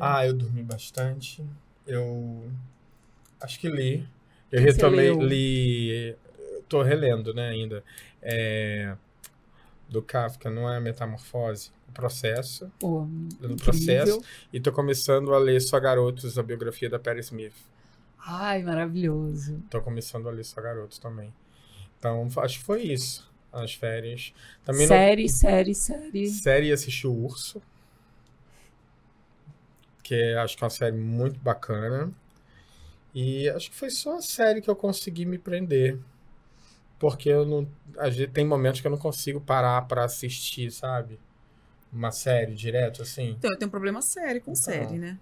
Ah, 0.00 0.26
eu 0.26 0.34
dormi 0.34 0.62
bastante. 0.62 1.42
Eu 1.86 2.44
acho 3.40 3.58
que 3.58 3.68
li. 3.68 4.06
Eu 4.50 4.60
retomei, 4.62 5.10
li. 5.14 6.16
Tô 6.68 6.82
relendo, 6.82 7.32
né, 7.34 7.48
ainda. 7.48 7.82
É, 8.22 8.94
do 9.88 10.02
Kafka, 10.02 10.50
não 10.50 10.70
é 10.70 10.78
Metamorfose? 10.80 11.70
O 11.88 11.92
Processo. 11.92 12.70
O. 12.82 13.06
Processo. 13.62 14.20
E 14.52 14.60
tô 14.60 14.70
começando 14.72 15.32
a 15.34 15.38
ler 15.38 15.60
Só 15.60 15.78
Garotos, 15.80 16.38
a 16.38 16.42
biografia 16.42 16.88
da 16.90 16.98
Perry 16.98 17.20
Smith. 17.20 17.54
Ai, 18.18 18.62
maravilhoso. 18.62 19.62
Tô 19.70 19.80
começando 19.80 20.28
a 20.28 20.32
ler 20.32 20.44
Só 20.44 20.60
Garotos 20.60 20.98
também. 20.98 21.32
Então, 21.98 22.28
acho 22.38 22.58
que 22.58 22.64
foi 22.64 22.82
isso. 22.82 23.26
As 23.50 23.72
férias. 23.72 24.34
Também 24.64 24.82
não- 24.82 24.88
série, 24.88 25.28
série, 25.28 25.74
série. 25.74 26.26
Série 26.28 26.72
assisti 26.72 27.06
o 27.06 27.12
Urso. 27.12 27.62
Que 30.02 30.14
é, 30.14 30.38
acho 30.38 30.56
que 30.56 30.62
é 30.62 30.66
uma 30.66 30.70
série 30.70 30.96
muito 30.96 31.38
bacana. 31.40 32.12
E 33.14 33.48
acho 33.50 33.70
que 33.70 33.76
foi 33.76 33.90
só 33.90 34.18
a 34.18 34.22
série 34.22 34.60
que 34.60 34.68
eu 34.70 34.76
consegui 34.76 35.24
me 35.24 35.38
prender. 35.38 35.98
Porque 36.98 37.28
eu 37.28 37.46
não. 37.46 37.68
Tem 38.32 38.44
momentos 38.44 38.80
que 38.80 38.86
eu 38.86 38.90
não 38.90 38.98
consigo 38.98 39.40
parar 39.40 39.82
pra 39.86 40.04
assistir, 40.04 40.70
sabe? 40.70 41.18
Uma 41.92 42.10
série 42.10 42.54
direto, 42.54 43.02
assim. 43.02 43.30
Então, 43.38 43.50
eu 43.50 43.56
tenho 43.58 43.68
um 43.68 43.70
problema 43.70 44.02
sério 44.02 44.40
com 44.42 44.50
Então. 44.50 44.62
série, 44.62 44.98
né? 44.98 45.18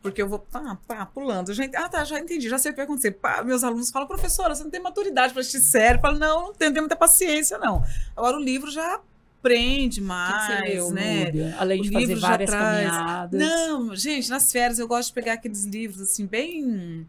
Porque 0.00 0.20
eu 0.20 0.28
vou 0.28 0.40
pá, 0.40 0.76
pá, 0.88 1.06
pulando. 1.06 1.54
Já, 1.54 1.64
ent- 1.64 1.76
ah, 1.76 1.88
tá, 1.88 2.02
já 2.02 2.18
entendi, 2.18 2.48
já 2.48 2.58
sei 2.58 2.70
o 2.70 2.74
que 2.74 2.78
vai 2.78 2.86
acontecer. 2.86 3.12
Pá, 3.12 3.44
meus 3.44 3.62
alunos 3.62 3.90
falam, 3.90 4.08
professora, 4.08 4.52
você 4.54 4.64
não 4.64 4.70
tem 4.70 4.80
maturidade 4.82 5.32
para 5.32 5.40
assistir 5.42 5.60
série. 5.60 5.98
Eu 5.98 6.00
falo, 6.00 6.18
não, 6.18 6.46
não 6.46 6.52
tenho, 6.52 6.70
não 6.70 6.74
tenho 6.74 6.82
muita 6.82 6.96
paciência, 6.96 7.56
não. 7.58 7.84
Agora 8.16 8.36
o 8.36 8.40
livro 8.42 8.68
já 8.70 9.00
prende 9.42 10.00
O 10.00 10.04
que 10.04 10.06
que 10.06 10.06
mais, 10.06 10.60
leu, 10.74 10.90
né? 10.92 11.54
Além 11.58 11.80
O 11.80 11.82
de 11.82 11.90
fazer 11.92 12.14
várias 12.14 12.48
traz- 12.50 12.90
caminhadas. 12.90 13.40
Não, 13.40 13.94
gente, 13.96 14.30
nas 14.30 14.50
férias 14.52 14.78
eu 14.78 14.86
gosto 14.88 15.08
de 15.08 15.14
pegar 15.14 15.32
aqueles 15.34 15.64
livros 15.64 16.00
assim, 16.00 16.24
bem. 16.26 17.06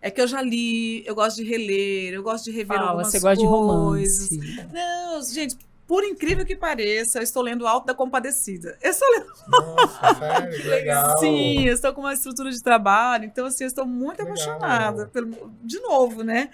É 0.00 0.10
que 0.10 0.20
eu 0.20 0.26
já 0.26 0.42
li, 0.42 1.04
eu 1.06 1.14
gosto 1.14 1.36
de 1.36 1.44
reler, 1.44 2.12
eu 2.12 2.22
gosto 2.22 2.44
de 2.44 2.50
rever 2.50 2.76
Fala, 2.76 2.90
algumas 2.90 3.08
você 3.08 3.18
gosta 3.18 3.36
de 3.42 3.46
coisas. 3.48 4.30
romance. 4.30 4.68
Não, 4.72 5.22
gente, 5.22 5.56
por 5.86 6.04
incrível 6.04 6.44
que 6.44 6.54
pareça, 6.54 7.18
eu 7.18 7.22
estou 7.22 7.42
lendo 7.42 7.66
Alto 7.66 7.86
da 7.86 7.94
Compadecida. 7.94 8.76
Eu 8.82 8.90
estou 8.90 9.08
lendo 9.10 9.26
Nossa, 9.48 10.14
sério, 10.14 10.60
que 10.62 10.68
legal. 10.68 11.18
Sim, 11.18 11.64
eu 11.66 11.74
estou 11.74 11.92
com 11.94 12.02
uma 12.02 12.12
estrutura 12.12 12.50
de 12.50 12.62
trabalho, 12.62 13.24
então 13.24 13.46
assim, 13.46 13.64
eu 13.64 13.68
estou 13.68 13.86
muito 13.86 14.18
Legal. 14.22 14.34
apaixonada 14.34 15.06
pelo, 15.06 15.50
de 15.62 15.80
novo, 15.80 16.22
né? 16.22 16.50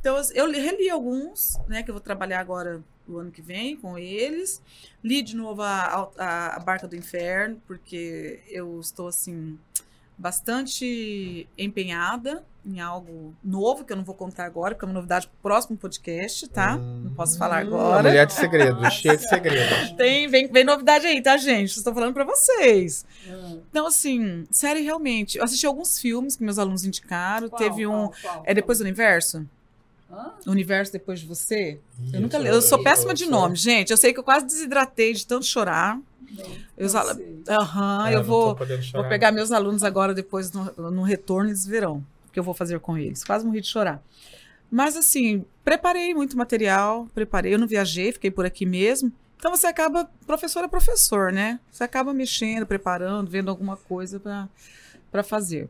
Então 0.00 0.16
eu 0.34 0.46
li- 0.46 0.60
reli 0.60 0.88
alguns, 0.90 1.58
né, 1.66 1.82
que 1.82 1.90
eu 1.90 1.94
vou 1.94 2.00
trabalhar 2.00 2.38
agora 2.40 2.82
o 3.08 3.18
ano 3.18 3.30
que 3.30 3.42
vem 3.42 3.76
com 3.76 3.98
eles. 3.98 4.62
Li 5.02 5.22
de 5.22 5.36
novo 5.36 5.62
a, 5.62 6.10
a, 6.18 6.56
a 6.56 6.58
Barca 6.60 6.86
do 6.88 6.96
Inferno, 6.96 7.60
porque 7.66 8.40
eu 8.48 8.80
estou 8.80 9.08
assim 9.08 9.58
bastante 10.16 11.48
empenhada 11.58 12.44
em 12.64 12.80
algo 12.80 13.34
novo 13.44 13.84
que 13.84 13.92
eu 13.92 13.96
não 13.96 14.04
vou 14.04 14.14
contar 14.14 14.46
agora, 14.46 14.74
que 14.74 14.82
é 14.82 14.86
uma 14.88 14.94
novidade 14.94 15.26
para 15.26 15.34
o 15.34 15.42
próximo 15.42 15.76
podcast, 15.76 16.48
tá? 16.48 16.76
não 16.76 17.12
posso 17.12 17.36
falar 17.36 17.62
Hum, 17.64 17.68
agora. 17.68 18.08
Mulher 18.08 18.26
de 18.26 18.32
segredos, 18.32 18.88
cheia 18.94 19.16
de 19.16 19.28
segredos. 19.28 19.92
Tem, 19.92 20.26
vem, 20.28 20.48
vem 20.50 20.64
novidade 20.64 21.06
aí, 21.06 21.20
tá, 21.20 21.36
gente? 21.36 21.76
Estou 21.76 21.92
falando 21.92 22.14
para 22.14 22.24
vocês. 22.24 23.04
Hum. 23.28 23.60
Então, 23.68 23.86
assim, 23.86 24.44
série 24.50 24.80
realmente. 24.80 25.36
Eu 25.36 25.44
assisti 25.44 25.66
alguns 25.66 25.98
filmes 25.98 26.36
que 26.36 26.42
meus 26.44 26.58
alunos 26.58 26.84
indicaram. 26.84 27.50
Qual, 27.50 27.58
Teve 27.58 27.86
um. 27.86 28.08
qual, 28.08 28.14
qual? 28.22 28.42
É 28.46 28.54
Depois 28.54 28.78
do 28.78 28.82
Universo? 28.82 29.46
Universo 30.46 30.92
Depois 30.92 31.20
de 31.20 31.26
Você? 31.26 31.80
Eu 32.12 32.20
nunca 32.20 32.36
Isso, 32.36 32.46
li. 32.46 32.52
Eu 32.54 32.62
sou 32.62 32.82
péssima 32.82 33.12
eu 33.12 33.16
de 33.16 33.26
nome, 33.26 33.56
gente. 33.56 33.90
Eu 33.90 33.96
sei 33.96 34.12
que 34.12 34.18
eu 34.18 34.24
quase 34.24 34.46
desidratei 34.46 35.12
de 35.12 35.26
tanto 35.26 35.44
chorar. 35.46 35.98
Eu 36.76 36.88
Não 36.88 38.06
É, 38.06 38.14
eu 38.14 38.18
não 38.18 38.24
vou, 38.24 38.48
tô 38.48 38.56
podendo 38.56 38.78
vou 38.78 38.84
chorar. 38.84 39.08
pegar 39.08 39.32
meus 39.32 39.52
alunos 39.52 39.82
agora 39.84 40.12
depois 40.12 40.52
no, 40.52 40.90
no 40.90 41.02
retorno 41.02 41.48
e 41.48 41.52
eles 41.52 41.64
verão 41.64 42.04
o 42.28 42.32
que 42.32 42.38
eu 42.38 42.42
vou 42.42 42.54
fazer 42.54 42.80
com 42.80 42.98
eles. 42.98 43.22
Quase 43.22 43.46
morri 43.46 43.60
de 43.60 43.68
chorar. 43.68 44.02
Mas, 44.70 44.96
assim, 44.96 45.44
preparei 45.64 46.12
muito 46.14 46.36
material, 46.36 47.08
preparei. 47.14 47.54
Eu 47.54 47.58
não 47.58 47.66
viajei, 47.66 48.10
fiquei 48.10 48.30
por 48.30 48.44
aqui 48.44 48.66
mesmo. 48.66 49.12
Então 49.38 49.54
você 49.54 49.66
acaba, 49.66 50.10
professor 50.26 50.64
é 50.64 50.68
professor, 50.68 51.30
né? 51.30 51.60
Você 51.70 51.84
acaba 51.84 52.12
mexendo, 52.14 52.66
preparando, 52.66 53.30
vendo 53.30 53.50
alguma 53.50 53.76
coisa 53.76 54.18
para 55.12 55.22
fazer. 55.22 55.68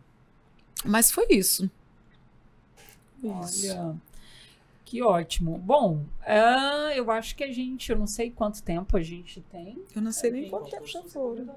Mas 0.84 1.10
foi 1.10 1.26
isso. 1.30 1.68
Isso. 3.22 3.70
Olha, 3.72 3.96
que 4.94 5.02
ótimo. 5.02 5.58
Bom, 5.58 6.04
ah, 6.24 6.92
eu 6.94 7.10
acho 7.10 7.34
que 7.34 7.42
a 7.42 7.50
gente, 7.50 7.90
eu 7.90 7.98
não 7.98 8.06
sei 8.06 8.30
quanto 8.30 8.62
tempo 8.62 8.96
a 8.96 9.02
gente 9.02 9.40
tem. 9.40 9.76
Eu 9.92 10.00
não 10.00 10.12
sei 10.12 10.30
nem 10.30 10.42
Gente, 10.42 10.50
quanto 10.50 10.70
tempo 10.70 10.86
já 10.86 11.02
foram. 11.02 11.52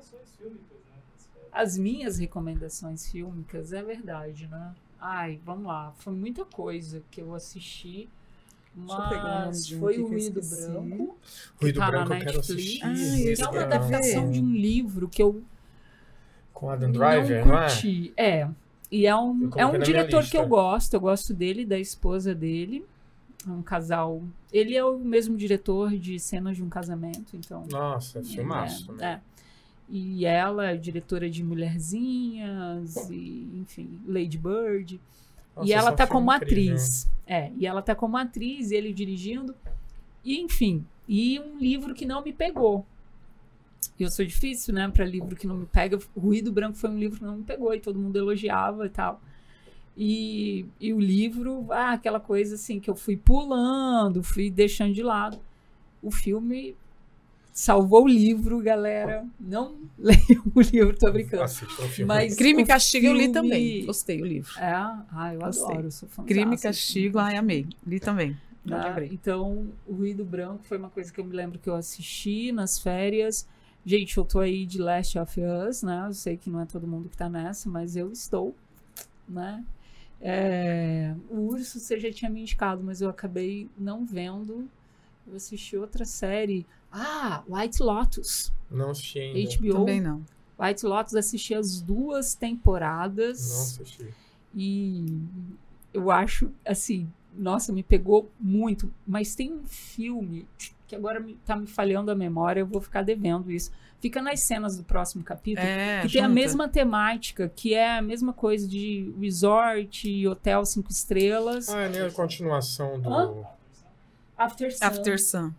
As 1.52 1.78
minhas 1.78 2.18
recomendações 2.18 3.12
fílmicas, 3.12 3.74
é 3.74 3.84
verdade, 3.84 4.48
né? 4.48 4.74
Ai, 5.00 5.40
vamos 5.46 5.68
lá. 5.68 5.94
Foi 5.98 6.14
muita 6.14 6.46
coisa 6.46 7.04
que 7.12 7.22
eu 7.22 7.36
assisti. 7.36 8.10
Deixa 8.74 8.94
eu 9.04 9.10
pegar 9.10 9.24
o 9.24 9.28
nome 9.28 9.46
Mas 9.48 9.68
de 9.68 9.76
um 9.76 9.80
foi 9.82 10.00
o 10.00 10.06
que 10.06 10.16
Ruído. 10.16 10.42
Branco. 10.42 11.18
Ruído 11.62 11.80
tá 11.80 11.92
Branco 11.92 12.14
eu 12.14 12.18
quero 12.20 12.38
Netflix. 12.38 12.50
assistir. 12.50 12.84
Ah, 12.84 12.94
esse 13.32 13.42
É 13.44 13.48
uma 13.48 13.62
adaptação 13.62 14.32
de 14.32 14.42
um 14.42 14.52
livro 14.52 15.08
que 15.08 15.22
eu 15.22 15.44
Com 16.54 16.72
Adam 16.72 16.92
Driver, 16.92 17.46
não, 17.46 17.54
não 17.54 17.60
é? 17.60 17.68
curti. 17.68 18.14
É. 18.18 18.50
E 18.92 19.06
é 19.06 19.16
um, 19.16 19.52
é 19.56 19.66
um 19.66 19.78
diretor 19.78 20.24
que 20.24 20.36
eu 20.38 20.48
gosto. 20.48 20.96
Eu 20.96 21.00
gosto 21.02 21.36
dele, 21.36 21.64
da 21.68 21.78
esposa 21.78 22.34
dele. 22.34 22.84
É 23.46 23.50
um 23.50 23.62
casal. 23.62 24.24
Ele 24.52 24.76
é 24.76 24.84
o 24.84 24.98
mesmo 24.98 25.38
diretor 25.38 25.92
de 25.98 26.20
cenas 26.20 26.58
de 26.58 26.64
um 26.64 26.70
casamento, 26.70 27.36
então. 27.36 27.66
Nossa, 27.70 28.24
filmaço. 28.24 28.92
é, 28.94 28.96
né? 28.96 29.22
é. 29.24 29.38
E 29.90 30.26
ela 30.26 30.72
é 30.72 30.76
diretora 30.76 31.30
de 31.30 31.44
Mulherzinhas, 31.44 33.10
e, 33.10 33.50
enfim, 33.56 34.02
Lady 34.06 34.38
Bird. 34.38 35.00
Nossa, 35.56 35.70
e 35.70 35.72
ela 35.72 35.92
é 35.92 35.96
tá 35.96 36.06
como 36.06 36.34
incrível. 36.34 36.74
atriz. 36.74 37.10
É, 37.26 37.52
e 37.58 37.66
ela 37.66 37.82
tá 37.82 37.96
como 37.96 38.18
atriz, 38.18 38.72
ele 38.72 38.92
dirigindo. 38.92 39.56
E, 40.26 40.42
enfim, 40.42 40.86
e 41.08 41.40
um 41.40 41.58
livro 41.58 41.94
que 41.94 42.06
não 42.06 42.22
me 42.22 42.34
pegou. 42.34 42.86
E 43.98 44.04
eu 44.04 44.12
sou 44.12 44.26
difícil, 44.26 44.74
né, 44.74 44.88
para 44.90 45.06
livro 45.06 45.36
que 45.36 45.48
não 45.48 45.56
me 45.56 45.66
pega. 45.66 45.98
Ruído 46.16 46.52
Branco 46.52 46.78
foi 46.78 46.90
um 46.90 47.00
livro 47.00 47.18
que 47.18 47.24
não 47.24 47.38
me 47.38 47.44
pegou 47.44 47.74
e 47.74 47.80
todo 47.80 47.98
mundo 47.98 48.18
elogiava 48.18 48.86
e 48.86 48.90
tal. 48.90 49.22
E, 49.98 50.66
e 50.80 50.94
o 50.94 51.00
livro, 51.00 51.66
ah, 51.72 51.94
aquela 51.94 52.20
coisa 52.20 52.54
assim 52.56 52.80
que 52.80 52.88
eu 52.90 52.96
fui 52.96 53.18
pulando, 53.18 54.22
fui 54.22 54.52
deixando 54.52 54.94
de 54.94 55.02
lado. 55.02 55.40
O 56.04 56.12
filme 56.12 56.76
salvou 57.52 58.04
o 58.04 58.08
livro, 58.08 58.60
galera. 58.62 59.26
Não 59.40 59.76
leiam 59.98 60.44
o 60.54 60.62
livro, 60.62 60.96
tô 60.96 61.12
brincando. 61.12 61.44
Assista 61.44 61.82
o 61.82 61.88
filme. 61.90 62.06
Mas 62.08 62.36
Crime 62.36 62.62
e 62.62 62.66
Castigo 62.66 63.08
eu 63.08 63.14
li 63.14 63.22
filme- 63.22 63.34
também. 63.34 63.86
Gostei 63.88 64.22
o 64.22 64.26
livro. 64.26 64.52
É, 64.60 64.72
ah, 64.72 65.32
eu 65.34 65.40
Gostei. 65.40 65.66
adoro, 65.74 65.92
sou 65.92 66.08
fã. 66.08 66.24
Crime 66.26 66.56
e 66.56 66.60
Castigo, 66.60 67.18
ai, 67.18 67.36
amei. 67.36 67.66
Li 67.86 68.00
também. 68.00 68.38
Não 68.64 68.78
Tá? 68.78 68.90
lembrei. 68.90 69.10
Então, 69.12 69.68
o 69.88 69.94
Ruído 69.96 70.24
Branco 70.24 70.64
foi 70.66 70.78
uma 70.78 70.90
coisa 70.90 71.12
que 71.12 71.20
eu 71.20 71.26
me 71.26 71.34
lembro 71.36 71.58
que 71.58 71.68
eu 71.70 71.74
assisti 71.76 72.52
nas 72.52 72.78
férias. 72.78 73.48
Gente, 73.84 74.16
eu 74.18 74.26
tô 74.26 74.40
aí 74.42 74.66
de 74.66 74.78
Last 74.78 75.18
of 75.18 75.40
Us, 75.42 75.82
né? 75.82 76.04
Eu 76.08 76.14
sei 76.14 76.38
que 76.38 76.50
não 76.52 76.60
é 76.62 76.66
todo 76.66 76.86
mundo 76.86 77.10
que 77.10 77.18
tá 77.18 77.28
nessa, 77.30 77.68
mas 77.70 77.96
eu 77.96 78.12
estou, 78.12 78.54
né? 79.28 79.64
É, 80.22 81.14
o 81.30 81.48
Urso 81.50 81.80
você 81.80 82.00
já 82.00 82.12
tinha 82.12 82.30
me 82.30 82.42
indicado, 82.42 82.84
mas 82.84 83.02
eu 83.02 83.10
acabei 83.10 83.70
não 83.78 84.06
vendo. 84.06 84.68
Eu 85.28 85.36
assisti 85.36 85.78
outra 85.78 86.06
série. 86.06 86.66
Ah, 86.92 87.44
White 87.48 87.82
Lotus. 87.84 88.52
Não 88.70 88.92
assisti 88.92 89.20
ainda. 89.20 89.56
HBO. 89.58 89.74
Também 89.74 90.02
não. 90.02 90.26
White 90.60 90.86
Lotus 90.86 91.16
assisti 91.16 91.54
as 91.54 91.82
duas 91.82 92.34
Não 92.34 92.40
temporadas. 92.40 93.80
assisti. 93.80 94.08
E 94.56 95.20
eu 95.94 96.10
acho, 96.10 96.52
assim, 96.66 97.08
nossa, 97.36 97.72
me 97.72 97.84
pegou 97.84 98.32
muito. 98.40 98.92
Mas 99.06 99.36
tem 99.36 99.54
um 99.54 99.66
filme 99.66 100.48
que 100.88 100.96
agora 100.96 101.20
me, 101.20 101.36
tá 101.46 101.56
me 101.56 101.68
falhando 101.68 102.10
a 102.10 102.16
memória, 102.16 102.62
eu 102.62 102.66
vou 102.66 102.82
ficar 102.82 103.04
devendo 103.04 103.52
isso. 103.52 103.72
Fica 104.00 104.22
nas 104.22 104.42
cenas 104.42 104.78
do 104.78 104.84
próximo 104.84 105.24
capítulo. 105.24 105.66
É, 105.66 106.02
que 106.04 106.14
tem 106.14 106.22
a 106.22 106.26
junta. 106.26 106.36
mesma 106.36 106.68
temática, 106.70 107.50
que 107.50 107.74
é 107.74 107.98
a 107.98 108.02
mesma 108.02 108.32
coisa 108.32 108.68
de 108.68 109.12
resort, 109.20 110.28
hotel 110.28 110.66
cinco 110.66 110.92
estrelas. 110.92 111.68
Ah, 111.70 111.90
né? 111.90 112.06
A 112.06 112.12
continuação 112.12 113.00
do. 113.00 113.12
Hã? 113.12 113.44
After 114.38 114.72
Sun. 114.72 114.86
After 114.86 115.20
Sun. 115.20 115.52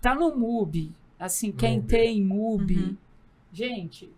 Tá 0.00 0.14
no 0.14 0.36
MUBI. 0.36 0.92
Assim, 1.18 1.52
quem 1.52 1.76
Mubi. 1.76 1.88
tem 1.88 2.22
MUBI. 2.22 2.76
Uhum. 2.76 2.96
Gente, 3.52 4.12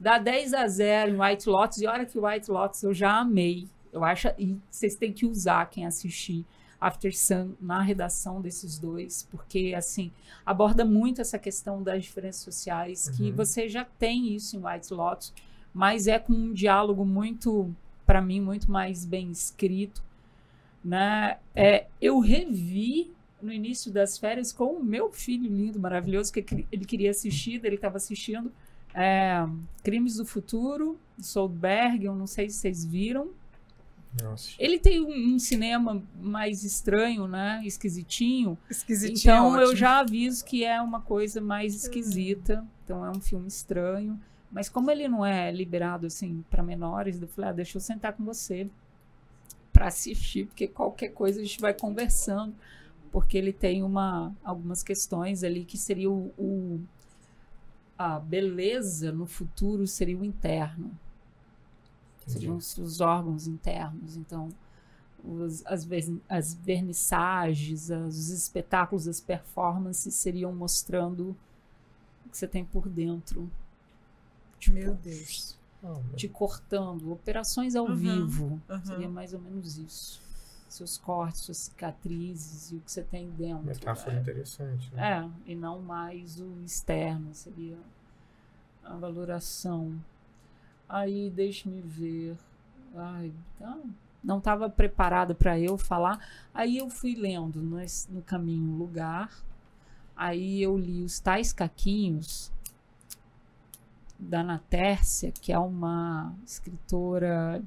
dá 0.00 0.18
10 0.18 0.54
a 0.54 0.66
0 0.66 1.12
em 1.12 1.20
White 1.20 1.48
Lotus. 1.48 1.78
E 1.80 1.86
olha 1.86 2.04
que 2.04 2.18
White 2.18 2.50
Lotus 2.50 2.82
eu 2.82 2.92
já 2.92 3.18
amei. 3.18 3.68
Eu 3.92 4.02
acho. 4.02 4.28
E 4.38 4.58
vocês 4.70 4.96
têm 4.96 5.12
que 5.12 5.26
usar 5.26 5.66
quem 5.66 5.86
assistir 5.86 6.44
After 6.82 7.16
Sun 7.16 7.52
na 7.60 7.80
redação 7.80 8.40
desses 8.40 8.78
dois, 8.78 9.26
porque 9.30 9.72
assim 9.76 10.10
aborda 10.44 10.84
muito 10.84 11.20
essa 11.20 11.38
questão 11.38 11.82
das 11.82 12.02
diferenças 12.02 12.42
sociais, 12.42 13.08
que 13.08 13.24
Uhum. 13.30 13.36
você 13.36 13.68
já 13.68 13.84
tem 13.84 14.34
isso 14.34 14.56
em 14.56 14.64
White 14.64 14.92
Lotus, 14.92 15.32
mas 15.72 16.06
é 16.06 16.18
com 16.18 16.32
um 16.32 16.52
diálogo 16.52 17.04
muito, 17.04 17.74
para 18.04 18.20
mim, 18.20 18.40
muito 18.40 18.70
mais 18.70 19.04
bem 19.04 19.30
escrito, 19.30 20.02
né? 20.84 21.38
É, 21.54 21.86
eu 22.00 22.18
revi 22.18 23.12
no 23.40 23.52
início 23.52 23.90
das 23.92 24.18
férias 24.18 24.52
com 24.52 24.66
o 24.76 24.84
meu 24.84 25.10
filho 25.12 25.48
lindo, 25.48 25.78
maravilhoso, 25.78 26.32
que 26.32 26.66
ele 26.70 26.84
queria 26.84 27.10
assistir, 27.10 27.60
ele 27.64 27.76
estava 27.76 27.96
assistindo 27.96 28.52
é, 28.94 29.46
Crimes 29.82 30.16
do 30.16 30.24
Futuro, 30.26 30.98
Soldberg, 31.18 32.04
eu 32.04 32.14
não 32.14 32.26
sei 32.26 32.48
se 32.50 32.56
vocês 32.58 32.84
viram. 32.84 33.30
Assisti. 34.32 34.56
Ele 34.62 34.78
tem 34.78 35.00
um, 35.00 35.34
um 35.34 35.38
cinema 35.38 36.02
mais 36.20 36.64
estranho, 36.64 37.26
né? 37.26 37.62
Esquisitinho. 37.64 38.58
Esquisitinho. 38.68 39.18
Então 39.34 39.58
é 39.58 39.64
eu 39.64 39.74
já 39.74 40.00
aviso 40.00 40.44
que 40.44 40.64
é 40.64 40.80
uma 40.80 41.00
coisa 41.00 41.40
mais 41.40 41.74
esquisita. 41.74 42.66
Então 42.84 43.04
é 43.04 43.10
um 43.10 43.20
filme 43.20 43.48
estranho. 43.48 44.20
Mas 44.50 44.68
como 44.68 44.90
ele 44.90 45.08
não 45.08 45.24
é 45.24 45.50
liberado 45.50 46.06
assim 46.06 46.44
para 46.50 46.62
menores, 46.62 47.20
eu 47.20 47.28
falei, 47.28 47.50
ah, 47.50 47.54
deixa 47.54 47.78
eu 47.78 47.80
sentar 47.80 48.12
com 48.12 48.22
você 48.24 48.68
para 49.72 49.86
assistir, 49.86 50.46
porque 50.46 50.68
qualquer 50.68 51.08
coisa 51.08 51.40
a 51.40 51.42
gente 51.42 51.58
vai 51.58 51.72
conversando, 51.72 52.54
porque 53.10 53.38
ele 53.38 53.52
tem 53.52 53.82
uma 53.82 54.34
algumas 54.44 54.82
questões 54.82 55.42
ali 55.42 55.64
que 55.64 55.78
seria 55.78 56.10
o, 56.10 56.26
o- 56.36 56.80
a 57.98 58.18
beleza 58.18 59.10
no 59.12 59.26
futuro 59.26 59.86
seria 59.86 60.18
o 60.18 60.24
interno 60.24 60.90
seriam 62.30 62.56
os, 62.56 62.76
os 62.78 63.00
órgãos 63.00 63.46
internos. 63.46 64.16
Então, 64.16 64.48
os- 65.24 65.64
as, 65.66 65.86
as 66.28 66.54
vernissagens, 66.54 67.90
as- 67.90 68.14
os 68.16 68.28
espetáculos, 68.30 69.06
as 69.08 69.20
performances 69.20 70.14
seriam 70.14 70.52
mostrando 70.54 71.36
o 72.26 72.28
que 72.30 72.36
você 72.38 72.46
tem 72.48 72.64
por 72.64 72.88
dentro. 72.88 73.50
Tipo, 74.58 74.76
Meu 74.76 74.94
Deus. 74.94 75.58
Ah, 75.84 75.98
te 76.16 76.28
cortando. 76.28 77.10
Operações 77.12 77.74
ao 77.74 77.86
Uhum, 77.86 77.96
vivo. 77.96 78.60
uhum. 78.68 78.84
Seria 78.84 79.08
mais 79.08 79.34
ou 79.34 79.40
menos 79.40 79.76
isso. 79.78 80.22
Seus 80.68 80.96
cortes, 80.96 81.42
suas 81.42 81.56
cicatrizes 81.58 82.70
e 82.72 82.76
o 82.76 82.80
que 82.80 82.90
você 82.90 83.02
tem 83.02 83.28
dentro. 83.30 83.64
metáfora 83.64 84.16
É. 84.16 84.20
interessante. 84.20 84.94
Né? 84.94 85.30
É, 85.46 85.50
e 85.50 85.54
não 85.54 85.82
mais 85.82 86.40
o 86.40 86.50
externo, 86.64 87.34
seria 87.34 87.76
a 88.84 88.94
valoração. 88.96 89.92
Aí, 90.92 91.30
deixe-me 91.30 91.80
ver. 91.80 92.36
Ai, 92.94 93.32
tá. 93.58 93.78
Não 94.22 94.36
estava 94.36 94.68
preparada 94.68 95.34
para 95.34 95.58
eu 95.58 95.78
falar. 95.78 96.20
Aí 96.52 96.76
eu 96.76 96.90
fui 96.90 97.14
lendo 97.14 97.62
no, 97.62 97.78
no 98.10 98.20
caminho 98.20 98.76
lugar. 98.76 99.32
Aí 100.14 100.62
eu 100.62 100.76
li 100.76 101.02
os 101.02 101.18
tais 101.18 101.50
caquinhos 101.50 102.52
da 104.18 104.40
Ana 104.40 104.62
Tércia, 104.68 105.32
que 105.32 105.50
é 105.50 105.58
uma 105.58 106.34
escritora, 106.46 107.64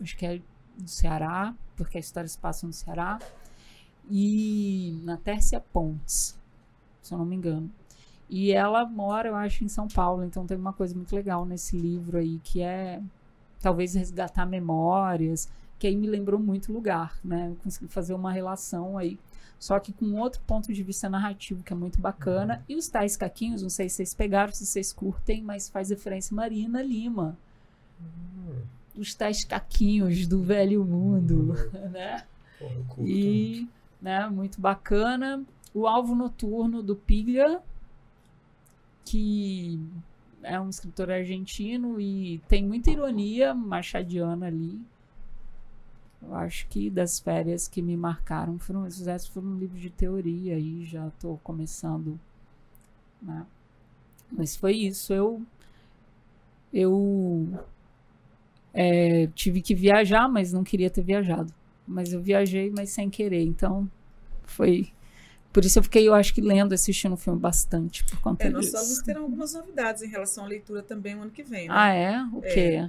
acho 0.00 0.14
que 0.14 0.26
é 0.26 0.42
do 0.76 0.90
Ceará, 0.90 1.54
porque 1.74 1.96
a 1.96 2.00
história 2.00 2.28
se 2.28 2.38
passa 2.38 2.66
no 2.66 2.72
Ceará 2.74 3.18
e 4.10 5.00
na 5.04 5.16
Tércia 5.16 5.58
Pontes, 5.58 6.38
se 7.00 7.14
eu 7.14 7.18
não 7.18 7.24
me 7.24 7.34
engano. 7.34 7.72
E 8.30 8.52
ela 8.52 8.86
mora, 8.86 9.28
eu 9.28 9.34
acho, 9.34 9.64
em 9.64 9.68
São 9.68 9.88
Paulo, 9.88 10.22
então 10.24 10.46
tem 10.46 10.56
uma 10.56 10.72
coisa 10.72 10.94
muito 10.94 11.12
legal 11.14 11.44
nesse 11.44 11.76
livro 11.76 12.16
aí, 12.16 12.38
que 12.44 12.62
é 12.62 13.02
talvez 13.60 13.94
resgatar 13.94 14.46
memórias, 14.46 15.48
que 15.80 15.86
aí 15.88 15.96
me 15.96 16.06
lembrou 16.06 16.38
muito 16.38 16.72
lugar, 16.72 17.18
né? 17.24 17.48
Eu 17.50 17.56
consegui 17.56 17.88
fazer 17.88 18.14
uma 18.14 18.30
relação 18.30 18.96
aí, 18.96 19.18
só 19.58 19.80
que 19.80 19.92
com 19.92 20.14
outro 20.14 20.40
ponto 20.46 20.72
de 20.72 20.82
vista 20.82 21.08
narrativo, 21.10 21.64
que 21.64 21.72
é 21.72 21.76
muito 21.76 22.00
bacana. 22.00 22.64
E 22.68 22.76
os 22.76 22.86
tais 22.86 23.16
caquinhos, 23.16 23.62
não 23.62 23.68
sei 23.68 23.88
se 23.88 23.96
vocês 23.96 24.14
pegaram, 24.14 24.52
se 24.52 24.64
vocês 24.64 24.92
curtem, 24.92 25.42
mas 25.42 25.68
faz 25.68 25.90
referência 25.90 26.34
Marina 26.34 26.80
Lima. 26.80 27.36
Hum, 28.00 28.60
Os 28.96 29.12
tais 29.12 29.44
caquinhos 29.44 30.26
do 30.26 30.40
velho 30.40 30.84
mundo, 30.84 31.54
né? 31.90 32.24
porra. 32.60 33.08
E, 33.08 33.68
né, 34.00 34.28
muito 34.28 34.60
bacana. 34.60 35.42
O 35.74 35.86
Alvo 35.86 36.14
Noturno 36.14 36.82
do 36.82 36.94
Pilha, 36.96 37.60
que 39.04 39.80
é 40.42 40.58
um 40.60 40.68
escritor 40.68 41.10
argentino 41.10 42.00
e 42.00 42.38
tem 42.48 42.64
muita 42.64 42.90
ironia 42.90 43.54
machadiana 43.54 44.46
ali. 44.46 44.80
Eu 46.22 46.34
acho 46.34 46.66
que 46.68 46.90
das 46.90 47.18
férias 47.18 47.66
que 47.66 47.80
me 47.80 47.96
marcaram 47.96 48.58
foram 48.58 48.86
esses 48.86 49.26
foram 49.26 49.48
um 49.48 49.58
livro 49.58 49.78
de 49.78 49.90
teoria 49.90 50.56
aí, 50.56 50.84
já 50.84 51.08
estou 51.08 51.38
começando, 51.42 52.20
né? 53.22 53.46
Mas 54.30 54.54
foi 54.54 54.74
isso, 54.76 55.12
eu 55.12 55.42
eu 56.72 57.48
é, 58.72 59.26
tive 59.34 59.60
que 59.60 59.74
viajar, 59.74 60.28
mas 60.28 60.52
não 60.52 60.62
queria 60.64 60.90
ter 60.90 61.02
viajado. 61.02 61.52
Mas 61.86 62.12
eu 62.12 62.20
viajei, 62.22 62.70
mas 62.70 62.90
sem 62.90 63.10
querer. 63.10 63.42
Então, 63.42 63.90
foi. 64.44 64.92
Por 65.52 65.64
isso 65.64 65.78
eu 65.78 65.82
fiquei, 65.82 66.06
eu 66.08 66.14
acho 66.14 66.32
que 66.32 66.40
lendo, 66.40 66.72
assistindo 66.72 67.12
o 67.14 67.16
filme 67.16 67.38
bastante 67.38 68.04
por 68.04 68.20
conta 68.20 68.46
É, 68.46 68.50
nossos 68.50 68.66
disso. 68.70 68.76
alunos 68.78 68.98
terão 69.02 69.22
algumas 69.22 69.52
novidades 69.52 70.02
em 70.02 70.08
relação 70.08 70.44
à 70.44 70.46
leitura 70.46 70.82
também 70.82 71.16
o 71.16 71.22
ano 71.22 71.30
que 71.30 71.42
vem, 71.42 71.66
né? 71.68 71.74
Ah, 71.76 71.92
é? 71.92 72.22
O 72.32 72.40
quê? 72.40 72.88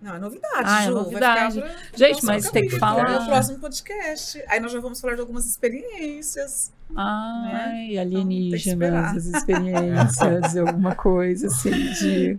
Não, 0.00 0.14
é 0.14 0.18
novidade, 0.20 0.62
Ah, 0.64 0.82
é 0.84 0.86
Ju. 0.86 0.94
novidade. 0.94 1.60
Vai 1.60 1.68
ficar 1.70 1.88
pra- 1.90 1.98
Gente, 1.98 2.24
mas 2.24 2.50
tem 2.50 2.68
que 2.68 2.78
falar. 2.78 3.10
É 3.10 3.18
o 3.18 3.26
próximo 3.26 3.58
podcast. 3.58 4.42
Aí 4.48 4.60
nós 4.60 4.70
já 4.72 4.80
vamos 4.80 5.00
falar 5.00 5.14
de 5.16 5.20
algumas 5.20 5.44
experiências. 5.46 6.72
Ai, 6.96 7.88
tem 8.08 8.28
que 8.48 8.54
esperar. 8.56 9.08
alienígenas, 9.10 9.16
as 9.16 9.26
experiências, 9.26 10.56
alguma 10.56 10.94
coisa 10.94 11.48
assim 11.48 11.70
de. 11.94 12.38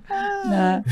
né? 0.50 0.84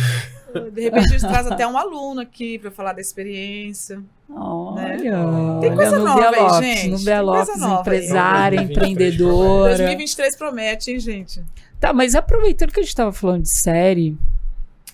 De 0.73 0.81
repente 0.81 1.05
a 1.05 1.17
gente 1.17 1.21
traz 1.27 1.47
até 1.47 1.65
um 1.65 1.77
aluno 1.77 2.19
aqui 2.21 2.59
para 2.59 2.69
falar 2.69 2.93
da 2.93 3.01
experiência. 3.01 4.03
Olha, 4.29 4.99
Tem 4.99 5.11
olha 5.13 5.75
coisa 5.75 5.97
no 5.99 6.05
nova 6.05 6.29
aí, 6.29 6.41
Lopes, 6.41 6.57
gente. 6.59 6.89
no 6.89 6.95
Tem 6.97 7.05
Bia 7.05 7.23
coisa 7.23 7.23
Lopes, 7.23 7.59
nova 7.59 7.73
aí. 7.75 7.79
empresária, 7.81 8.57
2023 8.57 8.91
empreendedora. 8.91 9.77
2023 9.77 10.35
promete, 10.35 10.91
hein, 10.91 10.99
gente? 10.99 11.43
Tá, 11.79 11.93
mas 11.93 12.13
aproveitando 12.15 12.71
que 12.71 12.79
a 12.79 12.83
gente 12.83 12.95
tava 12.95 13.13
falando 13.13 13.43
de 13.43 13.49
série, 13.49 14.17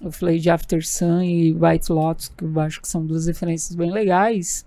eu 0.02 0.12
falei 0.12 0.38
de 0.38 0.50
After 0.50 0.86
Sun 0.86 1.22
e 1.24 1.52
White 1.54 1.92
Lotus, 1.92 2.28
que 2.30 2.44
eu 2.44 2.60
acho 2.60 2.80
que 2.82 2.88
são 2.88 3.06
duas 3.06 3.26
referências 3.26 3.76
bem 3.76 3.90
legais. 3.92 4.66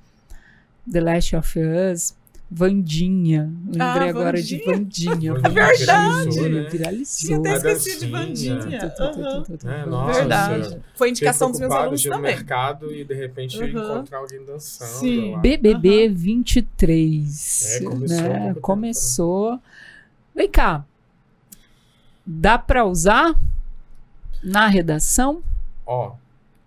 The 0.90 1.00
Last 1.00 1.36
of 1.36 1.58
Us. 1.58 2.15
Vandinha. 2.48 3.52
Lembrei 3.64 3.80
Ah, 4.06 4.10
agora 4.10 4.40
de 4.40 4.58
Vandinha. 4.64 5.34
Vandinha 5.34 5.50
Verdade. 5.50 6.30
viralizou, 6.30 6.48
né? 6.48 6.68
Viralizou. 6.70 7.26
Tinha 7.26 7.38
até 7.58 7.72
esquecido 7.72 7.98
de. 8.06 8.06
Vandinha. 8.12 8.90
Tu, 8.90 9.68
É, 9.68 9.84
nossa. 9.86 10.18
Verdade. 10.20 10.80
Foi 10.94 11.10
indicação 11.10 11.50
dos 11.50 11.58
meus 11.58 11.72
alunos 11.72 12.02
também. 12.04 12.20
mercado 12.20 12.94
e 12.94 13.04
de 13.04 13.14
repente 13.14 13.58
Uhum. 13.58 13.66
encontrar 13.66 14.18
alguém 14.18 14.44
dançando. 14.44 14.88
Sim. 15.00 15.32
lá. 15.32 15.38
BBB 15.38 16.08
23. 16.08 17.80
É, 17.80 17.84
começou 17.84 18.16
né? 18.22 18.46
tempo, 18.48 18.60
Começou. 18.60 19.60
Vem 20.34 20.48
cá. 20.48 20.84
Dá 22.24 22.58
para 22.58 22.84
usar 22.84 23.34
na 24.42 24.66
redação? 24.68 25.42
Ó, 25.84 26.12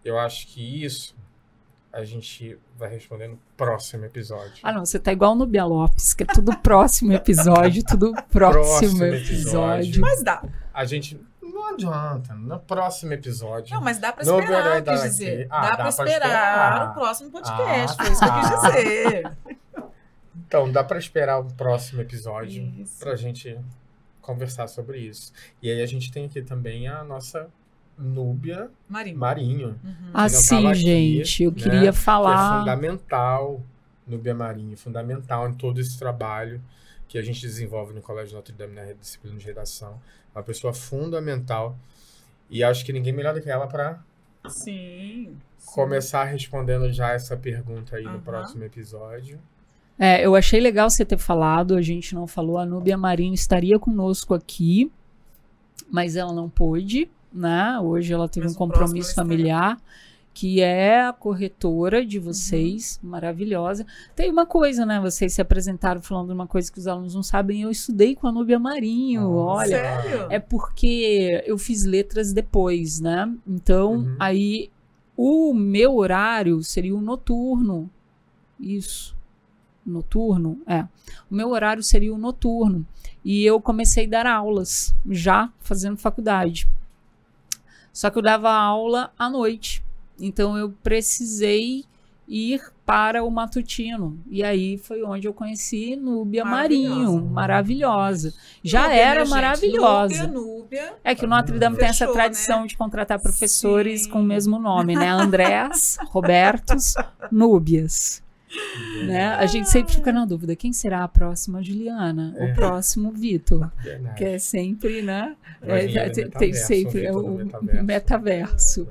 eu 0.04 0.18
acho 0.20 0.48
que 0.48 0.84
isso 0.84 1.16
a 1.92 2.04
gente 2.04 2.58
vai 2.80 2.90
responder 2.90 3.28
no 3.28 3.38
próximo 3.58 4.06
episódio. 4.06 4.54
Ah, 4.64 4.72
não, 4.72 4.86
você 4.86 4.98
tá 4.98 5.12
igual 5.12 5.36
no 5.36 5.46
Bia 5.46 5.66
Lopes, 5.66 6.14
que 6.14 6.24
é 6.24 6.26
tudo 6.26 6.56
próximo 6.64 7.12
episódio, 7.14 7.84
tudo 7.84 8.14
próximo, 8.32 8.98
Próximo 9.00 9.04
episódio. 9.06 9.82
episódio. 9.84 10.02
Mas 10.02 10.24
dá. 10.24 10.44
A 10.74 10.86
gente 10.86 11.20
não 11.42 11.74
adianta, 11.74 12.34
no 12.34 12.60
próximo 12.60 13.14
episódio. 13.14 13.76
Não, 13.76 13.82
mas 13.82 14.00
dá 14.00 14.14
pra 14.14 14.24
esperar, 14.24 14.82
quis 14.84 15.02
dizer. 15.04 15.48
Ah, 15.50 15.62
dá, 15.62 15.68
dá 15.70 15.76
pra 15.76 15.78
pra 15.78 15.90
esperar, 15.90 16.16
esperar. 16.28 16.90
o 16.90 16.94
próximo 16.94 17.32
podcast. 17.32 17.98
Ah, 18.00 18.04
foi 18.04 18.12
isso 18.14 18.20
que 18.22 18.26
eu 18.26 18.40
quis 18.40 18.62
dizer. 18.62 19.38
Então, 20.48 20.72
dá 20.72 20.84
pra 20.84 20.98
esperar 20.98 21.38
o 21.38 21.46
próximo 21.46 22.02
episódio 22.02 22.64
Isso. 22.80 22.98
pra 22.98 23.16
gente 23.16 23.56
conversar 24.20 24.68
sobre 24.68 24.98
isso. 24.98 25.32
E 25.62 25.70
aí 25.70 25.80
a 25.80 25.86
gente 25.86 26.12
tem 26.12 26.26
aqui 26.26 26.42
também 26.42 26.88
a 26.88 27.04
nossa 27.04 27.48
Núbia 28.00 28.70
Marinho. 28.88 29.18
Marinho, 29.18 29.68
Uhum. 29.84 30.10
Assim, 30.14 30.68
aqui, 30.68 30.80
gente, 30.80 31.44
eu 31.44 31.52
né, 31.52 31.58
queria 31.58 31.82
que 31.82 31.88
é 31.88 31.92
falar. 31.92 32.60
fundamental 32.60 33.62
Núbia 34.08 34.34
Marinho, 34.34 34.76
fundamental 34.78 35.48
em 35.50 35.54
todo 35.54 35.80
esse 35.80 35.98
trabalho 36.00 36.62
que 37.08 37.18
a 37.18 37.22
gente 37.22 37.42
desenvolve 37.42 37.94
no 37.94 38.02
Colégio 38.02 38.36
Notre 38.36 38.54
Dame 38.54 38.74
na 38.76 38.94
disciplina 38.94 39.38
de 39.38 39.46
redação. 39.46 40.00
Uma 40.34 40.44
pessoa 40.44 40.74
fundamental 40.74 41.76
e 42.50 42.64
acho 42.64 42.86
que 42.86 42.94
ninguém 42.94 43.14
melhor 43.14 43.34
do 43.34 43.42
que 43.42 43.50
ela 43.50 43.68
para 43.68 44.00
Sim. 44.48 45.36
sim. 45.58 45.72
começar 45.74 46.24
respondendo 46.24 46.92
já 46.92 47.12
essa 47.12 47.36
pergunta 47.36 47.96
aí 47.98 48.04
no 48.04 48.12
Aham. 48.12 48.20
próximo 48.22 48.64
episódio. 48.64 49.40
É, 49.98 50.26
eu 50.26 50.34
achei 50.36 50.60
legal 50.62 50.90
você 50.90 51.04
ter 51.04 51.18
falado, 51.18 51.76
a 51.76 51.82
gente 51.82 52.16
não 52.16 52.26
falou, 52.26 52.58
a 52.58 52.66
Núbia 52.66 52.98
Marinho 52.98 53.34
estaria 53.34 53.78
conosco 53.78 54.34
aqui, 54.34 54.90
mas 55.92 56.16
ela 56.16 56.32
não 56.32 56.50
pôde, 56.50 57.10
né? 57.34 57.80
Hoje 57.80 58.14
ela 58.14 58.28
teve 58.28 58.46
Mas 58.48 58.56
um 58.56 58.58
compromisso 58.58 59.10
estará. 59.10 59.26
familiar, 59.28 59.82
que 60.34 60.62
é 60.62 61.02
a 61.06 61.12
corretora 61.14 62.06
de 62.06 62.18
vocês, 62.20 63.00
maravilhosa. 63.04 63.86
Tem 64.16 64.32
uma 64.32 64.46
coisa, 64.46 64.86
né? 64.86 65.00
Vocês 65.02 65.34
se 65.34 65.42
apresentaram 65.42 66.02
falando 66.02 66.28
de 66.28 66.34
uma 66.34 66.48
coisa 66.48 66.72
que 66.72 66.80
os 66.80 66.88
alunos 66.88 67.14
não 67.16 67.24
sabem, 67.24 67.64
eu 67.64 67.72
estudei 67.72 68.16
com 68.16 68.28
a 68.28 68.32
Núbia 68.32 68.58
Marinho, 68.60 69.30
olha. 69.34 69.68
Sério? 69.78 70.28
É 70.30 70.40
porque 70.40 71.44
eu 71.46 71.58
fiz 71.58 71.84
letras 71.84 72.32
depois, 72.32 73.00
né? 73.02 73.30
Então, 73.46 73.96
Uhum. 73.98 74.16
aí 74.20 74.70
o 75.18 75.54
meu 75.54 75.96
horário 75.98 76.64
seria 76.64 76.96
o 76.96 77.02
noturno. 77.02 77.90
Isso. 78.60 79.16
Noturno? 79.86 80.62
É. 80.68 80.84
O 81.30 81.36
meu 81.36 81.50
horário 81.50 81.82
seria 81.84 82.14
o 82.14 82.18
noturno. 82.18 82.86
E 83.26 83.44
eu 83.46 83.60
comecei 83.60 84.06
a 84.06 84.10
dar 84.10 84.28
aulas, 84.28 84.96
já 85.10 85.52
fazendo 85.60 85.98
faculdade. 85.98 86.70
Só 87.92 88.10
que 88.10 88.18
eu 88.18 88.22
dava 88.22 88.52
aula 88.52 89.12
à 89.18 89.30
noite. 89.30 89.84
Então 90.20 90.58
eu 90.58 90.74
precisei 90.84 91.86
ir 92.28 92.62
para 92.86 93.24
o 93.24 93.30
matutino. 93.30 94.20
E 94.30 94.44
aí 94.44 94.78
foi 94.78 95.04
onde 95.04 95.28
eu 95.28 95.34
conheci 95.34 95.96
Núbia 95.96 96.46
Maravilhosa. 96.46 96.96
Marinho, 96.96 97.26
maravilhosa. 97.26 98.34
Já 98.64 98.84
Núbia, 98.84 98.96
era 98.96 99.20
né, 99.20 99.26
gente? 99.26 99.30
maravilhosa. 99.36 100.28
Núbia, 100.28 100.42
Núbia. 100.42 100.94
É 101.04 101.16
que 101.16 101.26
o 101.26 101.28
Notre 101.28 101.58
Dame 101.60 101.78
tem 101.78 101.88
essa 101.88 102.06
Fechou, 102.06 102.14
tradição 102.14 102.62
né? 102.62 102.68
de 102.68 102.78
contratar 102.78 103.20
professores 103.20 104.04
Sim. 104.04 104.10
com 104.10 104.22
o 104.22 104.24
mesmo 104.24 104.60
nome, 104.60 104.96
né? 104.96 105.10
Andrés, 105.10 105.98
Robertos, 106.08 106.94
Núbias. 107.32 108.24
Né? 109.06 109.28
A 109.28 109.46
gente 109.46 109.70
sempre 109.70 109.94
fica 109.94 110.12
na 110.12 110.26
dúvida: 110.26 110.56
quem 110.56 110.74
será 110.74 111.04
a 111.04 111.08
próxima 111.08 111.62
Juliana? 111.62 112.34
É. 112.38 112.46
O 112.46 112.56
próximo 112.56 113.12
Vitor? 113.12 113.72
Que 114.18 114.24
é 114.26 114.40
sempre, 114.40 115.02
né? 115.02 115.36
É, 115.62 116.10
tem, 116.30 116.54
sempre 116.54 117.06
é 117.06 117.12
o 117.12 117.38
metaverso. 117.38 117.84
metaverso. 117.84 118.88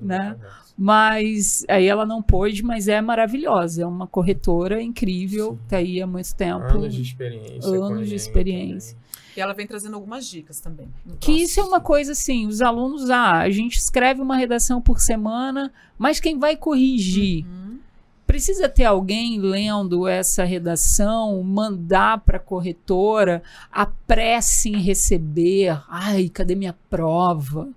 Né? 0.00 0.30
metaverso. 0.30 0.62
Mas 0.76 1.64
aí 1.68 1.86
ela 1.86 2.06
não 2.06 2.22
pôde, 2.22 2.62
mas 2.62 2.88
é 2.88 3.00
maravilhosa. 3.00 3.82
É 3.82 3.86
uma 3.86 4.06
corretora 4.06 4.82
incrível, 4.82 5.52
Sim. 5.52 5.58
tá 5.68 5.76
aí 5.76 6.00
há 6.00 6.06
muito 6.06 6.34
tempo. 6.34 6.64
Anos 6.64 6.94
de 6.94 7.02
experiência. 7.02 7.70
Anos 7.70 8.08
de 8.08 8.14
experiência. 8.14 8.96
também. 8.96 9.02
E 9.36 9.40
ela 9.40 9.54
vem 9.54 9.66
trazendo 9.66 9.94
algumas 9.94 10.26
dicas 10.26 10.60
também. 10.60 10.88
Que 11.18 11.32
isso 11.32 11.58
é 11.58 11.62
uma 11.62 11.80
coisa 11.80 12.12
assim, 12.12 12.46
os 12.46 12.60
alunos, 12.60 13.08
ah, 13.08 13.38
a 13.38 13.50
gente 13.50 13.78
escreve 13.78 14.20
uma 14.20 14.36
redação 14.36 14.80
por 14.80 15.00
semana, 15.00 15.72
mas 15.96 16.20
quem 16.20 16.38
vai 16.38 16.56
corrigir? 16.56 17.46
Uhum. 17.46 17.78
Precisa 18.32 18.66
ter 18.66 18.84
alguém 18.84 19.38
lendo 19.38 20.08
essa 20.08 20.42
redação, 20.42 21.42
mandar 21.42 22.18
para 22.20 22.38
a 22.38 22.40
corretora, 22.40 23.42
a 23.70 23.86
em 24.64 24.80
receber, 24.80 25.78
ai, 25.86 26.30
cadê 26.30 26.54
minha 26.54 26.74
prova 26.88 27.68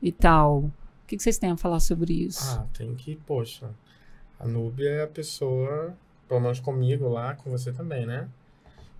e 0.00 0.12
tal. 0.12 0.58
O 0.58 0.72
que 1.08 1.16
que 1.16 1.22
vocês 1.24 1.38
têm 1.38 1.50
a 1.50 1.56
falar 1.56 1.80
sobre 1.80 2.12
isso? 2.12 2.56
Ah, 2.56 2.64
tem 2.72 2.94
que, 2.94 3.16
poxa. 3.16 3.68
A 4.38 4.46
Núbia 4.46 4.90
é 4.90 5.02
a 5.02 5.08
pessoa, 5.08 5.92
pelo 6.28 6.38
menos 6.38 6.60
comigo 6.60 7.08
lá, 7.08 7.34
com 7.34 7.50
você 7.50 7.72
também, 7.72 8.06
né? 8.06 8.28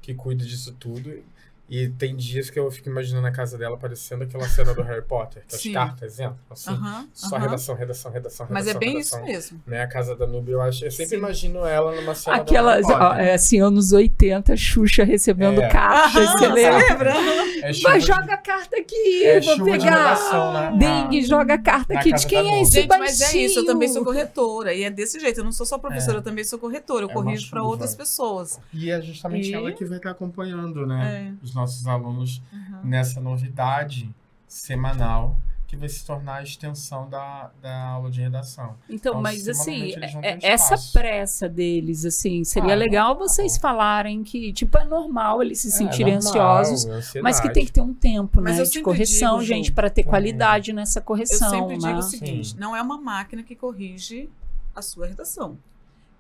Que 0.03 0.13
cuida 0.13 0.45
disso 0.45 0.75
tudo. 0.77 1.23
E 1.69 1.89
tem 1.89 2.15
dias 2.15 2.49
que 2.49 2.59
eu 2.59 2.71
fico 2.71 2.89
imaginando 2.89 3.27
a 3.27 3.31
casa 3.33 3.59
dela 3.59 3.77
parecendo 3.77 4.23
aquela 4.23 4.49
cena 4.49 4.73
do 4.73 4.83
Harry 4.83 5.03
Potter, 5.03 5.43
que 5.49 5.57
as 5.57 5.61
Sim. 5.63 5.73
cartas 5.73 6.21
entram, 6.21 6.39
assim. 6.49 6.71
Só 7.13 7.37
redação, 7.37 7.75
redação, 7.75 8.13
redação, 8.13 8.13
redação. 8.13 8.47
Mas 8.51 8.69
é 8.69 8.75
bem 8.75 8.99
isso 9.01 9.15
redação. 9.17 9.35
mesmo. 9.35 9.63
Né? 9.67 9.83
A 9.83 9.89
casa 9.89 10.15
da 10.15 10.27
Núbia, 10.29 10.53
eu 10.53 10.61
acho. 10.61 10.85
Eu 10.85 10.91
sempre 10.93 11.11
Sim. 11.11 11.17
imagino 11.17 11.65
ela 11.67 11.93
numa 12.01 12.15
cena 12.15 12.37
Aquela, 12.37 12.81
do 12.81 12.87
Harry 12.87 13.01
ó, 13.03 13.09
Potter. 13.11 13.25
é 13.27 13.35
assim, 13.35 13.61
anos 13.61 13.93
80, 13.93 14.57
Xuxa 14.57 15.03
recebendo 15.03 15.61
É. 15.61 15.69
cartas, 15.69 16.25
Aham, 16.29 16.37
você 16.39 16.49
lembra? 16.49 17.15
É 17.63 17.73
Vai, 17.83 17.99
de- 17.99 18.07
joga 18.07 18.35
a 18.35 18.37
carta 18.37 18.77
aqui, 18.77 19.25
é 19.25 19.41
vou 19.41 19.65
pegar. 19.65 19.85
redação 20.15 20.53
na- 20.53 20.71
na- 20.71 20.77
Dengue, 20.77 21.25
joga 21.25 21.55
a 21.55 21.59
carta 21.59 21.95
aqui. 21.99 22.13
De 22.13 22.27
quem 22.27 22.55
é 22.55 22.63
esse 22.63 22.73
Gente, 22.73 22.89
mas 22.89 23.21
é 23.21 23.37
isso, 23.39 23.59
eu 23.59 23.65
também 23.67 23.89
baixinho? 23.89 23.95
sou 23.95 24.05
corretora. 24.05 24.73
E 24.73 24.85
é 24.85 24.91
desse 24.91 25.19
jeito. 25.19 25.41
Eu 25.41 25.45
não 25.45 25.51
sou 25.53 25.67
só 25.67 25.79
professora, 25.79 26.19
É. 26.19 26.21
eu 26.21 26.23
também 26.23 26.45
sou 26.45 26.59
corretora. 26.61 27.05
Eu 27.07 27.11
É 27.11 27.13
corrijo 27.13 27.51
para 27.51 27.63
outras 27.65 27.95
pessoas. 27.95 28.61
E 28.73 28.89
é 28.91 29.01
justamente 29.03 29.51
E- 29.51 29.55
ela 29.55 29.73
que 29.73 29.85
vai 29.85 29.97
estar 29.97 30.11
acompanhando, 30.13 30.87
né? 30.87 31.33
É. 31.33 31.45
Os 31.45 31.56
nossos 31.57 31.87
alunos 31.87 32.41
Uhum. 32.53 32.81
nessa 32.85 33.21
novidade 33.21 34.09
semanal 34.47 35.37
que 35.67 35.77
vai 35.77 35.89
se 35.89 36.07
tornar 36.07 36.37
a 36.37 36.43
extensão 36.45 37.09
da, 37.09 37.51
da 37.61 37.89
aula 37.89 38.09
de 38.09 38.21
redação. 38.21 38.77
Então, 38.89 39.15
Então, 39.15 39.21
mas 39.21 39.49
assim, 39.49 39.91
é- 40.23 40.37
ter 40.37 40.47
essa 40.47 40.75
espaço. 40.77 40.93
pressa 40.93 41.49
deles, 41.49 42.05
assim, 42.05 42.45
seria 42.45 42.73
Ah, 42.73 42.77
legal 42.77 43.19
vocês 43.19 43.55
tá 43.55 43.59
bom. 43.59 43.63
falarem 43.63 44.23
que, 44.23 44.53
tipo, 44.53 44.79
é 44.79 44.85
normal 44.85 45.43
eles 45.43 45.59
se 45.59 45.73
sentirem 45.73 46.13
É 46.13 46.21
normal, 46.21 46.59
ansiosos, 46.59 46.87
ansiedade. 46.87 47.23
mas 47.25 47.41
que 47.41 47.53
tem 47.53 47.67
que 47.67 47.73
ter 47.73 47.81
um 47.81 47.93
tempo, 47.93 48.41
Mas 48.41 48.55
né, 48.55 48.61
eu 48.61 48.65
de 48.65 48.69
sempre 48.71 48.85
correção, 48.85 49.33
digo, 49.41 49.45
gente, 49.49 49.73
para 49.73 49.91
ter 49.91 50.03
Hum. 50.07 50.09
qualidade 50.11 50.73
nessa 50.73 51.01
Eu 51.01 51.03
correção, 51.03 51.51
sempre 51.51 51.79
digo 51.79 51.89
né? 51.93 51.99
o 51.99 52.03
seguinte: 52.03 52.49
Sim. 52.51 52.57
não 52.61 52.77
é 52.77 52.81
uma 52.81 52.97
máquina 53.01 53.43
que 53.43 53.57
corrige 53.57 54.31
a 54.73 54.81
sua 54.81 55.09
redação. 55.09 55.59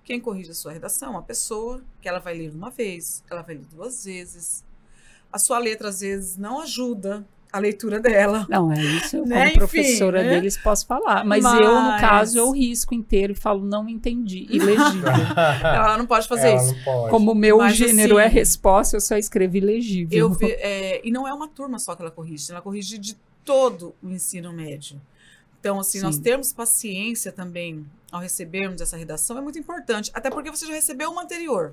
Quem 0.03 0.18
corrige 0.20 0.51
a 0.51 0.55
sua 0.55 0.72
redação 0.72 1.09
é 1.09 1.11
uma 1.12 1.22
pessoa 1.22 1.82
que 2.03 2.09
ela 2.09 2.18
vai 2.18 2.34
ler 2.37 2.51
uma 2.53 2.70
vez, 2.70 3.22
ela 3.30 3.43
vai 3.43 3.55
ler 3.55 3.64
duas 3.72 4.05
vezes. 4.05 4.64
A 5.33 5.39
sua 5.39 5.59
letra, 5.59 5.89
às 5.89 6.01
vezes, 6.01 6.37
não 6.37 6.61
ajuda 6.61 7.27
a 7.53 7.59
leitura 7.59 7.99
dela. 8.01 8.47
Não, 8.51 8.70
é 8.72 8.83
isso, 8.83 9.16
eu 9.16 9.22
como 9.22 9.35
Né, 9.35 9.47
enfim, 9.49 9.59
professora 9.59 10.22
né? 10.22 10.29
deles 10.31 10.57
posso 10.59 10.87
falar, 10.87 11.24
mas, 11.24 11.43
eu, 11.45 11.53
no 11.53 11.81
Mas- 11.83 12.01
caso, 12.01 12.39
eu 12.39 12.51
risco 12.51 12.93
inteiro 12.95 13.33
e 13.33 13.37
falo, 13.37 13.64
não 13.64 13.89
entendi, 13.89 14.47
ilegível. 14.51 15.09
Ela 15.64 15.97
não 15.97 16.07
pode 16.07 16.29
fazer 16.29 16.49
Ela 16.51 16.62
isso. 16.62 16.74
pode. 16.85 17.11
Como 17.11 17.33
o 17.33 17.35
meu 17.35 17.59
Mas, 17.59 17.77
gênero 17.77 18.18
é 18.18 18.27
assim, 18.27 18.35
resposta, 18.35 18.97
eu 18.97 19.01
só 19.01 19.16
escrevi 19.16 19.61
legível. 19.61 20.18
Eu 20.18 20.31
ve- 20.31 20.53
é, 20.59 21.01
e 21.07 21.11
não 21.11 21.27
é 21.27 21.33
uma 21.33 21.49
turma 21.49 21.79
só 21.79 21.95
que 21.95 22.03
ela 22.03 22.11
corrige, 22.11 22.51
ela 22.51 22.61
corrige 22.61 22.99
de 22.99 23.16
todo 23.45 23.95
o 24.03 24.11
ensino 24.11 24.53
médio. 24.53 25.01
Então, 25.61 25.81
assim, 25.81 26.01
nós 26.01 26.16
Sim. 26.16 26.22
termos 26.22 26.53
paciência 26.53 27.33
também 27.33 27.87
ao 28.12 28.20
recebermos 28.20 28.81
essa 28.81 28.97
redação 28.97 29.39
é 29.39 29.41
muito 29.41 29.59
importante, 29.59 30.11
até 30.14 30.31
porque 30.31 30.51
você 30.51 30.66
já 30.66 30.74
recebeu 30.74 31.11
uma 31.11 31.22
anterior. 31.22 31.72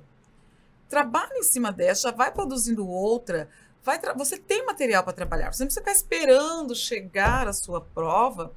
Trabalha 0.93 1.39
em 1.39 1.41
cima 1.41 1.71
dessa, 1.71 2.03
já 2.03 2.11
vai 2.11 2.31
produzindo 2.31 2.87
outra, 2.87 3.49
vai 3.83 3.99
você 4.15 4.37
tem 4.37 4.63
material 4.63 5.03
para 5.03 5.11
trabalhar. 5.11 5.51
Você 5.51 5.63
não 5.63 5.67
precisa 5.67 5.81
ficar 5.81 5.91
esperando 5.91 6.75
chegar 6.75 7.47
a 7.47 7.53
sua 7.53 7.81
prova 7.81 8.53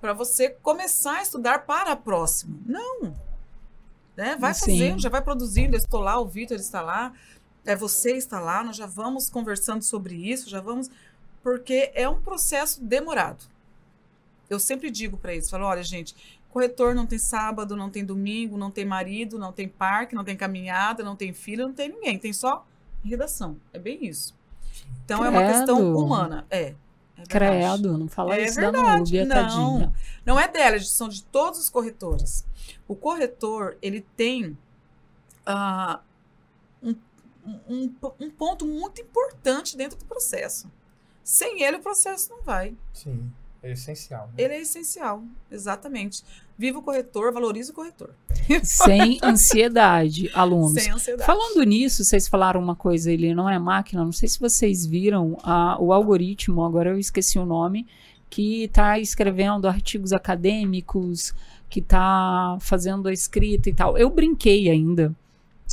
para 0.00 0.12
você 0.12 0.50
começar 0.50 1.18
a 1.18 1.22
estudar 1.22 1.64
para 1.64 1.92
a 1.92 1.96
próxima. 1.96 2.58
Não. 2.66 3.14
Né? 4.16 4.34
Vai 4.34 4.52
Sim. 4.52 4.72
fazendo, 4.72 5.00
já 5.00 5.08
vai 5.08 5.22
produzindo. 5.22 5.76
Eu 5.76 5.78
estou 5.78 6.00
lá, 6.00 6.18
o 6.18 6.26
Vitor 6.26 6.56
está 6.56 6.82
lá, 6.82 7.12
é 7.64 7.76
você 7.76 8.16
está 8.16 8.40
lá, 8.40 8.64
nós 8.64 8.74
já 8.74 8.86
vamos 8.86 9.30
conversando 9.30 9.82
sobre 9.82 10.16
isso, 10.16 10.50
já 10.50 10.60
vamos. 10.60 10.90
Porque 11.40 11.92
é 11.94 12.08
um 12.08 12.20
processo 12.20 12.82
demorado. 12.82 13.44
Eu 14.50 14.58
sempre 14.58 14.90
digo 14.90 15.16
para 15.16 15.34
eles, 15.34 15.48
falo, 15.48 15.66
olha, 15.66 15.84
gente, 15.84 16.35
Corretor 16.48 16.94
não 16.94 17.06
tem 17.06 17.18
sábado, 17.18 17.76
não 17.76 17.90
tem 17.90 18.04
domingo, 18.04 18.56
não 18.56 18.70
tem 18.70 18.84
marido, 18.84 19.38
não 19.38 19.52
tem 19.52 19.68
parque, 19.68 20.14
não 20.14 20.24
tem 20.24 20.36
caminhada, 20.36 21.02
não 21.02 21.14
tem 21.14 21.32
filho, 21.32 21.66
não 21.66 21.74
tem 21.74 21.88
ninguém. 21.88 22.18
Tem 22.18 22.32
só 22.32 22.66
redação. 23.04 23.56
É 23.72 23.78
bem 23.78 24.06
isso. 24.06 24.34
Então 25.04 25.24
é 25.24 25.28
uma 25.28 25.46
questão 25.46 25.76
Credo. 25.76 25.98
humana. 25.98 26.46
É. 26.50 26.74
é. 27.16 27.22
Credo, 27.28 27.96
não 27.98 28.08
fala 28.08 28.36
É 28.36 28.44
isso 28.44 28.56
da 28.56 28.70
verdade, 28.70 28.98
Núbia, 28.98 29.24
não. 29.24 29.36
tadinha. 29.36 29.92
Não 30.24 30.40
é 30.40 30.48
dela, 30.48 30.78
são 30.80 31.08
de 31.08 31.22
todos 31.24 31.60
os 31.60 31.70
corretores. 31.70 32.46
O 32.88 32.94
corretor, 32.94 33.76
ele 33.80 34.04
tem 34.16 34.56
ah, 35.44 36.00
um, 36.82 36.94
um, 37.68 37.94
um 38.20 38.30
ponto 38.30 38.66
muito 38.66 39.00
importante 39.00 39.76
dentro 39.76 39.98
do 39.98 40.04
processo. 40.04 40.70
Sem 41.22 41.62
ele, 41.62 41.78
o 41.78 41.82
processo 41.82 42.30
não 42.30 42.42
vai. 42.42 42.74
Sim, 42.92 43.30
é 43.68 43.72
essencial. 43.72 44.26
né? 44.28 44.32
Ele 44.44 44.54
é 44.54 44.60
essencial, 44.60 45.22
exatamente. 45.50 46.22
Viva 46.58 46.78
o 46.78 46.82
corretor, 46.82 47.32
valorize 47.32 47.70
o 47.70 47.74
corretor. 47.74 48.10
Sem 48.62 49.18
ansiedade, 49.22 50.30
alunos. 50.34 50.82
Sem 50.82 50.90
ansiedade. 50.92 51.26
Falando 51.26 51.62
nisso, 51.64 52.02
vocês 52.04 52.26
falaram 52.28 52.60
uma 52.62 52.74
coisa, 52.76 53.12
ele 53.12 53.34
não 53.34 53.48
é 53.48 53.58
máquina, 53.58 54.04
não 54.04 54.12
sei 54.12 54.28
se 54.28 54.40
vocês 54.40 54.86
viram 54.86 55.36
a- 55.42 55.76
o 55.80 55.92
algoritmo, 55.92 56.64
agora 56.64 56.90
eu 56.90 56.98
esqueci 56.98 57.38
o 57.38 57.44
nome, 57.44 57.86
que 58.30 58.64
está 58.64 58.98
escrevendo 58.98 59.68
artigos 59.68 60.12
acadêmicos, 60.12 61.34
que 61.68 61.80
está 61.80 62.56
fazendo 62.60 63.08
a 63.08 63.12
escrita 63.12 63.68
e 63.68 63.74
tal. 63.74 63.98
Eu 63.98 64.08
brinquei 64.10 64.70
ainda 64.70 65.14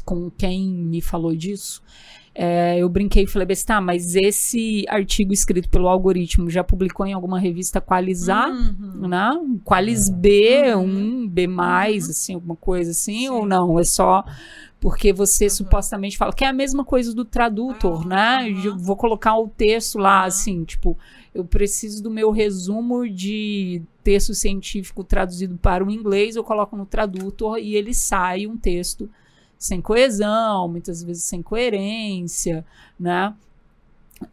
com 0.03 0.29
quem 0.29 0.67
me 0.69 1.01
falou 1.01 1.35
disso. 1.35 1.81
É, 2.35 2.79
eu 2.79 2.89
brinquei 2.89 3.23
e 3.23 3.27
falei, 3.27 3.45
"Bess, 3.45 3.63
tá, 3.63 3.79
mas 3.79 4.15
esse 4.15 4.83
artigo 4.89 5.31
escrito 5.31 5.69
pelo 5.69 5.87
algoritmo 5.87 6.49
já 6.49 6.63
publicou 6.63 7.05
em 7.05 7.13
alguma 7.13 7.39
revista 7.39 7.79
qualizar? 7.79 8.49
Uhum. 8.49 9.07
né? 9.07 9.31
Qualis 9.63 10.09
B, 10.09 10.73
Uhum. 10.75 11.23
um 11.23 11.27
B+, 11.27 11.45
Uhum. 11.47 11.97
assim, 11.97 12.33
alguma 12.33 12.55
coisa 12.55 12.91
assim, 12.91 13.19
Sim. 13.19 13.29
ou 13.29 13.45
não? 13.45 13.79
É 13.79 13.83
só 13.83 14.23
porque 14.79 15.13
você 15.13 15.45
Uhum. 15.45 15.49
supostamente 15.51 16.17
fala 16.17 16.33
que 16.33 16.43
é 16.43 16.47
a 16.47 16.53
mesma 16.53 16.83
coisa 16.83 17.13
do 17.13 17.23
tradutor, 17.23 18.01
Ah, 18.05 18.07
né? 18.41 18.49
Eu 18.49 18.77
vou 18.77 18.95
colocar 18.97 19.37
o 19.37 19.47
texto 19.47 19.97
lá, 19.99 20.25
assim, 20.25 20.63
tipo, 20.63 20.97
eu 21.33 21.45
preciso 21.45 22.01
do 22.03 22.09
meu 22.11 22.31
resumo 22.31 23.07
de 23.07 23.81
texto 24.03 24.33
científico 24.33 25.03
traduzido 25.03 25.57
para 25.57 25.85
o 25.85 25.89
inglês, 25.91 26.35
eu 26.35 26.43
coloco 26.43 26.75
no 26.75 26.85
tradutor 26.85 27.59
e 27.59 27.75
ele 27.75 27.93
sai 27.93 28.45
um 28.47 28.57
texto 28.57 29.09
sem 29.63 29.79
coesão, 29.79 30.67
muitas 30.67 31.01
vezes 31.01 31.23
sem 31.23 31.41
coerência, 31.41 32.65
né? 32.99 33.33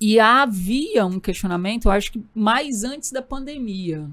E 0.01 0.19
havia 0.19 1.07
um 1.07 1.21
questionamento, 1.21 1.87
eu 1.87 1.93
acho 1.93 2.13
que 2.13 2.23
mais 2.35 2.83
antes 2.83 3.13
da 3.13 3.23
pandemia 3.23 4.09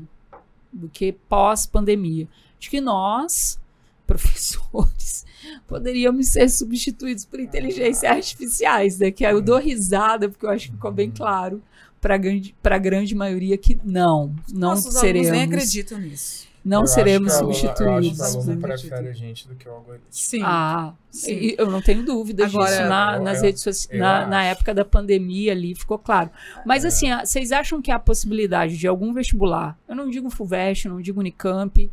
do 0.72 0.88
que 0.88 1.12
pós-pandemia, 1.12 2.28
de 2.60 2.70
que 2.70 2.80
nós, 2.80 3.60
professores, 4.06 5.26
poderíamos 5.68 6.28
ser 6.28 6.50
substituídos 6.50 7.26
por 7.26 7.40
inteligências 7.40 8.04
artificiais, 8.04 9.00
né? 9.00 9.10
Que 9.10 9.26
eu 9.26 9.42
dou 9.42 9.58
risada, 9.58 10.30
porque 10.30 10.46
eu 10.46 10.52
acho 10.52 10.68
que 10.68 10.74
ficou 10.74 10.92
bem 10.92 11.10
claro 11.10 11.64
para 12.00 12.14
a 12.14 12.18
grande, 12.18 12.56
pra 12.62 12.78
grande 12.78 13.16
maioria 13.16 13.58
que 13.58 13.80
não, 13.84 14.36
não 14.54 14.70
Nossos 14.70 14.94
seremos. 14.94 15.30
alunos 15.30 15.48
nem 15.48 15.56
acreditam 15.56 15.98
nisso. 15.98 16.47
Não 16.68 16.80
Eu 16.80 16.84
acho 16.84 16.94
seremos 16.94 17.34
que 17.34 17.40
a 17.40 17.48
acho 17.48 17.48
que 17.48 17.54
substituídos. 17.68 18.20
o 18.20 18.24
aluno 18.24 18.52
Não 18.56 18.62
prefere 18.62 19.08
a 19.08 19.14
gente 19.14 19.48
do 19.48 19.56
que 19.56 19.70
o 19.70 19.72
algoritmo. 19.72 20.08
Sim. 20.12 20.42
Ah, 20.44 20.94
Sim. 21.10 21.32
e- 21.32 21.56
eu 21.58 21.72
não 21.72 21.82
tenho 21.82 22.04
dúvida 22.04 22.46
Agora, 22.46 22.70
disso 22.70 22.90
na- 22.90 23.16
eu- 23.18 23.24
nas 23.24 23.42
redes 23.42 23.62
sociais, 23.64 23.98
na, 24.00 24.28
na 24.28 24.40
acho. 24.42 24.48
época 24.52 24.74
da 24.74 24.84
pandemia 24.84 25.54
ali, 25.54 25.74
ficou 25.76 25.98
claro. 25.98 26.30
Mas 26.66 26.84
É. 26.84 26.90
assim, 26.90 27.10
a- 27.10 27.26
vocês 27.26 27.52
acham 27.54 27.82
que 27.82 27.90
há 27.90 27.96
a 27.96 28.00
possibilidade 28.00 28.78
de 28.78 28.86
algum 28.88 29.14
vestibular, 29.14 29.78
eu 29.88 29.96
não 29.96 30.10
digo 30.10 30.30
FUVEST, 30.30 30.90
não 30.90 31.00
digo 31.02 31.20
Unicamp, 31.22 31.90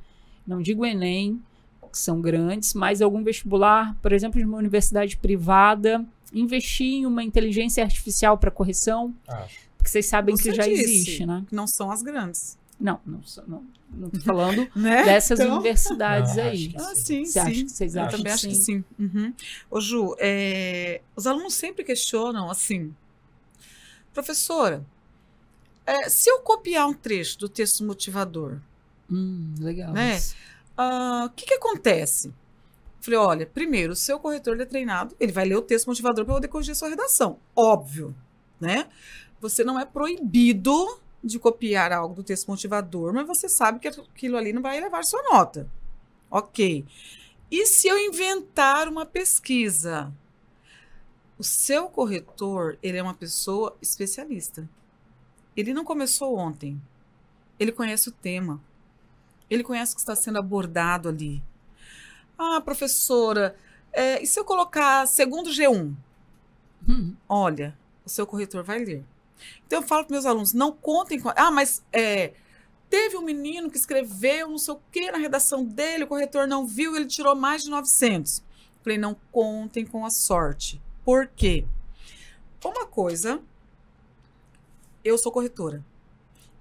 não 0.47 0.61
digo 0.61 0.85
Enem, 0.85 1.41
que 1.93 1.99
são 1.99 2.21
grandes, 2.21 2.75
mas 2.75 3.01
algum 3.01 3.23
vestibular, 3.23 3.97
por 4.03 4.13
exemplo, 4.13 4.41
de 4.41 4.45
uma 4.45 4.59
universidade 4.59 5.17
privada, 5.17 6.05
investir 6.33 6.95
em 6.95 7.07
uma 7.07 7.23
inteligência 7.23 7.85
artificial 7.85 8.37
para 8.37 8.51
correção? 8.51 9.15
Acho. 9.29 9.57
Porque 9.79 9.89
vocês 9.89 10.07
sabem 10.07 10.37
Você 10.37 10.51
que 10.51 10.57
já 10.57 10.65
disse 10.67 10.83
existe, 10.83 11.25
né? 11.27 11.45
que 11.49 11.55
Não 11.55 11.69
são 11.69 11.93
as 11.93 12.03
grandes. 12.03 12.59
Não, 12.81 12.99
não, 13.07 13.21
não, 13.47 13.63
não 13.97 14.11
tô 14.11 14.21
falando 14.21 14.69
Né? 14.77 15.05
dessas 15.05 15.39
Então- 15.41 15.55
universidades 15.55 16.37
Não, 16.37 16.45
aí. 16.45 16.53
acho 16.55 16.69
que 16.71 16.77
Ah, 16.77 16.95
Sim. 16.95 17.03
sim, 17.05 17.25
Você 17.25 17.39
acha 17.39 17.55
sim. 17.55 17.65
que 17.65 17.71
vocês 17.71 17.95
Eu 17.95 18.03
acham 18.03 18.11
também 18.19 18.25
que 18.25 18.31
acho 18.35 18.49
que 18.49 18.55
sim? 18.55 18.85
Uhum. 18.99 19.35
Ô, 19.71 19.81
Ju, 19.81 20.15
é, 20.19 21.01
os 21.17 21.27
alunos 21.27 21.55
sempre 21.55 21.85
questionam 21.85 22.51
assim, 22.51 22.95
professora, 24.13 24.85
é, 25.87 26.09
se 26.09 26.31
eu 26.31 26.41
copiar 26.41 26.87
um 26.89 26.95
trecho 26.95 27.39
do 27.39 27.49
texto 27.49 27.85
motivador, 27.85 28.59
Hum, 29.11 29.55
legal. 29.61 29.93
Né? 29.93 30.19
ah, 30.77 31.25
o 31.27 31.31
que, 31.31 31.45
que 31.47 31.55
acontece? 31.55 32.33
Falei, 33.01 33.19
olha, 33.19 33.47
primeiro, 33.47 33.93
o 33.93 33.97
seu 33.97 34.19
corretor 34.19 34.55
ele 34.55 34.63
é 34.63 34.67
treinado, 34.67 35.15
ele 35.21 35.31
vai 35.31 35.45
ler 35.45 35.57
o 35.57 35.63
texto 35.63 35.87
motivador 35.89 36.25
para 36.25 36.35
poder 36.35 36.49
corrigir 36.49 36.73
a 36.73 36.75
sua 36.75 36.89
redação. 36.89 37.39
Óbvio, 37.55 38.15
né? 38.59 38.87
Você 39.43 39.63
não 39.63 39.79
é 39.79 39.85
proibido 39.85 40.99
de 41.25 41.39
copiar 41.39 41.91
algo 41.91 42.15
do 42.15 42.23
texto 42.23 42.49
motivador, 42.49 43.13
mas 43.13 43.27
você 43.27 43.49
sabe 43.49 43.81
que 43.81 43.89
aquilo 43.89 44.37
ali 44.37 44.53
não 44.53 44.61
vai 44.61 44.77
elevar 44.77 45.03
sua 45.05 45.23
nota. 45.23 45.69
Ok. 46.31 46.85
E 47.51 47.67
se 47.67 47.89
eu 47.89 47.99
inventar 47.99 48.89
uma 48.89 49.07
pesquisa? 49.07 50.13
O 51.39 51.43
seu 51.43 51.89
corretor, 51.89 52.79
ele 52.83 52.99
é 52.99 53.03
uma 53.03 53.15
pessoa 53.15 53.77
especialista. 53.81 54.69
Ele 55.57 55.73
não 55.73 55.85
começou 55.85 56.37
ontem. 56.37 56.81
Ele 57.59 57.73
conhece 57.73 58.09
o 58.09 58.13
tema. 58.13 58.61
Ele 59.49 59.65
conhece 59.65 59.93
o 59.93 59.95
que 59.97 60.01
está 60.01 60.15
sendo 60.15 60.39
abordado 60.39 61.09
ali. 61.09 61.43
Ah, 62.37 62.61
professora, 62.61 63.57
é, 63.93 64.21
e 64.23 64.27
se 64.27 64.39
eu 64.39 64.45
colocar 64.45 65.07
segundo 65.07 65.51
G1? 65.51 65.95
Hum. 66.89 67.15
Olha, 67.29 67.79
o 68.05 68.09
seu 68.11 68.27
corretor 68.27 68.65
vai 68.65 68.85
ler. 68.85 69.05
Então 69.67 69.81
eu 69.81 69.87
falo 69.87 70.05
para 70.05 70.13
meus 70.15 70.27
alunos, 70.27 70.53
não 70.53 70.73
contem 70.73 71.21
com. 71.21 71.31
Ah, 71.37 71.51
mas 71.51 71.83
é, 71.93 72.35
teve 72.89 73.17
um 73.17 73.23
menino 73.23 73.71
que 73.71 73.77
escreveu 73.77 74.49
não 74.49 74.59
sei 74.59 74.75
o 74.75 74.81
que 74.93 75.11
na 75.11 75.19
redação 75.19 75.65
dele, 75.65 76.05
o 76.05 76.07
corretor 76.07 76.47
não 76.47 76.67
viu, 76.67 76.95
ele 76.97 77.07
tirou 77.07 77.35
mais 77.35 77.63
de 77.65 77.71
900. 77.71 78.43
Falei, 78.83 78.99
não 78.99 79.17
contem 79.33 79.85
com 79.87 80.05
a 80.05 80.11
sorte. 80.11 80.81
Por 81.05 81.27
quê? 81.29 81.67
Uma 82.65 82.87
coisa, 82.87 83.43
eu 85.05 85.19
sou 85.19 85.31
corretora. 85.33 85.85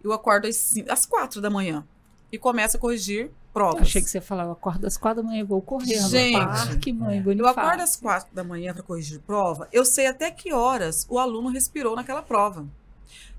Eu 0.04 0.12
acordo 0.12 0.48
às, 0.48 0.58
cin- 0.58 0.86
às 0.90 1.06
quatro 1.06 1.40
da 1.42 1.50
manhã 1.50 1.88
e 2.32 2.38
começo 2.38 2.76
a 2.76 2.80
corrigir 2.80 3.32
Eu 3.56 3.62
provas. 3.62 3.82
achei 3.84 4.02
que 4.02 4.10
você 4.10 4.20
falava, 4.20 4.50
eu 4.50 4.54
acordo 4.54 4.88
às 4.88 4.98
quatro 4.98 5.22
da 5.22 5.28
manhã 5.30 5.42
e 5.42 5.44
vou 5.44 5.62
correr 5.62 6.00
Gente, 6.10 6.34
no 6.34 6.46
parque, 6.46 6.92
mãe, 6.94 7.18
é. 7.18 7.20
Eu 7.20 7.24
Bonifácio. 7.24 7.60
acordo 7.60 7.82
às 7.82 7.96
quatro 7.96 8.34
da 8.34 8.44
manhã 8.44 8.74
para 8.74 8.82
corrigir 8.82 9.20
prova, 9.20 9.70
eu 9.72 9.86
sei 9.86 10.08
até 10.08 10.32
que 10.32 10.52
horas 10.52 11.06
o 11.10 11.20
aluno 11.20 11.50
respirou 11.50 11.96
naquela 11.96 12.24
prova. 12.24 12.66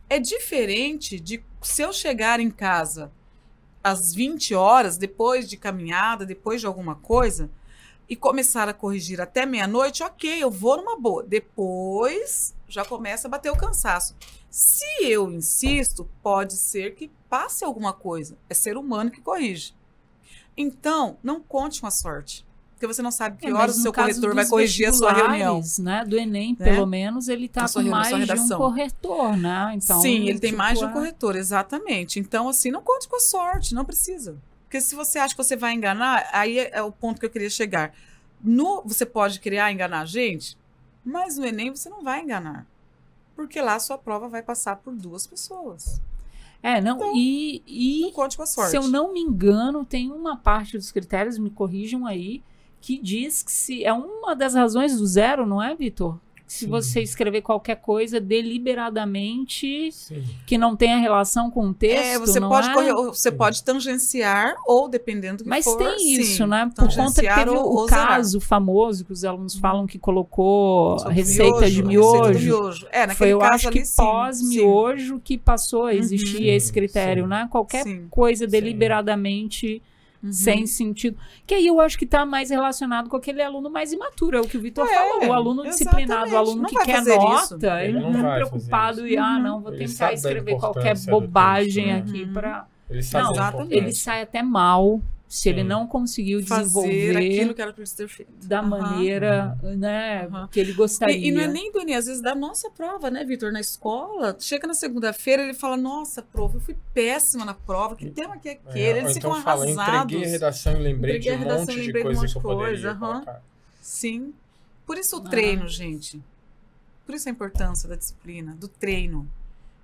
É 0.09 0.19
diferente 0.21 1.19
de 1.19 1.43
se 1.63 1.83
eu 1.83 1.93
chegar 1.93 2.39
em 2.39 2.51
casa 2.51 3.11
às 3.83 4.15
20 4.15 4.55
horas, 4.55 4.97
depois 4.97 5.49
de 5.49 5.57
caminhada, 5.57 6.25
depois 6.25 6.61
de 6.61 6.67
alguma 6.67 6.95
coisa, 6.95 7.51
e 8.09 8.15
começar 8.15 8.69
a 8.69 8.75
corrigir 8.75 9.21
até 9.21 9.45
meia-noite, 9.45 10.03
ok, 10.03 10.43
eu 10.43 10.51
vou 10.51 10.77
numa 10.77 10.99
boa. 10.99 11.23
Depois 11.25 12.55
já 12.69 12.85
começa 12.85 13.27
a 13.27 13.31
bater 13.31 13.51
o 13.51 13.57
cansaço. 13.57 14.15
Se 14.51 14.85
eu 15.01 15.31
insisto, 15.33 16.09
pode 16.23 16.53
ser 16.55 16.95
que 16.95 17.11
passe 17.29 17.65
alguma 17.65 17.93
coisa. 17.93 18.37
É 18.49 18.55
ser 18.55 18.77
humano 18.77 19.11
que 19.11 19.21
corrige. 19.21 19.75
Então, 20.57 21.17
não 21.23 21.41
conte 21.41 21.81
com 21.81 21.87
a 21.87 21.91
sorte. 21.91 22.45
Porque 22.73 22.87
você 22.87 23.03
não 23.03 23.11
sabe 23.11 23.39
que 23.39 23.47
É, 23.47 23.53
horas 23.53 23.79
o 23.79 23.83
seu 23.83 23.93
corretor 23.93 24.35
vai 24.35 24.47
corrigir 24.47 24.89
a 24.89 24.93
sua 24.93 25.13
reunião. 25.13 25.63
Né, 25.79 26.05
do 26.05 26.17
Enem, 26.19 26.57
Né? 26.59 26.65
pelo 26.73 26.87
menos, 26.87 27.29
ele 27.29 27.49
tá 27.49 27.67
sua 27.69 27.83
com 27.83 27.89
reunião, 27.89 28.27
mais 28.27 28.41
de 28.41 28.55
um 28.55 28.57
corretor, 28.57 29.37
né? 29.37 29.73
Então, 29.75 30.01
Sim, 30.01 30.29
ele 30.29 30.39
tem 30.39 30.51
tipo, 30.51 30.59
mais 30.59 30.79
de 30.79 30.85
um 30.85 30.93
corretor, 30.93 31.37
exatamente. 31.37 32.19
Então, 32.19 32.49
assim, 32.49 32.71
não 32.71 32.83
conte 32.83 33.09
com 33.09 33.17
a 33.17 33.21
sorte, 33.21 33.75
não 33.75 33.85
precisa. 33.85 34.37
Porque 34.65 34.81
se 34.81 34.95
você 34.95 35.19
acha 35.21 35.35
que 35.35 35.43
você 35.43 35.57
vai 35.57 35.73
enganar, 35.73 36.29
aí 36.33 36.59
é 36.59 36.71
é 36.75 36.83
o 36.83 36.91
ponto 36.91 37.21
que 37.21 37.27
eu 37.27 37.31
queria 37.31 37.49
chegar. 37.49 37.95
No, 38.43 38.83
você 38.85 39.07
pode 39.07 39.39
criar 39.41 39.73
enganar 39.73 40.01
a 40.01 40.05
gente, 40.05 40.59
mas 41.05 41.39
no 41.39 41.47
Enem 41.47 41.71
você 41.71 41.89
não 41.89 42.03
vai 42.03 42.21
enganar. 42.23 42.67
Porque 43.37 43.61
lá 43.63 43.77
a 43.77 43.81
sua 43.81 43.97
prova 43.97 44.29
vai 44.29 44.43
passar 44.43 44.77
por 44.77 44.95
duas 44.95 45.27
pessoas. 45.27 46.01
É, 46.65 46.81
não, 46.81 46.97
Então, 46.97 47.13
e, 47.15 47.63
e 47.67 48.01
Não 48.01 48.13
conte 48.13 48.39
com 48.39 48.43
a 48.43 48.47
sorte. 48.47 48.71
se 48.71 48.77
eu 48.79 48.89
não 48.89 49.13
me 49.13 49.21
engano, 49.21 49.85
tem 49.85 50.11
uma 50.11 50.35
parte 50.35 50.79
dos 50.79 50.91
critérios, 50.91 51.37
me 51.37 51.51
corrijam 51.51 52.07
aí, 52.07 52.43
que 52.81 52.99
diz 52.99 53.43
que 53.43 53.53
se 53.53 53.85
é 53.85 53.93
uma 53.93 54.35
das 54.35 54.55
razões 54.55 54.97
do 54.97 55.07
zero, 55.07 55.45
não 55.45 55.63
é, 55.63 55.75
Vitor? 55.75 56.19
Se 56.47 56.67
Sim. 56.67 56.71
você 56.71 57.01
escrever 57.03 57.41
qualquer 57.41 57.77
coisa 57.77 58.21
deliberadamente 58.21 59.91
Sim. 59.93 60.23
que 60.47 60.59
não 60.59 60.77
tenha 60.77 60.99
relação 60.99 61.51
com 61.51 61.69
o 61.69 61.75
texto, 61.75 62.05
É, 62.05 62.19
você 62.19 62.39
não 62.39 62.49
pode 62.51 62.69
é? 62.69 62.75
correr, 62.75 62.93
você 62.93 63.31
Sim. 63.31 63.37
pode 63.37 63.65
tangenciar 63.65 64.55
ou 64.67 64.89
dependendo 64.89 65.39
do 65.39 65.45
que 65.45 65.49
Mas 65.51 65.65
for. 65.65 65.77
tem 65.79 65.99
sim, 65.99 66.21
isso, 66.21 66.47
né? 66.47 66.71
Por 66.77 66.95
conta 66.95 67.23
que 67.23 67.35
teve 67.35 67.51
ou- 67.51 67.65
o 67.73 67.77
ou 67.81 67.89
zerar. 67.89 68.09
caso 68.09 68.41
famoso 68.41 69.05
que 69.05 69.13
os 69.13 69.25
alunos 69.25 69.57
falam 69.57 69.87
que 69.87 69.99
colocou 69.99 70.99
Sobre 70.99 71.15
receita 71.15 71.45
de 71.45 71.61
receita 71.61 71.83
do 71.83 71.89
miojo. 71.89 72.39
miojo. 72.39 72.87
É, 72.93 73.01
naquele 73.07 73.15
Foi, 73.17 73.29
eu 73.33 73.39
caso 73.39 73.55
acho 73.55 73.69
ali, 73.69 73.83
que 73.83 73.89
pós-miojo 73.97 75.21
que 75.25 75.39
passou 75.39 75.87
a 75.87 75.95
existir 75.95 76.43
Uhum. 76.43 76.51
esse 76.55 76.73
critério, 76.73 77.25
Sim. 77.25 77.31
né? 77.31 77.49
Qualquer 77.51 77.85
Sim. 77.85 78.07
coisa 78.11 78.45
Sim. 78.45 78.51
deliberadamente 78.51 79.83
Uhum. 80.25 80.33
sem 80.33 80.67
sentido. 80.67 81.19
Que 81.47 81.55
aí 81.55 81.67
eu 81.67 81.81
acho 81.81 81.99
que 81.99 82.05
está 82.07 82.25
mais 82.25 82.49
relacionado 82.51 83.11
com 83.11 83.17
aquele 83.17 83.43
aluno 83.43 83.69
mais 83.69 83.93
imaturo, 83.93 84.39
é 84.39 84.41
o 84.41 84.49
que 84.49 84.57
o 84.57 84.61
Vitor 84.61 84.87
É, 84.87 84.95
falou. 84.95 85.29
O 85.29 85.33
aluno 85.33 85.63
disciplinado, 85.65 86.33
o 86.33 86.37
aluno 86.37 86.63
Não 86.63 86.69
que 86.71 86.77
quer 86.79 87.05
nota, 87.05 87.43
isso. 87.45 87.55
ele 87.67 87.99
Ele 87.99 88.01
não 88.01 88.11
está 88.15 88.35
preocupado 88.37 89.07
e, 89.07 89.17
ah, 89.19 89.39
não, 89.39 89.61
vou 89.61 89.73
Ele 89.75 89.87
tentar 89.87 90.13
escrever 90.15 90.57
qualquer 90.57 90.99
bobagem 91.07 91.85
texto, 91.85 92.07
né? 92.07 92.11
aqui 92.11 92.23
Uhum. 92.25 92.33
para. 92.33 92.67
Ele 92.89 93.03
Não. 93.13 93.67
Ele 93.71 93.93
sai 93.93 94.23
até 94.23 94.43
mal 94.43 95.01
se 95.37 95.49
ele 95.49 95.63
Sim. 95.63 95.67
não 95.69 95.87
conseguiu 95.87 96.41
Fazer 96.47 96.63
desenvolver 96.63 97.17
aquilo 97.17 97.55
que 97.55 97.61
era 97.63 97.73
para 97.73 97.85
ter 97.85 98.07
feito. 98.09 98.33
da 98.47 98.61
Aham. 98.61 98.69
maneira 98.69 99.59
né, 99.77 100.27
Aham. 100.27 100.49
que 100.49 100.61
ele 100.61 100.73
gostaria. 100.73 101.17
E, 101.17 101.29
e 101.29 101.33
não 101.33 101.41
é 101.41 101.49
nem, 101.49 101.73
Doni, 101.73 101.93
às 101.93 102.07
vezes 102.07 102.23
da 102.23 102.35
nossa 102.37 102.71
prova, 102.71 103.11
né, 103.11 103.25
Vitor, 103.25 103.51
na 103.51 103.59
escola. 103.61 104.37
Chega 104.39 104.67
na 104.69 104.75
segunda-feira, 104.75 105.43
ele 105.43 105.55
fala: 105.55 105.77
Nossa, 105.77 106.23
prof, 106.23 106.55
eu 106.55 106.61
fui 106.61 106.77
péssima 106.93 107.45
na 107.45 107.53
prova, 107.55 107.97
que 107.97 108.09
tema 108.11 108.37
que 108.39 108.49
é 108.49 108.53
aquele? 108.53 108.79
É, 108.81 108.99
Eles 108.99 109.17
então 109.17 109.33
ficam 109.35 109.43
fala, 109.43 109.65
arrasados. 109.65 110.05
entreguei 110.13 110.25
a 110.25 110.31
redação 110.31 110.73
e 110.73 110.83
lembrei 110.83 111.19
de 111.19 111.31
um 111.31 111.39
redação 111.39 111.59
monte 111.61 111.71
e 111.73 111.75
de 111.81 111.87
lembrei 111.87 112.03
de 112.03 112.09
um 112.09 112.13
coisa 112.13 112.21
monte 112.21 112.31
que 112.33 112.37
eu 112.39 112.41
de 112.41 112.47
poderia 112.47 112.95
coisa. 112.95 113.43
Sim. 113.81 114.35
Por 114.87 114.99
isso 114.99 115.17
o 115.17 115.27
Ah. 115.27 115.31
treino, 115.31 115.69
gente. 115.69 116.23
Por 117.05 117.15
isso 117.15 117.29
a 117.29 117.33
importância 117.33 117.89
da 117.89 117.97
disciplina, 117.97 118.55
do 118.59 118.69
treino. 118.69 119.29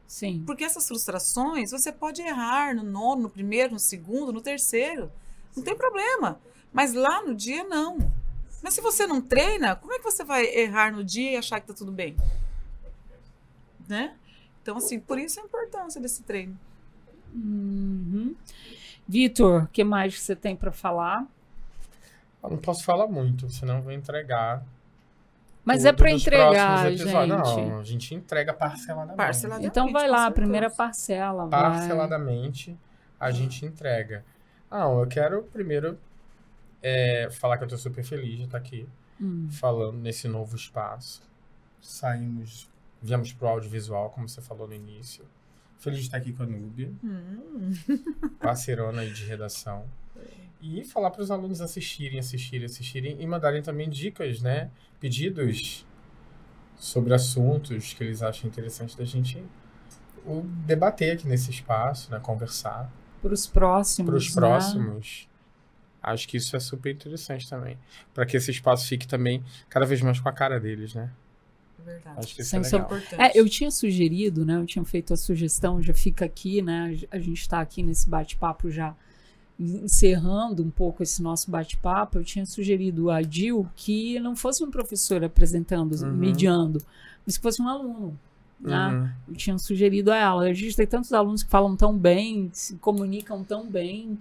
Sim. 0.06 0.42
Porque 0.46 0.64
essas 0.64 0.86
frustrações, 0.88 1.70
você 1.70 1.92
pode 1.92 2.20
errar 2.22 2.74
no 2.74 2.82
nono, 2.82 3.22
no 3.22 3.30
primeiro, 3.30 3.72
no 3.72 3.78
segundo, 3.78 4.32
no 4.32 4.40
terceiro. 4.40 5.10
Não 5.56 5.62
tem 5.62 5.76
problema. 5.76 6.40
Mas 6.72 6.94
lá 6.94 7.22
no 7.22 7.34
dia, 7.34 7.64
não. 7.64 7.98
Mas 8.62 8.74
se 8.74 8.80
você 8.80 9.06
não 9.06 9.20
treina, 9.20 9.74
como 9.76 9.92
é 9.92 9.98
que 9.98 10.04
você 10.04 10.22
vai 10.22 10.44
errar 10.46 10.92
no 10.92 11.02
dia 11.02 11.32
e 11.32 11.36
achar 11.36 11.60
que 11.60 11.66
tá 11.66 11.74
tudo 11.74 11.90
bem? 11.90 12.16
Né? 13.88 14.14
Então, 14.62 14.76
assim, 14.76 15.00
por 15.00 15.18
isso 15.18 15.40
a 15.40 15.42
importância 15.42 16.00
desse 16.00 16.22
treino. 16.22 16.56
Uhum. 17.34 18.34
Vitor, 19.08 19.64
o 19.64 19.66
que 19.68 19.82
mais 19.82 20.20
você 20.20 20.36
tem 20.36 20.54
para 20.54 20.70
falar? 20.70 21.26
Eu 22.42 22.50
não 22.50 22.58
posso 22.58 22.84
falar 22.84 23.06
muito, 23.06 23.48
senão 23.50 23.76
eu 23.76 23.82
vou 23.82 23.92
entregar. 23.92 24.62
Mas 25.64 25.84
é 25.84 25.92
para 25.92 26.10
entregar, 26.10 26.90
gente. 26.90 27.04
Não, 27.04 27.78
a 27.80 27.84
gente 27.84 28.14
entrega 28.14 28.52
parceladamente. 28.52 29.16
Parceladamente. 29.16 29.70
Então 29.70 29.92
vai 29.92 30.08
lá, 30.08 30.26
a 30.26 30.30
primeira 30.30 30.70
parcela. 30.70 31.46
vai. 31.46 31.60
Parceladamente 31.60 32.76
a 33.18 33.30
gente 33.30 33.64
entrega. 33.66 34.24
Não, 34.70 35.00
eu 35.00 35.06
quero 35.06 35.42
primeiro 35.44 35.98
é, 36.82 37.28
falar 37.30 37.58
que 37.58 37.64
eu 37.64 37.68
tô 37.68 37.76
super 37.76 38.04
feliz 38.04 38.36
de 38.38 38.44
estar 38.44 38.58
aqui 38.58 38.86
Hum. 39.20 39.48
falando 39.50 39.98
nesse 39.98 40.26
novo 40.26 40.56
espaço. 40.56 41.22
Saímos, 41.80 42.70
viemos 43.02 43.32
pro 43.34 43.48
audiovisual, 43.48 44.08
como 44.10 44.26
você 44.28 44.40
falou 44.40 44.66
no 44.66 44.72
início. 44.74 45.26
Feliz 45.78 45.98
de 46.00 46.04
estar 46.06 46.16
aqui 46.18 46.32
com 46.32 46.42
a 46.42 46.46
Núbia, 46.46 46.90
Hum. 47.04 47.70
parceirona 48.40 49.02
aí 49.02 49.12
de 49.12 49.24
redação. 49.26 49.84
E 50.60 50.84
falar 50.84 51.10
para 51.10 51.22
os 51.22 51.30
alunos 51.30 51.60
assistirem, 51.60 52.18
assistirem, 52.18 52.66
assistirem 52.66 53.16
e 53.20 53.26
mandarem 53.26 53.62
também 53.62 53.88
dicas, 53.88 54.40
né? 54.42 54.70
Pedidos 54.98 55.86
sobre 56.76 57.12
assuntos 57.14 57.92
que 57.94 58.02
eles 58.04 58.22
acham 58.22 58.48
interessante 58.48 58.96
da 58.96 59.04
gente 59.04 59.42
o, 60.24 60.42
debater 60.66 61.14
aqui 61.16 61.26
nesse 61.26 61.50
espaço, 61.50 62.10
né? 62.10 62.18
Conversar. 62.20 62.90
Para 63.20 63.32
os 63.34 63.46
próximos. 63.46 64.08
Para 64.10 64.16
os 64.16 64.28
né? 64.28 64.34
próximos. 64.34 65.28
Acho 66.02 66.26
que 66.28 66.36
isso 66.38 66.56
é 66.56 66.60
super 66.60 66.92
interessante 66.94 67.48
também. 67.48 67.76
Para 68.14 68.24
que 68.24 68.36
esse 68.36 68.50
espaço 68.50 68.86
fique 68.86 69.06
também 69.06 69.44
cada 69.68 69.84
vez 69.84 70.00
mais 70.00 70.18
com 70.18 70.28
a 70.28 70.32
cara 70.32 70.58
deles, 70.58 70.94
né? 70.94 71.10
Verdade. 71.84 72.18
Acho 72.18 72.34
que 72.34 72.40
isso 72.40 72.50
Sem 72.50 72.60
é 72.60 72.62
legal. 72.62 72.80
Importante. 72.80 73.20
É, 73.20 73.32
eu 73.34 73.48
tinha 73.48 73.70
sugerido, 73.70 74.44
né? 74.46 74.56
Eu 74.56 74.66
tinha 74.66 74.84
feito 74.84 75.12
a 75.12 75.16
sugestão, 75.16 75.82
já 75.82 75.92
fica 75.92 76.24
aqui, 76.24 76.62
né? 76.62 76.98
A 77.10 77.18
gente 77.18 77.40
está 77.40 77.60
aqui 77.60 77.82
nesse 77.82 78.08
bate-papo 78.08 78.70
já 78.70 78.94
encerrando 79.58 80.62
um 80.62 80.70
pouco 80.70 81.02
esse 81.02 81.22
nosso 81.22 81.50
bate-papo. 81.50 82.18
Eu 82.18 82.24
tinha 82.24 82.46
sugerido 82.46 83.10
a 83.10 83.20
Dil 83.20 83.68
que 83.76 84.18
não 84.20 84.34
fosse 84.34 84.64
um 84.64 84.70
professor 84.70 85.22
apresentando, 85.22 85.92
Uhum. 86.02 86.12
mediando, 86.14 86.82
mas 87.26 87.36
que 87.36 87.42
fosse 87.42 87.60
um 87.60 87.68
aluno. 87.68 88.18
Né? 88.60 88.88
Uhum. 88.88 89.08
Eu 89.28 89.34
tinha 89.36 89.58
sugerido 89.58 90.12
a 90.12 90.16
ela. 90.16 90.42
A 90.42 90.52
gente 90.52 90.76
tem 90.76 90.86
tantos 90.86 91.12
alunos 91.12 91.42
que 91.42 91.50
falam 91.50 91.74
tão 91.76 91.96
bem, 91.96 92.50
se 92.52 92.76
comunicam 92.76 93.42
tão 93.42 93.66
bem, 93.66 94.18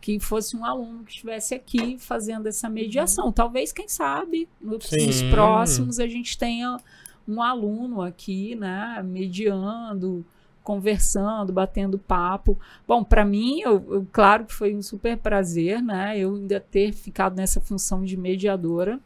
que 0.00 0.18
fosse 0.18 0.56
um 0.56 0.64
aluno 0.64 1.04
que 1.04 1.12
estivesse 1.12 1.54
aqui 1.54 1.96
fazendo 1.98 2.46
essa 2.48 2.68
mediação. 2.68 3.30
Talvez, 3.30 3.70
quem 3.72 3.86
sabe, 3.88 4.48
nos, 4.60 4.86
Sim. 4.86 5.06
nos 5.06 5.22
próximos 5.22 6.00
a 6.00 6.06
gente 6.08 6.36
tenha 6.36 6.76
um 7.28 7.40
aluno 7.40 8.02
aqui, 8.02 8.56
né, 8.56 9.00
mediando, 9.04 10.24
conversando, 10.64 11.52
batendo 11.52 11.98
papo. 11.98 12.58
Bom, 12.86 13.04
para 13.04 13.24
mim, 13.24 13.60
eu, 13.60 13.84
eu- 13.90 14.06
claro 14.10 14.44
que 14.44 14.52
foi 14.54 14.74
um 14.74 14.82
super 14.82 15.16
prazer, 15.16 15.80
né, 15.82 16.18
eu 16.18 16.34
ainda 16.34 16.58
ter 16.58 16.92
ficado 16.92 17.36
nessa 17.36 17.60
função 17.60 18.02
de 18.04 18.16
mediadora. 18.16 18.98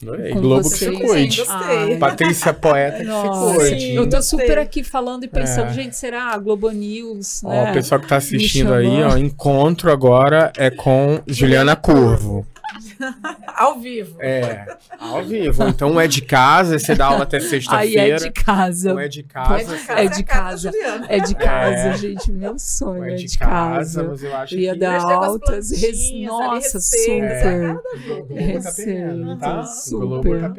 Com 0.00 0.40
Globo 0.40 0.62
que 0.70 0.76
vocês. 0.76 0.96
se 0.96 1.02
cuide. 1.02 1.36
Gostei. 1.38 1.94
Ah, 1.94 1.98
Patrícia 1.98 2.54
Poeta 2.54 2.98
que 2.98 3.04
se 3.04 3.56
cuide. 3.56 3.94
eu 3.96 4.08
tô 4.08 4.22
super 4.22 4.56
aqui 4.58 4.84
falando 4.84 5.24
e 5.24 5.28
pensando, 5.28 5.70
É. 5.70 5.72
gente, 5.72 5.96
será 5.96 6.32
a 6.34 6.38
Globo 6.38 6.70
News, 6.70 7.42
Ó, 7.42 7.48
né? 7.50 7.70
o 7.70 7.74
pessoal 7.74 8.00
que 8.00 8.06
tá 8.06 8.16
assistindo 8.16 8.72
aí, 8.72 9.02
ó, 9.02 9.16
encontro 9.16 9.90
agora 9.90 10.52
é 10.56 10.70
com 10.70 11.20
Juliana 11.26 11.74
Curvo. 11.74 12.46
Ao 13.56 13.78
vivo. 13.80 14.16
É, 14.20 14.76
ao 14.98 15.24
vivo. 15.24 15.66
Então 15.68 16.00
é 16.00 16.06
de 16.06 16.22
casa, 16.22 16.78
você 16.78 16.94
dá 16.94 17.06
aula 17.06 17.24
até 17.24 17.38
Aí 17.38 17.44
é 17.44 17.48
sexta-feira. 17.48 18.16
de 18.18 18.30
casa. 18.32 18.94
Um 18.94 18.98
é 18.98 19.08
de 19.08 19.22
casa. 19.22 19.76
É 19.92 20.06
de 20.06 20.22
casa. 20.24 20.70
Juliana. 20.72 21.06
É 21.08 21.18
de 21.20 21.34
casa, 21.34 21.88
É. 21.88 21.96
gente. 21.96 22.30
Meu 22.32 22.58
sonho 22.58 23.04
é 23.04 23.12
é 23.12 23.14
de, 23.16 23.38
casa. 23.38 24.04
mas 24.04 24.22
eu 24.22 24.36
acho 24.36 24.54
ia 24.56 24.72
que 24.74 24.78
dar 24.78 25.00
altas. 25.02 25.70
res- 25.72 26.12
Nossa, 26.26 26.80
super. 26.80 27.42
tá 27.42 28.34
Receita, 28.34 29.36
tá? 29.40 29.62
Super. 29.64 30.40
Tá 30.40 30.54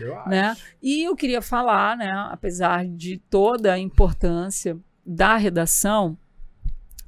eu 0.00 0.18
acho. 0.18 0.28
né? 0.28 0.56
E 0.82 1.02
eu 1.04 1.16
queria 1.16 1.42
falar, 1.42 1.96
né, 1.96 2.10
apesar 2.30 2.86
de 2.86 3.18
toda 3.30 3.72
a 3.72 3.78
importância 3.78 4.76
da 5.04 5.36
redação, 5.36 6.16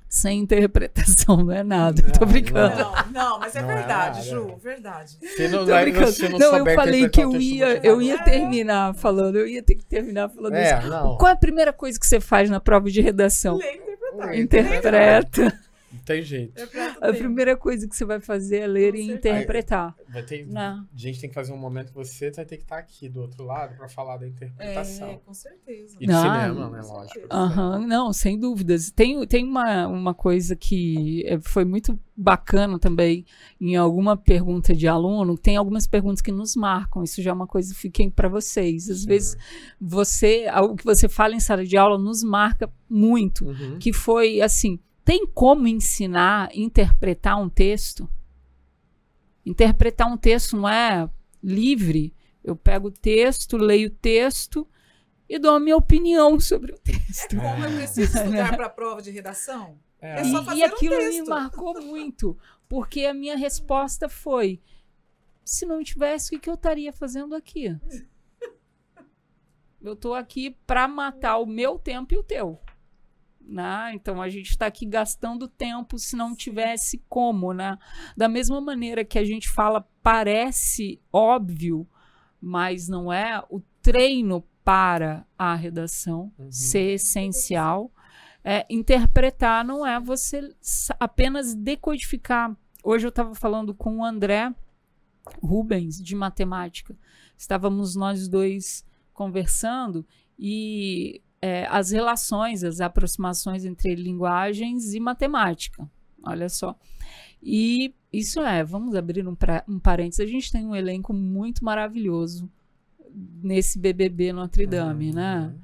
sem 0.08 0.40
interpretação 0.40 1.36
não 1.38 1.52
é 1.52 1.62
nada. 1.62 2.02
Não, 2.02 2.10
Tô 2.12 2.26
brincando. 2.26 2.76
Não, 2.76 2.92
não, 3.12 3.38
mas 3.40 3.54
é 3.56 3.62
Não 3.62 3.70
é 3.70 3.74
verdade, 3.76 4.18
nada. 4.18 4.30
Ju, 4.30 4.56
verdade. 4.62 5.16
Se 5.36 5.48
não, 5.48 5.58
Tô 5.60 5.66
vai- 5.66 5.84
brincando. 5.84 6.12
se 6.12 6.28
não, 6.28 6.38
Não, 6.38 6.56
eu 6.58 6.74
falei 6.74 7.08
que 7.08 7.20
eu 7.20 7.32
ia, 7.40 7.80
eu 7.86 8.00
ia 8.02 8.18
terminar 8.22 8.94
falando, 8.94 9.36
eu 9.36 9.46
ia 9.46 9.62
ter 9.62 9.74
que 9.74 9.84
terminar 9.84 10.28
falando 10.30 10.54
isso. 10.54 10.74
É, 10.74 10.84
não. 10.88 11.16
Qual 11.16 11.28
é 11.28 11.32
a 11.32 11.36
primeira 11.36 11.72
coisa 11.72 11.98
que 11.98 12.06
você 12.06 12.20
faz 12.20 12.48
na 12.48 12.60
prova 12.60 12.90
de 12.90 13.00
redação? 13.00 13.56
Lê 13.56 13.72
interpretar. 13.72 14.38
Interpreta. 14.38 15.60
Não 15.92 16.00
tem 16.00 16.22
jeito. 16.22 16.50
Interpreta 16.50 16.98
A 17.08 17.12
primeira 17.12 17.56
coisa 17.56 17.88
que 17.88 17.94
você 17.96 18.04
vai 18.04 18.20
fazer 18.20 18.58
é 18.58 18.66
ler 18.66 18.92
Com 18.92 18.98
e 18.98 19.06
certeza. 19.06 19.34
interpretar. 19.36 19.94
Vai 20.08 20.22
ter, 20.22 20.46
Não. 20.46 20.80
a 20.80 20.86
gente 20.94 21.20
tem 21.20 21.28
que 21.28 21.34
fazer 21.34 21.52
um 21.52 21.56
momento 21.56 21.88
que 21.88 21.94
você 21.94 22.30
vai 22.32 22.44
ter 22.44 22.56
que 22.56 22.64
estar 22.64 22.78
aqui 22.78 23.08
do 23.08 23.20
outro 23.20 23.44
lado 23.44 23.76
para 23.76 23.88
falar 23.88 24.16
da 24.16 24.26
interpretação. 24.26 25.10
É, 25.10 25.16
com 25.24 25.32
certeza. 25.32 25.96
E 26.00 26.06
Não. 26.06 26.20
cinema, 26.20 26.70
né? 26.70 26.82
Lógico. 26.82 27.26
Aham, 27.30 27.86
não, 27.86 28.12
sem 28.12 28.38
dúvidas. 28.38 28.90
Tem, 28.90 29.24
tem 29.26 29.44
uma, 29.44 29.86
uma 29.86 30.12
coisa 30.14 30.56
que 30.56 31.24
é, 31.26 31.38
foi 31.40 31.64
muito 31.64 31.98
bacana 32.16 32.78
também 32.78 33.24
em 33.60 33.76
alguma 33.76 34.16
pergunta 34.16 34.74
de 34.74 34.88
aluno. 34.88 35.36
Tem 35.38 35.56
algumas 35.56 35.86
perguntas 35.86 36.20
que 36.20 36.32
nos 36.32 36.56
marcam. 36.56 37.04
Isso 37.04 37.22
já 37.22 37.30
é 37.30 37.34
uma 37.34 37.46
coisa 37.46 37.72
que 37.72 37.78
fiquem 37.80 38.10
para 38.10 38.28
vocês. 38.28 38.88
Às 38.90 39.04
vezes 39.04 39.36
você, 39.80 40.46
o 40.62 40.74
que 40.74 40.84
você 40.84 41.08
fala 41.08 41.34
em 41.34 41.40
sala 41.40 41.64
de 41.64 41.76
aula 41.76 41.98
nos 41.98 42.22
marca 42.24 42.68
muito. 42.88 43.46
Uhum. 43.46 43.78
Que 43.78 43.92
foi 43.92 44.40
assim: 44.40 44.80
tem 45.06 45.24
como 45.24 45.68
ensinar 45.68 46.48
a 46.50 46.56
interpretar 46.56 47.40
um 47.40 47.48
texto? 47.48 48.10
Interpretar 49.46 50.12
um 50.12 50.16
texto 50.16 50.56
não 50.56 50.68
é 50.68 51.08
livre. 51.40 52.12
Eu 52.42 52.56
pego 52.56 52.88
o 52.88 52.90
texto, 52.90 53.56
leio 53.56 53.86
o 53.86 53.92
texto 53.92 54.66
e 55.28 55.38
dou 55.38 55.54
a 55.54 55.60
minha 55.60 55.76
opinião 55.76 56.40
sobre 56.40 56.72
o 56.72 56.78
texto. 56.78 57.36
Como 57.36 57.64
eu 57.64 57.76
preciso 57.76 58.18
estudar 58.18 58.56
para 58.56 58.66
a 58.66 58.70
prova 58.70 59.00
de 59.00 59.12
redação? 59.12 59.78
É. 60.00 60.22
É 60.22 60.24
só 60.24 60.42
E, 60.42 60.44
fazer 60.44 60.58
e 60.58 60.62
um 60.62 60.66
aquilo 60.66 60.96
me 60.96 61.02
texto. 61.10 61.28
marcou 61.28 61.80
muito, 61.82 62.36
porque 62.68 63.04
a 63.06 63.14
minha 63.14 63.36
resposta 63.36 64.08
foi: 64.08 64.60
se 65.44 65.64
não 65.64 65.84
tivesse, 65.84 66.26
o 66.26 66.30
que 66.30 66.40
que 66.40 66.50
eu 66.50 66.54
estaria 66.54 66.92
fazendo 66.92 67.32
aqui? 67.36 67.76
Eu 69.80 69.92
estou 69.92 70.14
aqui 70.14 70.50
para 70.66 70.88
matar 70.88 71.36
o 71.38 71.46
meu 71.46 71.78
tempo 71.78 72.12
e 72.12 72.16
o 72.16 72.22
teu. 72.24 72.58
Né? 73.48 73.92
Então 73.94 74.20
a 74.20 74.28
gente 74.28 74.50
está 74.50 74.66
aqui 74.66 74.84
gastando 74.84 75.46
tempo 75.46 75.98
se 76.00 76.16
não 76.16 76.34
tivesse 76.34 77.00
como, 77.08 77.52
né? 77.52 77.78
Da 78.16 78.28
mesma 78.28 78.60
maneira 78.60 79.04
que 79.04 79.20
a 79.20 79.24
gente 79.24 79.48
fala, 79.48 79.86
parece 80.02 81.00
óbvio, 81.12 81.88
mas 82.40 82.88
não 82.88 83.12
é. 83.12 83.40
O 83.48 83.60
treino 83.80 84.44
para 84.64 85.24
a 85.38 85.54
redação 85.54 86.32
Uhum. 86.36 86.50
ser 86.50 86.94
essencial. 86.94 87.92
É, 88.42 88.66
interpretar 88.68 89.64
não 89.64 89.86
é 89.86 90.00
você 90.00 90.52
apenas 90.98 91.54
decodificar. 91.54 92.56
Hoje 92.82 93.06
eu 93.06 93.10
estava 93.10 93.32
falando 93.34 93.72
com 93.72 93.98
o 93.98 94.04
André 94.04 94.52
Rubens, 95.40 96.02
de 96.02 96.16
matemática. 96.16 96.96
Estávamos 97.36 97.94
nós 97.94 98.28
dois 98.28 98.84
conversando 99.12 100.04
e 100.38 101.22
é, 101.40 101.66
as 101.66 101.90
relações, 101.90 102.64
as 102.64 102.80
aproximações 102.80 103.64
entre 103.64 103.94
linguagens 103.94 104.94
e 104.94 105.00
matemática. 105.00 105.88
Olha 106.22 106.48
só. 106.48 106.76
E 107.42 107.94
isso 108.12 108.40
é, 108.40 108.64
vamos 108.64 108.94
abrir 108.94 109.26
um, 109.26 109.34
pra, 109.34 109.64
um 109.68 109.78
parênteses, 109.78 110.20
a 110.20 110.30
gente 110.30 110.50
tem 110.50 110.66
um 110.66 110.74
elenco 110.74 111.12
muito 111.12 111.64
maravilhoso 111.64 112.50
nesse 113.42 113.78
BBB 113.78 114.32
Notre 114.32 114.66
Dame, 114.66 115.12
né? 115.12 115.40
uhum. 115.40 115.46
né? 115.48 115.54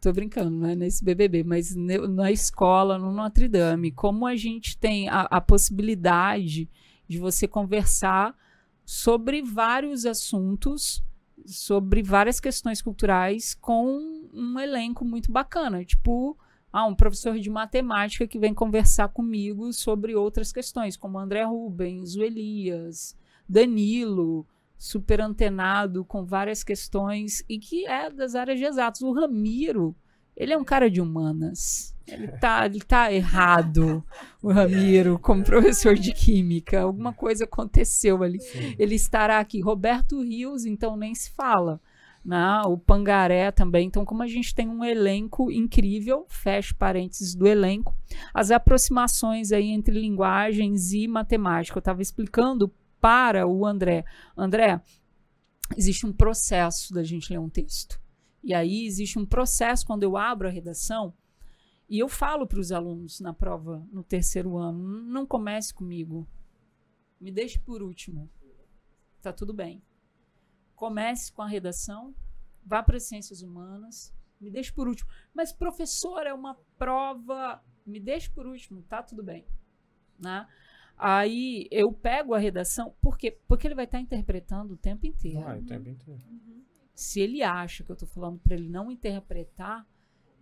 Tô 0.00 0.12
brincando, 0.12 0.50
não 0.50 0.68
é 0.68 0.74
nesse 0.74 1.04
BBB, 1.04 1.44
mas 1.44 1.76
na 1.76 2.32
escola, 2.32 2.98
no 2.98 3.12
Notre 3.12 3.46
Dame, 3.46 3.92
como 3.92 4.26
a 4.26 4.34
gente 4.34 4.76
tem 4.76 5.08
a, 5.08 5.22
a 5.22 5.40
possibilidade 5.40 6.68
de 7.08 7.18
você 7.18 7.46
conversar 7.46 8.36
sobre 8.84 9.42
vários 9.42 10.04
assuntos, 10.04 11.04
sobre 11.46 12.02
várias 12.02 12.40
questões 12.40 12.82
culturais 12.82 13.54
com 13.54 14.21
um 14.32 14.58
elenco 14.58 15.04
muito 15.04 15.30
bacana, 15.30 15.84
tipo 15.84 16.36
ah, 16.72 16.86
um 16.86 16.94
professor 16.94 17.38
de 17.38 17.50
matemática 17.50 18.26
que 18.26 18.38
vem 18.38 18.54
conversar 18.54 19.08
comigo 19.08 19.72
sobre 19.72 20.14
outras 20.14 20.50
questões, 20.52 20.96
como 20.96 21.18
André 21.18 21.44
Rubens, 21.44 22.16
o 22.16 22.22
Elias, 22.22 23.14
Danilo, 23.46 24.46
super 24.78 25.20
antenado 25.20 26.02
com 26.04 26.24
várias 26.24 26.64
questões 26.64 27.44
e 27.46 27.58
que 27.58 27.86
é 27.86 28.10
das 28.10 28.34
áreas 28.34 28.58
de 28.58 28.64
exatos. 28.64 29.02
O 29.02 29.12
Ramiro, 29.12 29.94
ele 30.34 30.54
é 30.54 30.56
um 30.56 30.64
cara 30.64 30.90
de 30.90 31.00
humanas. 31.00 31.94
Ele 32.06 32.26
tá, 32.26 32.66
ele 32.66 32.80
tá 32.80 33.12
errado, 33.12 34.04
o 34.42 34.50
Ramiro, 34.50 35.18
como 35.18 35.44
professor 35.44 35.94
de 35.94 36.12
química. 36.12 36.80
Alguma 36.80 37.12
coisa 37.12 37.44
aconteceu 37.44 38.22
ali. 38.22 38.40
Sim. 38.40 38.74
Ele 38.78 38.94
estará 38.94 39.38
aqui. 39.38 39.60
Roberto 39.60 40.20
Rios, 40.20 40.64
então, 40.64 40.96
nem 40.96 41.14
se 41.14 41.30
fala 41.30 41.80
né? 42.24 42.62
o 42.66 42.78
Pangaré 42.78 43.50
também. 43.50 43.86
Então, 43.86 44.04
como 44.04 44.22
a 44.22 44.26
gente 44.26 44.54
tem 44.54 44.68
um 44.68 44.84
elenco 44.84 45.50
incrível, 45.50 46.26
fecho 46.28 46.76
parênteses 46.76 47.34
do 47.34 47.46
elenco, 47.46 47.94
as 48.32 48.50
aproximações 48.50 49.52
aí 49.52 49.70
entre 49.70 49.98
linguagens 49.98 50.92
e 50.92 51.08
matemática. 51.08 51.76
Eu 51.76 51.80
estava 51.80 52.02
explicando 52.02 52.72
para 53.00 53.46
o 53.46 53.66
André. 53.66 54.04
André, 54.36 54.80
existe 55.76 56.06
um 56.06 56.12
processo 56.12 56.94
da 56.94 57.02
gente 57.02 57.32
ler 57.32 57.38
um 57.38 57.50
texto. 57.50 58.00
E 58.42 58.54
aí 58.54 58.86
existe 58.86 59.18
um 59.18 59.26
processo 59.26 59.86
quando 59.86 60.02
eu 60.02 60.16
abro 60.16 60.48
a 60.48 60.50
redação 60.50 61.14
e 61.88 61.98
eu 61.98 62.08
falo 62.08 62.46
para 62.46 62.58
os 62.58 62.72
alunos 62.72 63.20
na 63.20 63.32
prova 63.32 63.86
no 63.92 64.02
terceiro 64.02 64.56
ano: 64.56 64.78
não 65.04 65.24
comece 65.24 65.72
comigo, 65.72 66.26
me 67.20 67.30
deixe 67.30 67.58
por 67.58 67.82
último. 67.82 68.28
Tá 69.20 69.32
tudo 69.32 69.52
bem 69.52 69.80
comece 70.82 71.32
com 71.32 71.42
a 71.42 71.46
redação, 71.46 72.12
vá 72.66 72.82
para 72.82 72.96
as 72.96 73.04
ciências 73.04 73.40
humanas, 73.40 74.12
me 74.40 74.50
deixe 74.50 74.72
por 74.72 74.88
último. 74.88 75.08
Mas, 75.32 75.52
professor, 75.52 76.26
é 76.26 76.34
uma 76.34 76.56
prova, 76.76 77.62
me 77.86 78.00
deixe 78.00 78.28
por 78.28 78.48
último, 78.48 78.82
tá 78.82 79.00
tudo 79.00 79.22
bem. 79.22 79.46
Né? 80.18 80.44
Aí 80.98 81.68
eu 81.70 81.92
pego 81.92 82.34
a 82.34 82.38
redação, 82.38 82.96
por 83.00 83.16
quê? 83.16 83.38
Porque 83.46 83.68
ele 83.68 83.76
vai 83.76 83.84
estar 83.84 84.00
interpretando 84.00 84.74
o 84.74 84.76
tempo 84.76 85.06
inteiro. 85.06 85.42
Vai, 85.42 85.60
o 85.60 85.64
tempo 85.64 85.88
inteiro. 85.88 86.20
Uhum. 86.28 86.64
Se 86.92 87.20
ele 87.20 87.44
acha 87.44 87.84
que 87.84 87.90
eu 87.92 87.94
estou 87.94 88.08
falando 88.08 88.40
para 88.40 88.56
ele 88.56 88.68
não 88.68 88.90
interpretar, 88.90 89.86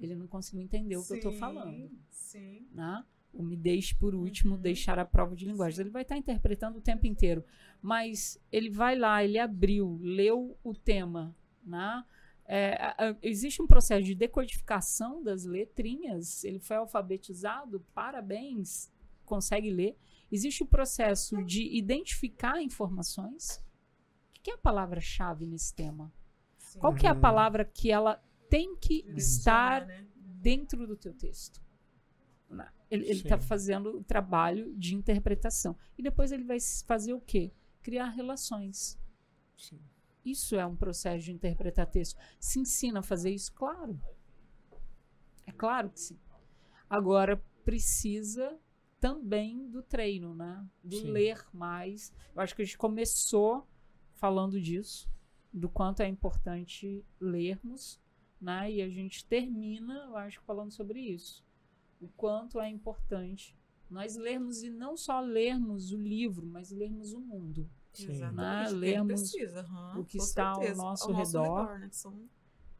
ele 0.01 0.15
não 0.15 0.27
conseguiu 0.27 0.63
entender 0.63 0.97
o 0.97 1.03
sim, 1.03 1.09
que 1.09 1.13
eu 1.13 1.17
estou 1.19 1.33
falando. 1.35 1.91
Sim. 2.09 2.67
Né? 2.73 3.05
O 3.33 3.43
me 3.43 3.57
deixe 3.57 3.95
por 3.95 4.15
último, 4.15 4.55
uhum. 4.55 4.61
deixar 4.61 4.99
a 4.99 5.05
prova 5.05 5.37
de 5.37 5.47
linguagem. 5.47 5.81
Ele 5.81 5.91
vai 5.91 6.03
estar 6.03 6.17
interpretando 6.17 6.79
o 6.79 6.81
tempo 6.83 7.07
inteiro, 7.07 7.45
mas 7.81 8.41
ele 8.51 8.71
vai 8.71 8.97
lá, 8.97 9.23
ele 9.23 9.39
abriu, 9.39 9.99
leu 10.03 10.57
o 10.63 10.75
tema, 10.75 11.35
né? 11.65 12.05
É, 12.45 12.75
a, 12.83 13.11
a, 13.11 13.17
existe 13.23 13.63
um 13.63 13.67
processo 13.67 14.03
de 14.05 14.15
decodificação 14.15 15.23
das 15.23 15.45
letrinhas, 15.45 16.43
ele 16.43 16.59
foi 16.59 16.77
alfabetizado, 16.77 17.85
parabéns, 17.95 18.91
consegue 19.25 19.71
ler. 19.71 19.97
Existe 20.33 20.63
o 20.63 20.67
processo 20.67 21.43
de 21.45 21.63
identificar 21.77 22.61
informações. 22.61 23.63
O 24.37 24.43
que 24.43 24.51
é 24.51 24.55
a 24.55 24.59
palavra-chave 24.59 25.47
nesse 25.47 25.75
tema? 25.75 26.13
Sim. 26.57 26.79
Qual 26.81 26.95
que 26.95 27.07
é 27.07 27.11
a 27.11 27.15
palavra 27.15 27.65
que 27.65 27.91
ela 27.91 28.23
tem 28.49 28.77
que 28.77 29.05
estar 29.17 29.87
né? 29.87 30.07
dentro 30.17 30.87
do 30.87 30.97
teu 30.97 31.15
texto? 31.15 31.63
Não. 32.49 32.80
Ele 32.91 33.07
está 33.09 33.39
fazendo 33.39 33.99
o 33.99 34.03
trabalho 34.03 34.75
de 34.75 34.97
interpretação. 34.97 35.77
E 35.97 36.03
depois 36.03 36.33
ele 36.33 36.43
vai 36.43 36.59
fazer 36.85 37.13
o 37.13 37.21
quê? 37.21 37.53
Criar 37.83 38.09
relações. 38.09 38.99
Sim. 39.57 39.81
Isso 40.25 40.57
é 40.57 40.67
um 40.67 40.75
processo 40.75 41.25
de 41.25 41.33
interpretar 41.33 41.87
texto. 41.87 42.19
Se 42.41 42.59
ensina 42.59 42.99
a 42.99 43.03
fazer 43.03 43.31
isso? 43.31 43.53
Claro. 43.53 43.99
É 45.47 45.53
claro 45.53 45.91
que 45.91 46.01
sim. 46.01 46.19
Agora, 46.89 47.41
precisa 47.65 48.59
também 48.99 49.69
do 49.69 49.83
treino, 49.83 50.35
né? 50.35 50.67
Do 50.83 50.97
sim. 50.97 51.11
ler 51.11 51.47
mais. 51.53 52.13
Eu 52.35 52.43
acho 52.43 52.57
que 52.57 52.63
a 52.63 52.65
gente 52.65 52.77
começou 52.77 53.67
falando 54.15 54.61
disso, 54.61 55.09
do 55.53 55.69
quanto 55.69 56.01
é 56.01 56.09
importante 56.09 57.05
lermos, 57.21 58.01
né? 58.41 58.71
E 58.71 58.83
a 58.83 58.89
gente 58.89 59.25
termina, 59.25 60.07
eu 60.09 60.17
acho, 60.17 60.41
falando 60.43 60.73
sobre 60.73 61.01
isso 61.01 61.49
o 62.01 62.09
quanto 62.09 62.61
é 62.61 62.69
importante 62.69 63.57
nós 63.91 64.17
lermos 64.17 64.63
e 64.63 64.71
não 64.71 64.97
só 64.97 65.21
lermos 65.21 65.93
o 65.93 65.97
livro, 65.97 66.47
mas 66.47 66.71
lermos 66.71 67.13
o 67.13 67.21
mundo. 67.21 67.69
Sim. 67.93 68.07
Né? 68.07 68.69
Lermos 68.71 69.35
uhum, 69.35 70.01
o 70.01 70.05
que 70.05 70.17
está 70.17 70.55
certeza. 70.55 70.81
ao 70.81 70.89
nosso 70.89 71.11
ao 71.11 71.17
redor. 71.17 71.63
redor 71.63 71.79
né? 71.81 71.89
São... 71.91 72.29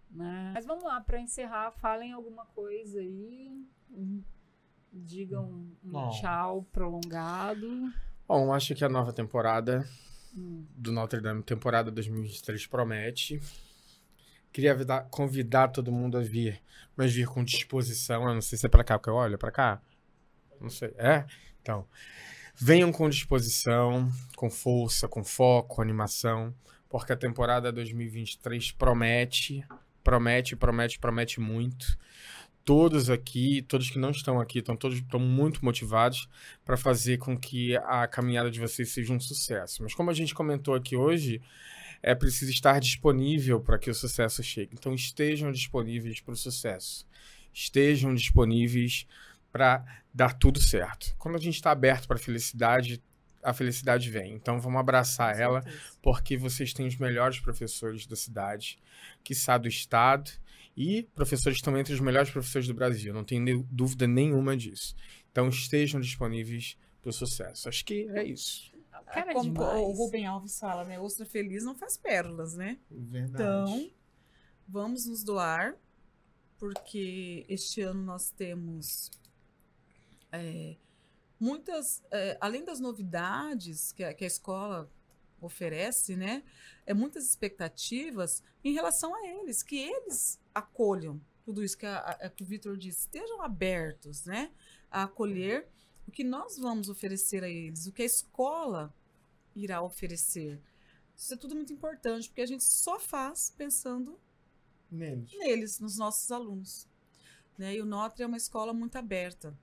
né? 0.09 0.53
Mas 0.55 0.65
vamos 0.65 0.85
lá, 0.85 1.01
para 1.01 1.21
encerrar, 1.21 1.73
falem 1.73 2.13
alguma 2.13 2.47
coisa 2.47 3.01
aí. 3.01 3.67
Digam 4.93 5.73
um 5.83 6.11
tchau 6.11 6.65
prolongado. 6.73 7.93
Bom, 8.29 8.53
acho 8.53 8.75
que 8.77 8.85
a 8.85 8.89
nova 8.89 9.13
temporada 9.13 9.85
hum. 10.37 10.65
do 10.77 10.93
Notre 10.93 11.21
Dame, 11.21 11.43
temporada 11.43 11.91
2023, 11.91 12.69
promete. 12.69 13.41
Queria 14.53 14.77
convidar 15.11 15.69
todo 15.69 15.93
mundo 15.93 16.19
a 16.19 16.21
vir, 16.21 16.61
mas 16.97 17.13
vir 17.13 17.27
com 17.27 17.45
disposição. 17.45 18.27
Eu 18.27 18.35
não 18.35 18.43
sei 18.43 18.59
se 18.59 18.67
é 18.67 18.69
para 18.69 18.83
cá, 18.83 18.99
porque 18.99 19.11
eu 19.11 19.15
olho 19.15 19.39
para 19.39 19.51
cá. 19.51 19.81
Não 20.61 20.69
sei. 20.69 20.93
É? 20.99 21.25
Então, 21.63 21.87
venham 22.57 22.91
com 22.93 23.09
disposição, 23.09 24.11
com 24.37 24.51
força, 24.51 25.09
com 25.09 25.23
foco, 25.25 25.81
animação, 25.81 26.55
porque 26.89 27.13
a 27.13 27.17
temporada 27.17 27.73
2023 27.73 28.73
promete, 28.73 29.65
promete, 30.03 30.57
promete, 30.57 30.99
promete 30.99 31.41
muito. 31.41 31.97
Todos 32.65 33.09
aqui, 33.09 33.63
todos 33.63 33.89
que 33.89 33.99
não 33.99 34.11
estão 34.11 34.39
aqui, 34.39 34.59
estão 34.59 34.77
todos 34.77 34.99
estão 34.99 35.19
muito 35.19 35.65
motivados 35.65 36.29
para 36.65 36.77
fazer 36.77 37.19
com 37.19 37.39
que 37.39 37.77
a 37.77 38.07
caminhada 38.07 38.51
de 38.51 38.61
vocês 38.61 38.93
seja 38.93 39.13
um 39.13 39.21
sucesso. 39.21 39.83
Mas 39.83 39.95
como 39.95 40.11
a 40.11 40.15
gente 40.15 40.35
comentou 40.35 40.75
aqui 40.75 40.95
hoje, 40.97 41.41
é 42.03 42.15
preciso 42.15 42.51
estar 42.51 42.81
disponível 42.81 43.61
para 43.61 43.79
que 43.79 43.91
o 43.91 43.95
sucesso 43.95 44.43
chegue. 44.43 44.75
Então 44.75 44.95
estejam 44.95 45.53
disponíveis 45.53 46.21
para 46.21 46.33
o 46.33 46.37
sucesso. 46.37 47.07
Estejam 47.53 48.15
disponíveis 48.15 49.07
para 49.53 49.85
dar 50.15 50.35
tudo 50.35 50.61
certo. 50.61 51.15
Quando 51.19 51.37
a 51.37 51.41
gente 51.41 51.57
está 51.57 51.71
aberto 51.71 52.07
para 52.07 52.17
a 52.17 52.21
felicidade, 52.21 53.03
a 53.43 53.53
felicidade 53.53 54.11
vem. 54.11 54.35
Então 54.35 54.61
vamos 54.61 54.81
abraçar 54.81 55.39
ela, 55.39 55.65
porque 56.03 56.37
vocês 56.37 56.73
têm 56.73 56.87
os 56.87 56.97
melhores 56.97 57.41
professores 57.41 58.07
da 58.07 58.17
cidade, 58.17 58.79
que 59.23 59.35
do 59.59 59.69
estado, 59.69 60.31
e 60.77 61.03
professores 61.15 61.59
estão 61.59 61.77
entre 61.77 61.93
os 61.93 62.01
melhores 62.01 62.31
professores 62.31 62.67
do 62.67 62.75
Brasil. 62.75 63.13
Não 63.13 63.25
tenho 63.25 63.67
dúvida 63.71 64.07
nenhuma 64.07 64.57
disso. 64.57 64.95
Então 65.31 65.49
estejam 65.49 66.01
disponíveis 66.01 66.77
para 67.03 67.11
o 67.11 67.13
sucesso. 67.13 67.69
Acho 67.69 67.85
que 67.85 68.09
é 68.11 68.25
isso. 68.25 68.70
Cara, 69.13 69.31
é 69.31 69.35
como 69.35 69.53
demais. 69.53 69.81
o 69.81 69.93
Rubem 69.93 70.27
Alves 70.27 70.59
fala, 70.59 70.85
né? 70.85 70.99
Ostra 71.01 71.27
feliz 71.27 71.65
não 71.65 71.75
faz 71.75 71.97
pérolas, 71.97 72.55
né? 72.55 72.79
Verdade. 72.91 73.43
Então, 73.43 73.91
vamos 74.69 75.07
nos 75.07 75.25
doar, 75.25 75.77
porque 76.59 77.45
este 77.49 77.81
ano 77.83 78.03
nós 78.03 78.31
temos 78.31 79.11
é, 80.33 80.77
muitas, 81.39 82.03
é, 82.11 82.39
além 82.41 82.65
das 82.65 82.79
novidades 82.79 83.93
que 83.93 84.05
a, 84.05 84.15
que 84.15 84.25
a 84.25 84.27
escola 84.27 84.91
oferece, 85.41 86.17
né? 86.17 86.43
É 86.87 86.95
muitas 86.95 87.25
expectativas 87.25 88.43
em 88.63 88.73
relação 88.73 89.15
a 89.15 89.27
eles, 89.27 89.63
que 89.63 89.77
eles 89.77 90.39
acolham 90.55 91.21
tudo 91.45 91.65
isso 91.65 91.77
que, 91.77 91.87
a, 91.87 91.99
a, 91.99 92.31
que 92.31 92.43
o 92.43 92.47
Vitor 92.47 92.77
disse, 92.77 93.01
estejam 93.01 93.43
abertos, 93.43 94.25
né? 94.25 94.53
A 94.91 95.05
acolher 95.05 95.67
o 96.07 96.11
que 96.11 96.23
nós 96.23 96.59
vamos 96.59 96.89
oferecer 96.89 97.43
a 97.43 97.49
eles, 97.49 97.87
o 97.87 97.93
que 97.93 98.03
a 98.03 98.07
escola 98.07 98.95
irá 99.63 99.83
oferecer. 99.83 100.61
Isso 101.17 101.35
é 101.35 101.37
tudo 101.37 101.55
muito 101.55 101.73
importante, 101.73 102.29
porque 102.29 102.41
a 102.41 102.47
gente 102.47 102.65
só 102.65 102.99
faz 102.99 103.53
pensando 103.57 104.19
neles, 104.91 105.31
neles 105.39 105.81
nos 105.81 105.99
nossos 105.99 106.31
alunos. 106.31 106.89
Né? 107.59 107.75
E 107.77 107.81
o 107.83 107.87
Notre 107.87 108.23
é 108.23 108.27
uma 108.27 108.37
escola 108.37 108.73
muito 108.73 108.97
aberta 108.97 109.57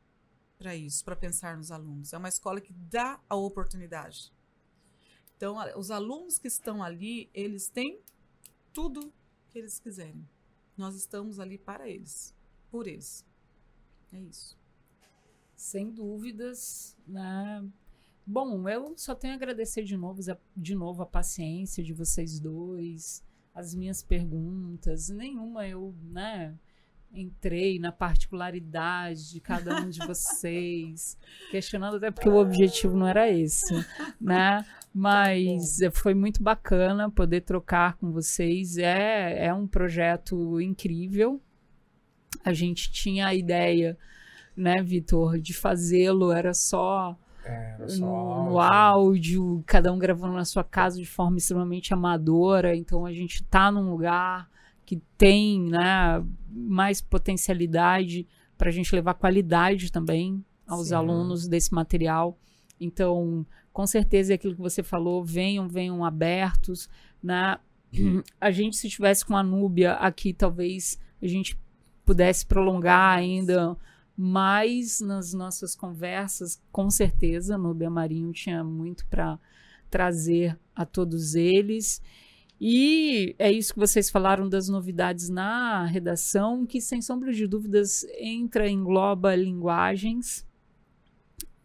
para 0.57 0.75
isso, 0.75 1.03
para 1.03 1.15
pensar 1.15 1.57
nos 1.57 1.71
alunos. 1.71 2.13
É 2.13 2.17
uma 2.17 2.29
escola 2.29 2.61
que 2.61 2.73
dá 2.73 3.19
a 3.29 3.35
oportunidade. 3.35 4.31
Então, 5.35 5.57
os 5.77 5.91
alunos 5.91 6.39
que 6.39 6.47
estão 6.47 6.81
ali, 6.81 7.29
eles 7.33 7.69
têm 7.69 8.01
tudo 8.73 9.13
que 9.49 9.59
eles 9.59 9.79
quiserem. 9.79 10.27
Nós 10.75 10.95
estamos 10.95 11.39
ali 11.39 11.57
para 11.57 11.87
eles, 11.87 12.35
por 12.69 12.87
eles. 12.87 13.25
É 14.11 14.19
isso. 14.19 14.57
Sem 15.55 15.91
dúvidas, 15.91 16.95
né? 17.07 17.67
Bom, 18.29 18.67
eu 18.67 18.93
só 18.97 19.15
tenho 19.15 19.31
a 19.31 19.37
agradecer 19.37 19.85
de 19.85 19.95
novo, 19.95 20.19
de 20.53 20.75
novo 20.75 21.01
a 21.01 21.05
paciência 21.05 21.81
de 21.81 21.93
vocês 21.93 22.41
dois, 22.41 23.23
as 23.55 23.73
minhas 23.73 24.03
perguntas. 24.03 25.07
Nenhuma 25.07 25.65
eu, 25.65 25.95
né, 26.03 26.53
entrei 27.13 27.79
na 27.79 27.89
particularidade 27.89 29.31
de 29.31 29.39
cada 29.39 29.79
um 29.79 29.89
de 29.89 29.99
vocês, 30.05 31.17
questionando 31.51 31.95
até 31.95 32.11
porque 32.11 32.27
o 32.27 32.35
objetivo 32.35 32.97
não 32.97 33.07
era 33.07 33.31
esse, 33.31 33.73
né? 34.19 34.65
Mas 34.93 35.77
foi 35.93 36.13
muito 36.13 36.43
bacana 36.43 37.09
poder 37.09 37.41
trocar 37.41 37.95
com 37.95 38.11
vocês. 38.11 38.77
É, 38.77 39.45
é 39.45 39.53
um 39.53 39.67
projeto 39.67 40.59
incrível. 40.59 41.41
A 42.43 42.51
gente 42.51 42.91
tinha 42.91 43.27
a 43.27 43.33
ideia, 43.33 43.97
né, 44.53 44.83
Vitor, 44.83 45.39
de 45.39 45.53
fazê-lo, 45.53 46.33
era 46.33 46.53
só 46.53 47.17
é, 47.47 47.77
no, 47.99 48.49
no, 48.49 48.59
áudio, 48.59 49.63
cada 49.65 49.91
um 49.93 49.97
gravando 49.97 50.33
na 50.33 50.45
sua 50.45 50.63
casa 50.63 50.97
de 50.97 51.05
forma 51.05 51.37
extremamente 51.37 51.93
amadora. 51.93 52.75
Então 52.75 53.05
a 53.05 53.13
gente 53.13 53.35
está 53.35 53.71
num 53.71 53.89
lugar 53.89 54.49
que 54.85 55.01
tem 55.17 55.61
né, 55.69 56.23
mais 56.49 57.01
potencialidade 57.01 58.27
para 58.57 58.69
a 58.69 58.71
gente 58.71 58.93
levar 58.93 59.13
qualidade 59.13 59.91
também 59.91 60.43
aos 60.65 60.89
Sim. 60.89 60.95
alunos 60.95 61.47
desse 61.47 61.73
material. 61.73 62.37
Então, 62.79 63.45
com 63.71 63.87
certeza 63.87 64.33
é 64.33 64.35
aquilo 64.35 64.55
que 64.55 64.61
você 64.61 64.83
falou, 64.83 65.23
venham, 65.23 65.67
venham 65.67 66.03
abertos. 66.03 66.89
Né? 67.23 67.57
A 68.41 68.51
gente, 68.51 68.75
se 68.75 68.89
tivesse 68.89 69.25
com 69.25 69.35
a 69.35 69.43
Núbia 69.43 69.93
aqui, 69.93 70.33
talvez 70.33 70.99
a 71.21 71.27
gente 71.27 71.57
pudesse 72.05 72.45
prolongar 72.45 73.17
ainda 73.17 73.75
mas 74.17 74.99
nas 74.99 75.31
nossas 75.31 75.75
conversas, 75.75 76.59
com 76.71 76.89
certeza, 76.89 77.55
no 77.55 77.75
Marinho 77.91 78.33
tinha 78.33 78.63
muito 78.63 79.05
para 79.05 79.37
trazer 79.91 80.57
a 80.75 80.85
todos 80.85 81.35
eles. 81.35 82.01
E 82.59 83.35
é 83.37 83.51
isso 83.51 83.73
que 83.73 83.79
vocês 83.79 84.09
falaram 84.09 84.49
das 84.49 84.67
novidades 84.67 85.29
na 85.29 85.85
redação, 85.85 86.65
que 86.65 86.81
sem 86.81 86.99
sombra 86.99 87.31
de 87.31 87.45
dúvidas 87.45 88.03
entra, 88.17 88.67
engloba 88.67 89.35
linguagens. 89.35 90.43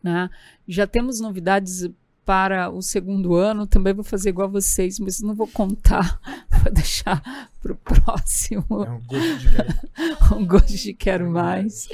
Né? 0.03 0.29
Já 0.69 0.87
temos 0.87 1.21
novidades 1.21 1.89
para 2.25 2.71
o 2.71 2.83
segundo 2.83 3.35
ano. 3.35 3.67
Também 3.67 3.93
vou 3.93 4.05
fazer 4.05 4.31
igual 4.31 4.49
a 4.49 4.51
vocês, 4.51 4.99
mas 4.99 5.21
não 5.21 5.35
vou 5.35 5.47
contar, 5.47 6.21
vou 6.63 6.73
deixar 6.73 7.51
para 7.61 7.73
o 7.73 7.77
próximo. 7.77 8.65
É 8.85 8.91
um 8.91 9.01
gosto 9.07 9.39
de 9.39 9.49
quero, 9.49 10.37
um 10.37 10.47
gosto 10.47 10.77
de 10.77 10.95
quero 10.95 11.31
mais. 11.31 11.89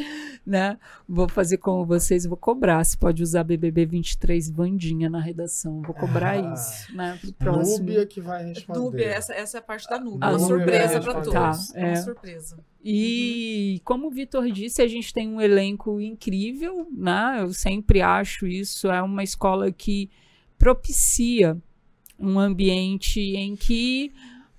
Né? 0.46 0.78
Vou 1.06 1.28
fazer 1.28 1.58
com 1.58 1.84
vocês, 1.84 2.24
vou 2.24 2.36
cobrar. 2.36 2.82
Você 2.82 2.96
pode 2.96 3.22
usar 3.22 3.44
BBB 3.44 3.84
23 3.84 4.48
Vandinha 4.50 5.10
na 5.10 5.20
redação. 5.20 5.82
Vou 5.82 5.94
cobrar 5.94 6.32
ah, 6.32 6.54
isso. 6.54 6.96
Né? 6.96 7.18
Pro 7.20 7.32
próximo. 7.32 7.78
Núbia 7.78 8.06
que 8.06 8.20
vai 8.20 8.46
responder. 8.46 8.78
Núbia, 8.78 9.06
essa, 9.06 9.34
essa 9.34 9.58
é 9.58 9.60
a 9.60 9.62
parte 9.62 9.88
da 9.88 9.98
Núbia. 9.98 10.26
A 10.26 10.30
uma 10.30 10.38
surpresa 10.38 11.00
para 11.00 11.14
todos. 11.14 11.32
Tá, 11.32 11.58
é. 11.74 11.86
Uma 11.88 11.96
surpresa. 11.96 12.56
E 12.90 13.74
uhum. 13.74 13.80
como 13.84 14.06
o 14.06 14.10
Vitor 14.10 14.50
disse, 14.50 14.80
a 14.80 14.86
gente 14.86 15.12
tem 15.12 15.28
um 15.28 15.42
elenco 15.42 16.00
incrível, 16.00 16.88
né? 16.90 17.36
Eu 17.40 17.52
sempre 17.52 18.00
acho 18.00 18.46
isso. 18.46 18.88
É 18.88 19.02
uma 19.02 19.22
escola 19.22 19.70
que 19.70 20.08
propicia 20.58 21.60
um 22.18 22.38
ambiente 22.38 23.20
em 23.20 23.54
que 23.54 24.10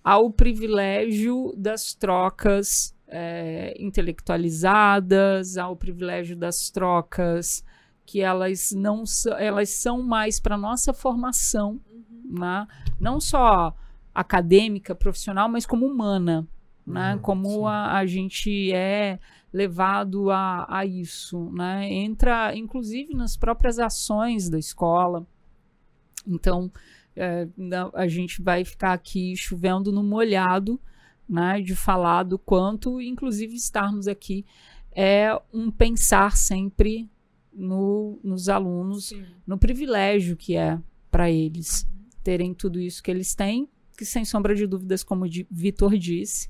há 0.03 0.19
o 0.19 0.31
privilégio 0.31 1.55
das 1.57 1.95
trocas 1.95 2.95
é, 3.07 3.73
intelectualizadas, 3.79 5.57
há 5.57 5.67
o 5.67 5.75
privilégio 5.75 6.35
das 6.35 6.69
trocas 6.69 7.63
que 8.05 8.21
elas 8.21 8.71
não 8.71 9.03
elas 9.39 9.69
são 9.71 10.03
mais 10.03 10.39
para 10.39 10.55
nossa 10.55 10.93
formação, 10.93 11.81
uhum. 11.91 12.39
né? 12.39 12.67
não 12.99 13.19
só 13.19 13.75
acadêmica, 14.13 14.93
profissional, 14.93 15.49
mas 15.49 15.65
como 15.65 15.87
humana, 15.87 16.47
né? 16.89 17.15
Uhum, 17.15 17.21
como 17.21 17.67
a, 17.67 17.97
a, 17.97 18.05
gente 18.05 18.71
é 18.73 19.19
levado 19.53 20.29
a, 20.31 20.65
a 20.69 20.85
isso, 20.85 21.49
né? 21.51 21.91
Entra, 21.91 22.55
inclusive, 22.55 23.13
nas 23.13 23.37
próprias 23.37 23.79
ações 23.79 24.49
da 24.49 24.57
escola. 24.59 25.25
Então, 26.27 26.71
é, 27.15 27.47
a 27.93 28.07
gente 28.07 28.41
vai 28.41 28.65
ficar 28.65 28.93
aqui 28.93 29.35
chovendo 29.35 29.91
no 29.91 30.03
molhado, 30.03 30.79
né, 31.27 31.61
de 31.61 31.75
falar 31.75 32.23
do 32.23 32.39
quanto, 32.39 32.99
inclusive, 32.99 33.55
estarmos 33.55 34.07
aqui 34.07 34.45
é 34.91 35.39
um 35.53 35.71
pensar 35.71 36.35
sempre 36.35 37.09
no, 37.53 38.19
nos 38.23 38.49
alunos, 38.49 39.09
Sim. 39.09 39.23
no 39.45 39.57
privilégio 39.57 40.35
que 40.35 40.55
é 40.55 40.79
para 41.11 41.29
eles 41.29 41.87
terem 42.23 42.53
tudo 42.53 42.79
isso 42.79 43.01
que 43.01 43.09
eles 43.09 43.33
têm, 43.33 43.67
que 43.97 44.05
sem 44.05 44.23
sombra 44.25 44.53
de 44.53 44.67
dúvidas, 44.67 45.03
como 45.03 45.25
o 45.25 45.29
Vitor 45.49 45.97
disse, 45.97 46.49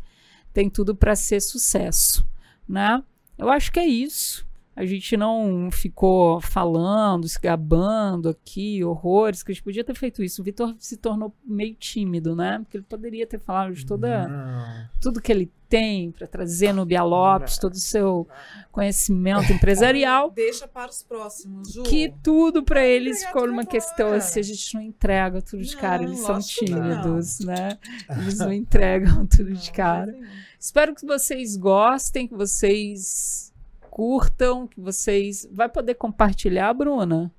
tem 0.53 0.69
tudo 0.69 0.95
para 0.95 1.15
ser 1.15 1.41
sucesso, 1.41 2.25
né? 2.67 3.03
Eu 3.37 3.49
acho 3.49 3.71
que 3.71 3.79
é 3.79 3.85
isso. 3.85 4.45
A 4.79 4.85
gente 4.85 5.17
não 5.17 5.67
ficou 5.69 6.39
falando, 6.39 7.27
se 7.27 7.37
gabando 7.37 8.29
aqui, 8.29 8.81
horrores, 8.81 9.43
que 9.43 9.51
a 9.51 9.53
gente 9.53 9.61
podia 9.61 9.83
ter 9.83 9.93
feito 9.93 10.23
isso. 10.23 10.41
O 10.41 10.45
Vitor 10.45 10.73
se 10.79 10.95
tornou 10.95 11.35
meio 11.43 11.75
tímido, 11.75 12.33
né? 12.33 12.59
Porque 12.59 12.77
ele 12.77 12.85
poderia 12.87 13.27
ter 13.27 13.39
falado 13.39 13.73
de 13.73 13.85
toda, 13.85 14.29
não. 14.29 14.89
tudo 15.01 15.21
que 15.21 15.33
ele 15.33 15.51
tem 15.67 16.11
para 16.11 16.25
trazer 16.25 16.71
no 16.71 16.85
Bia 16.85 17.03
Lopes, 17.03 17.57
todo 17.57 17.73
o 17.73 17.79
seu 17.79 18.25
conhecimento 18.71 19.51
empresarial. 19.51 20.31
Deixa 20.33 20.65
para 20.65 20.89
os 20.89 21.03
próximos, 21.03 21.73
Ju. 21.73 21.83
Que 21.83 22.13
tudo 22.23 22.63
para 22.63 22.81
eles 22.81 23.21
ficou 23.25 23.49
uma 23.49 23.65
questão 23.65 24.13
assim, 24.13 24.39
a 24.39 24.43
gente 24.43 24.75
não 24.75 24.81
entrega 24.81 25.41
tudo 25.41 25.61
de 25.61 25.75
cara, 25.75 26.03
eles 26.03 26.19
são 26.19 26.39
tímidos, 26.39 27.41
né? 27.41 27.77
Eles 28.17 28.39
não 28.39 28.53
entregam 28.53 29.27
tudo 29.27 29.51
de 29.51 29.71
cara. 29.73 30.17
Espero 30.57 30.95
que 30.95 31.05
vocês 31.05 31.57
gostem, 31.57 32.29
que 32.29 32.33
vocês 32.33 33.48
curtam, 33.89 34.67
que 34.67 34.79
vocês. 34.79 35.47
Vai 35.51 35.67
poder 35.69 35.95
compartilhar, 35.95 36.73
Bruna? 36.73 37.31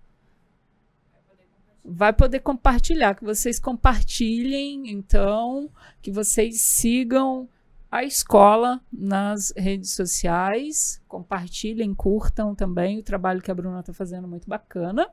Vai 1.84 2.12
poder 2.12 2.40
compartilhar, 2.40 3.14
que 3.14 3.24
vocês 3.24 3.58
compartilhem, 3.58 4.90
então, 4.90 5.70
que 6.02 6.10
vocês 6.10 6.60
sigam 6.60 7.48
a 7.90 8.04
escola 8.04 8.80
nas 8.92 9.52
redes 9.56 9.92
sociais, 9.92 11.02
compartilhem, 11.08 11.92
curtam 11.94 12.54
também 12.54 12.98
o 12.98 13.02
trabalho 13.02 13.42
que 13.42 13.50
a 13.50 13.54
Bruna 13.54 13.80
está 13.80 13.92
fazendo 13.92 14.28
muito 14.28 14.48
bacana 14.48 15.08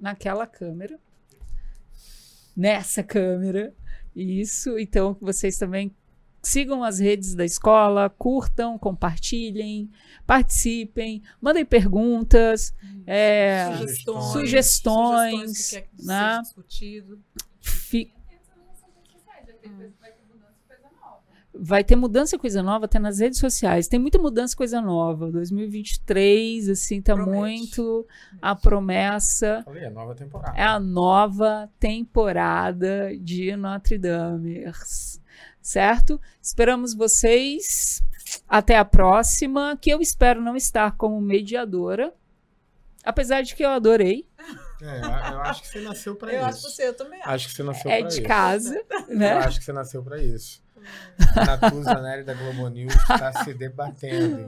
naquela 0.00 0.46
câmera, 0.46 0.98
nessa 2.56 3.02
câmera. 3.02 3.72
Isso, 4.16 4.78
então 4.78 5.14
que 5.14 5.22
vocês 5.22 5.56
também 5.56 5.94
sigam 6.42 6.82
as 6.82 6.98
redes 6.98 7.34
da 7.34 7.44
escola, 7.44 8.10
curtam, 8.10 8.76
compartilhem, 8.76 9.88
participem, 10.26 11.22
mandem 11.40 11.64
perguntas, 11.64 12.74
é, 13.06 13.70
sugestões, 13.78 14.24
sugestões, 14.32 15.58
sugestões 15.58 15.70
que 15.70 16.06
né? 16.06 16.40
discutido. 16.42 17.20
Fi 17.60 18.12
vai 21.54 21.84
ter 21.84 21.96
mudança 21.96 22.34
e 22.34 22.38
coisa 22.38 22.62
nova 22.62 22.86
até 22.86 22.98
nas 22.98 23.20
redes 23.20 23.38
sociais. 23.38 23.86
Tem 23.86 24.00
muita 24.00 24.18
mudança 24.18 24.54
e 24.54 24.56
coisa 24.56 24.80
nova. 24.80 25.30
2023, 25.30 26.68
assim, 26.70 27.00
tá 27.00 27.14
Promete. 27.14 27.38
muito 27.38 28.06
a 28.40 28.56
promessa. 28.56 29.62
Falei, 29.64 29.84
é 29.84 29.86
a 29.86 29.90
nova 29.90 30.14
temporada. 30.14 30.58
É 30.58 30.64
a 30.64 30.80
nova 30.80 31.70
temporada 31.78 33.16
de 33.16 33.54
Notre 33.54 33.98
Dame 33.98 34.64
certo? 35.62 36.20
Esperamos 36.40 36.92
vocês. 36.94 38.02
Até 38.48 38.76
a 38.76 38.84
próxima, 38.84 39.76
que 39.80 39.90
eu 39.90 40.00
espero 40.00 40.40
não 40.40 40.56
estar 40.56 40.92
como 40.96 41.20
mediadora, 41.20 42.14
apesar 43.04 43.42
de 43.42 43.54
que 43.54 43.62
eu 43.62 43.68
adorei. 43.70 44.26
É, 44.80 45.32
eu 45.32 45.40
acho 45.42 45.62
que 45.62 45.68
você 45.68 45.80
nasceu 45.80 46.16
para 46.16 46.32
isso. 46.32 46.40
Eu 46.40 46.46
acho 46.46 46.56
que 46.56 46.70
você, 46.70 46.88
eu 46.88 46.94
também 46.94 47.20
acho. 47.20 47.30
Acho 47.30 47.48
que 47.48 47.54
você 47.54 47.62
nasceu 47.62 47.90
é 47.90 47.98
para 47.98 48.08
isso. 48.08 48.18
É 48.18 48.20
de 48.20 48.26
casa, 48.26 48.84
né? 49.08 49.32
Eu 49.34 49.38
acho 49.38 49.58
que 49.58 49.64
você 49.64 49.72
nasceu 49.72 50.02
para 50.02 50.22
isso. 50.22 50.62
Natuza 51.34 52.00
Nery 52.00 52.24
da 52.24 52.34
Globo 52.34 52.68
News 52.68 52.94
está 52.94 53.32
se 53.44 53.54
debatendo. 53.54 54.46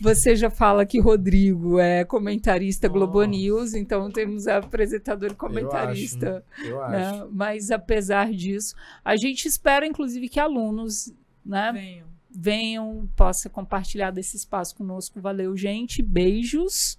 Você 0.00 0.36
já 0.36 0.50
fala 0.50 0.84
que 0.84 1.00
Rodrigo 1.00 1.78
é 1.78 2.04
comentarista 2.04 2.86
oh. 2.86 2.90
Globo 2.90 3.22
News, 3.24 3.74
então 3.74 4.10
temos 4.10 4.46
apresentador 4.46 5.32
e 5.32 5.34
comentarista. 5.34 6.44
Eu 6.64 6.82
acho. 6.82 6.92
Né? 6.92 7.28
Mas 7.32 7.70
apesar 7.70 8.30
disso, 8.32 8.74
a 9.04 9.16
gente 9.16 9.46
espera, 9.46 9.86
inclusive, 9.86 10.28
que 10.28 10.40
alunos 10.40 11.12
né, 11.44 11.72
venham. 11.72 12.06
venham, 12.30 13.08
possa 13.16 13.48
compartilhar 13.48 14.10
desse 14.10 14.36
espaço 14.36 14.76
conosco. 14.76 15.20
Valeu, 15.20 15.56
gente. 15.56 16.02
Beijos. 16.02 16.98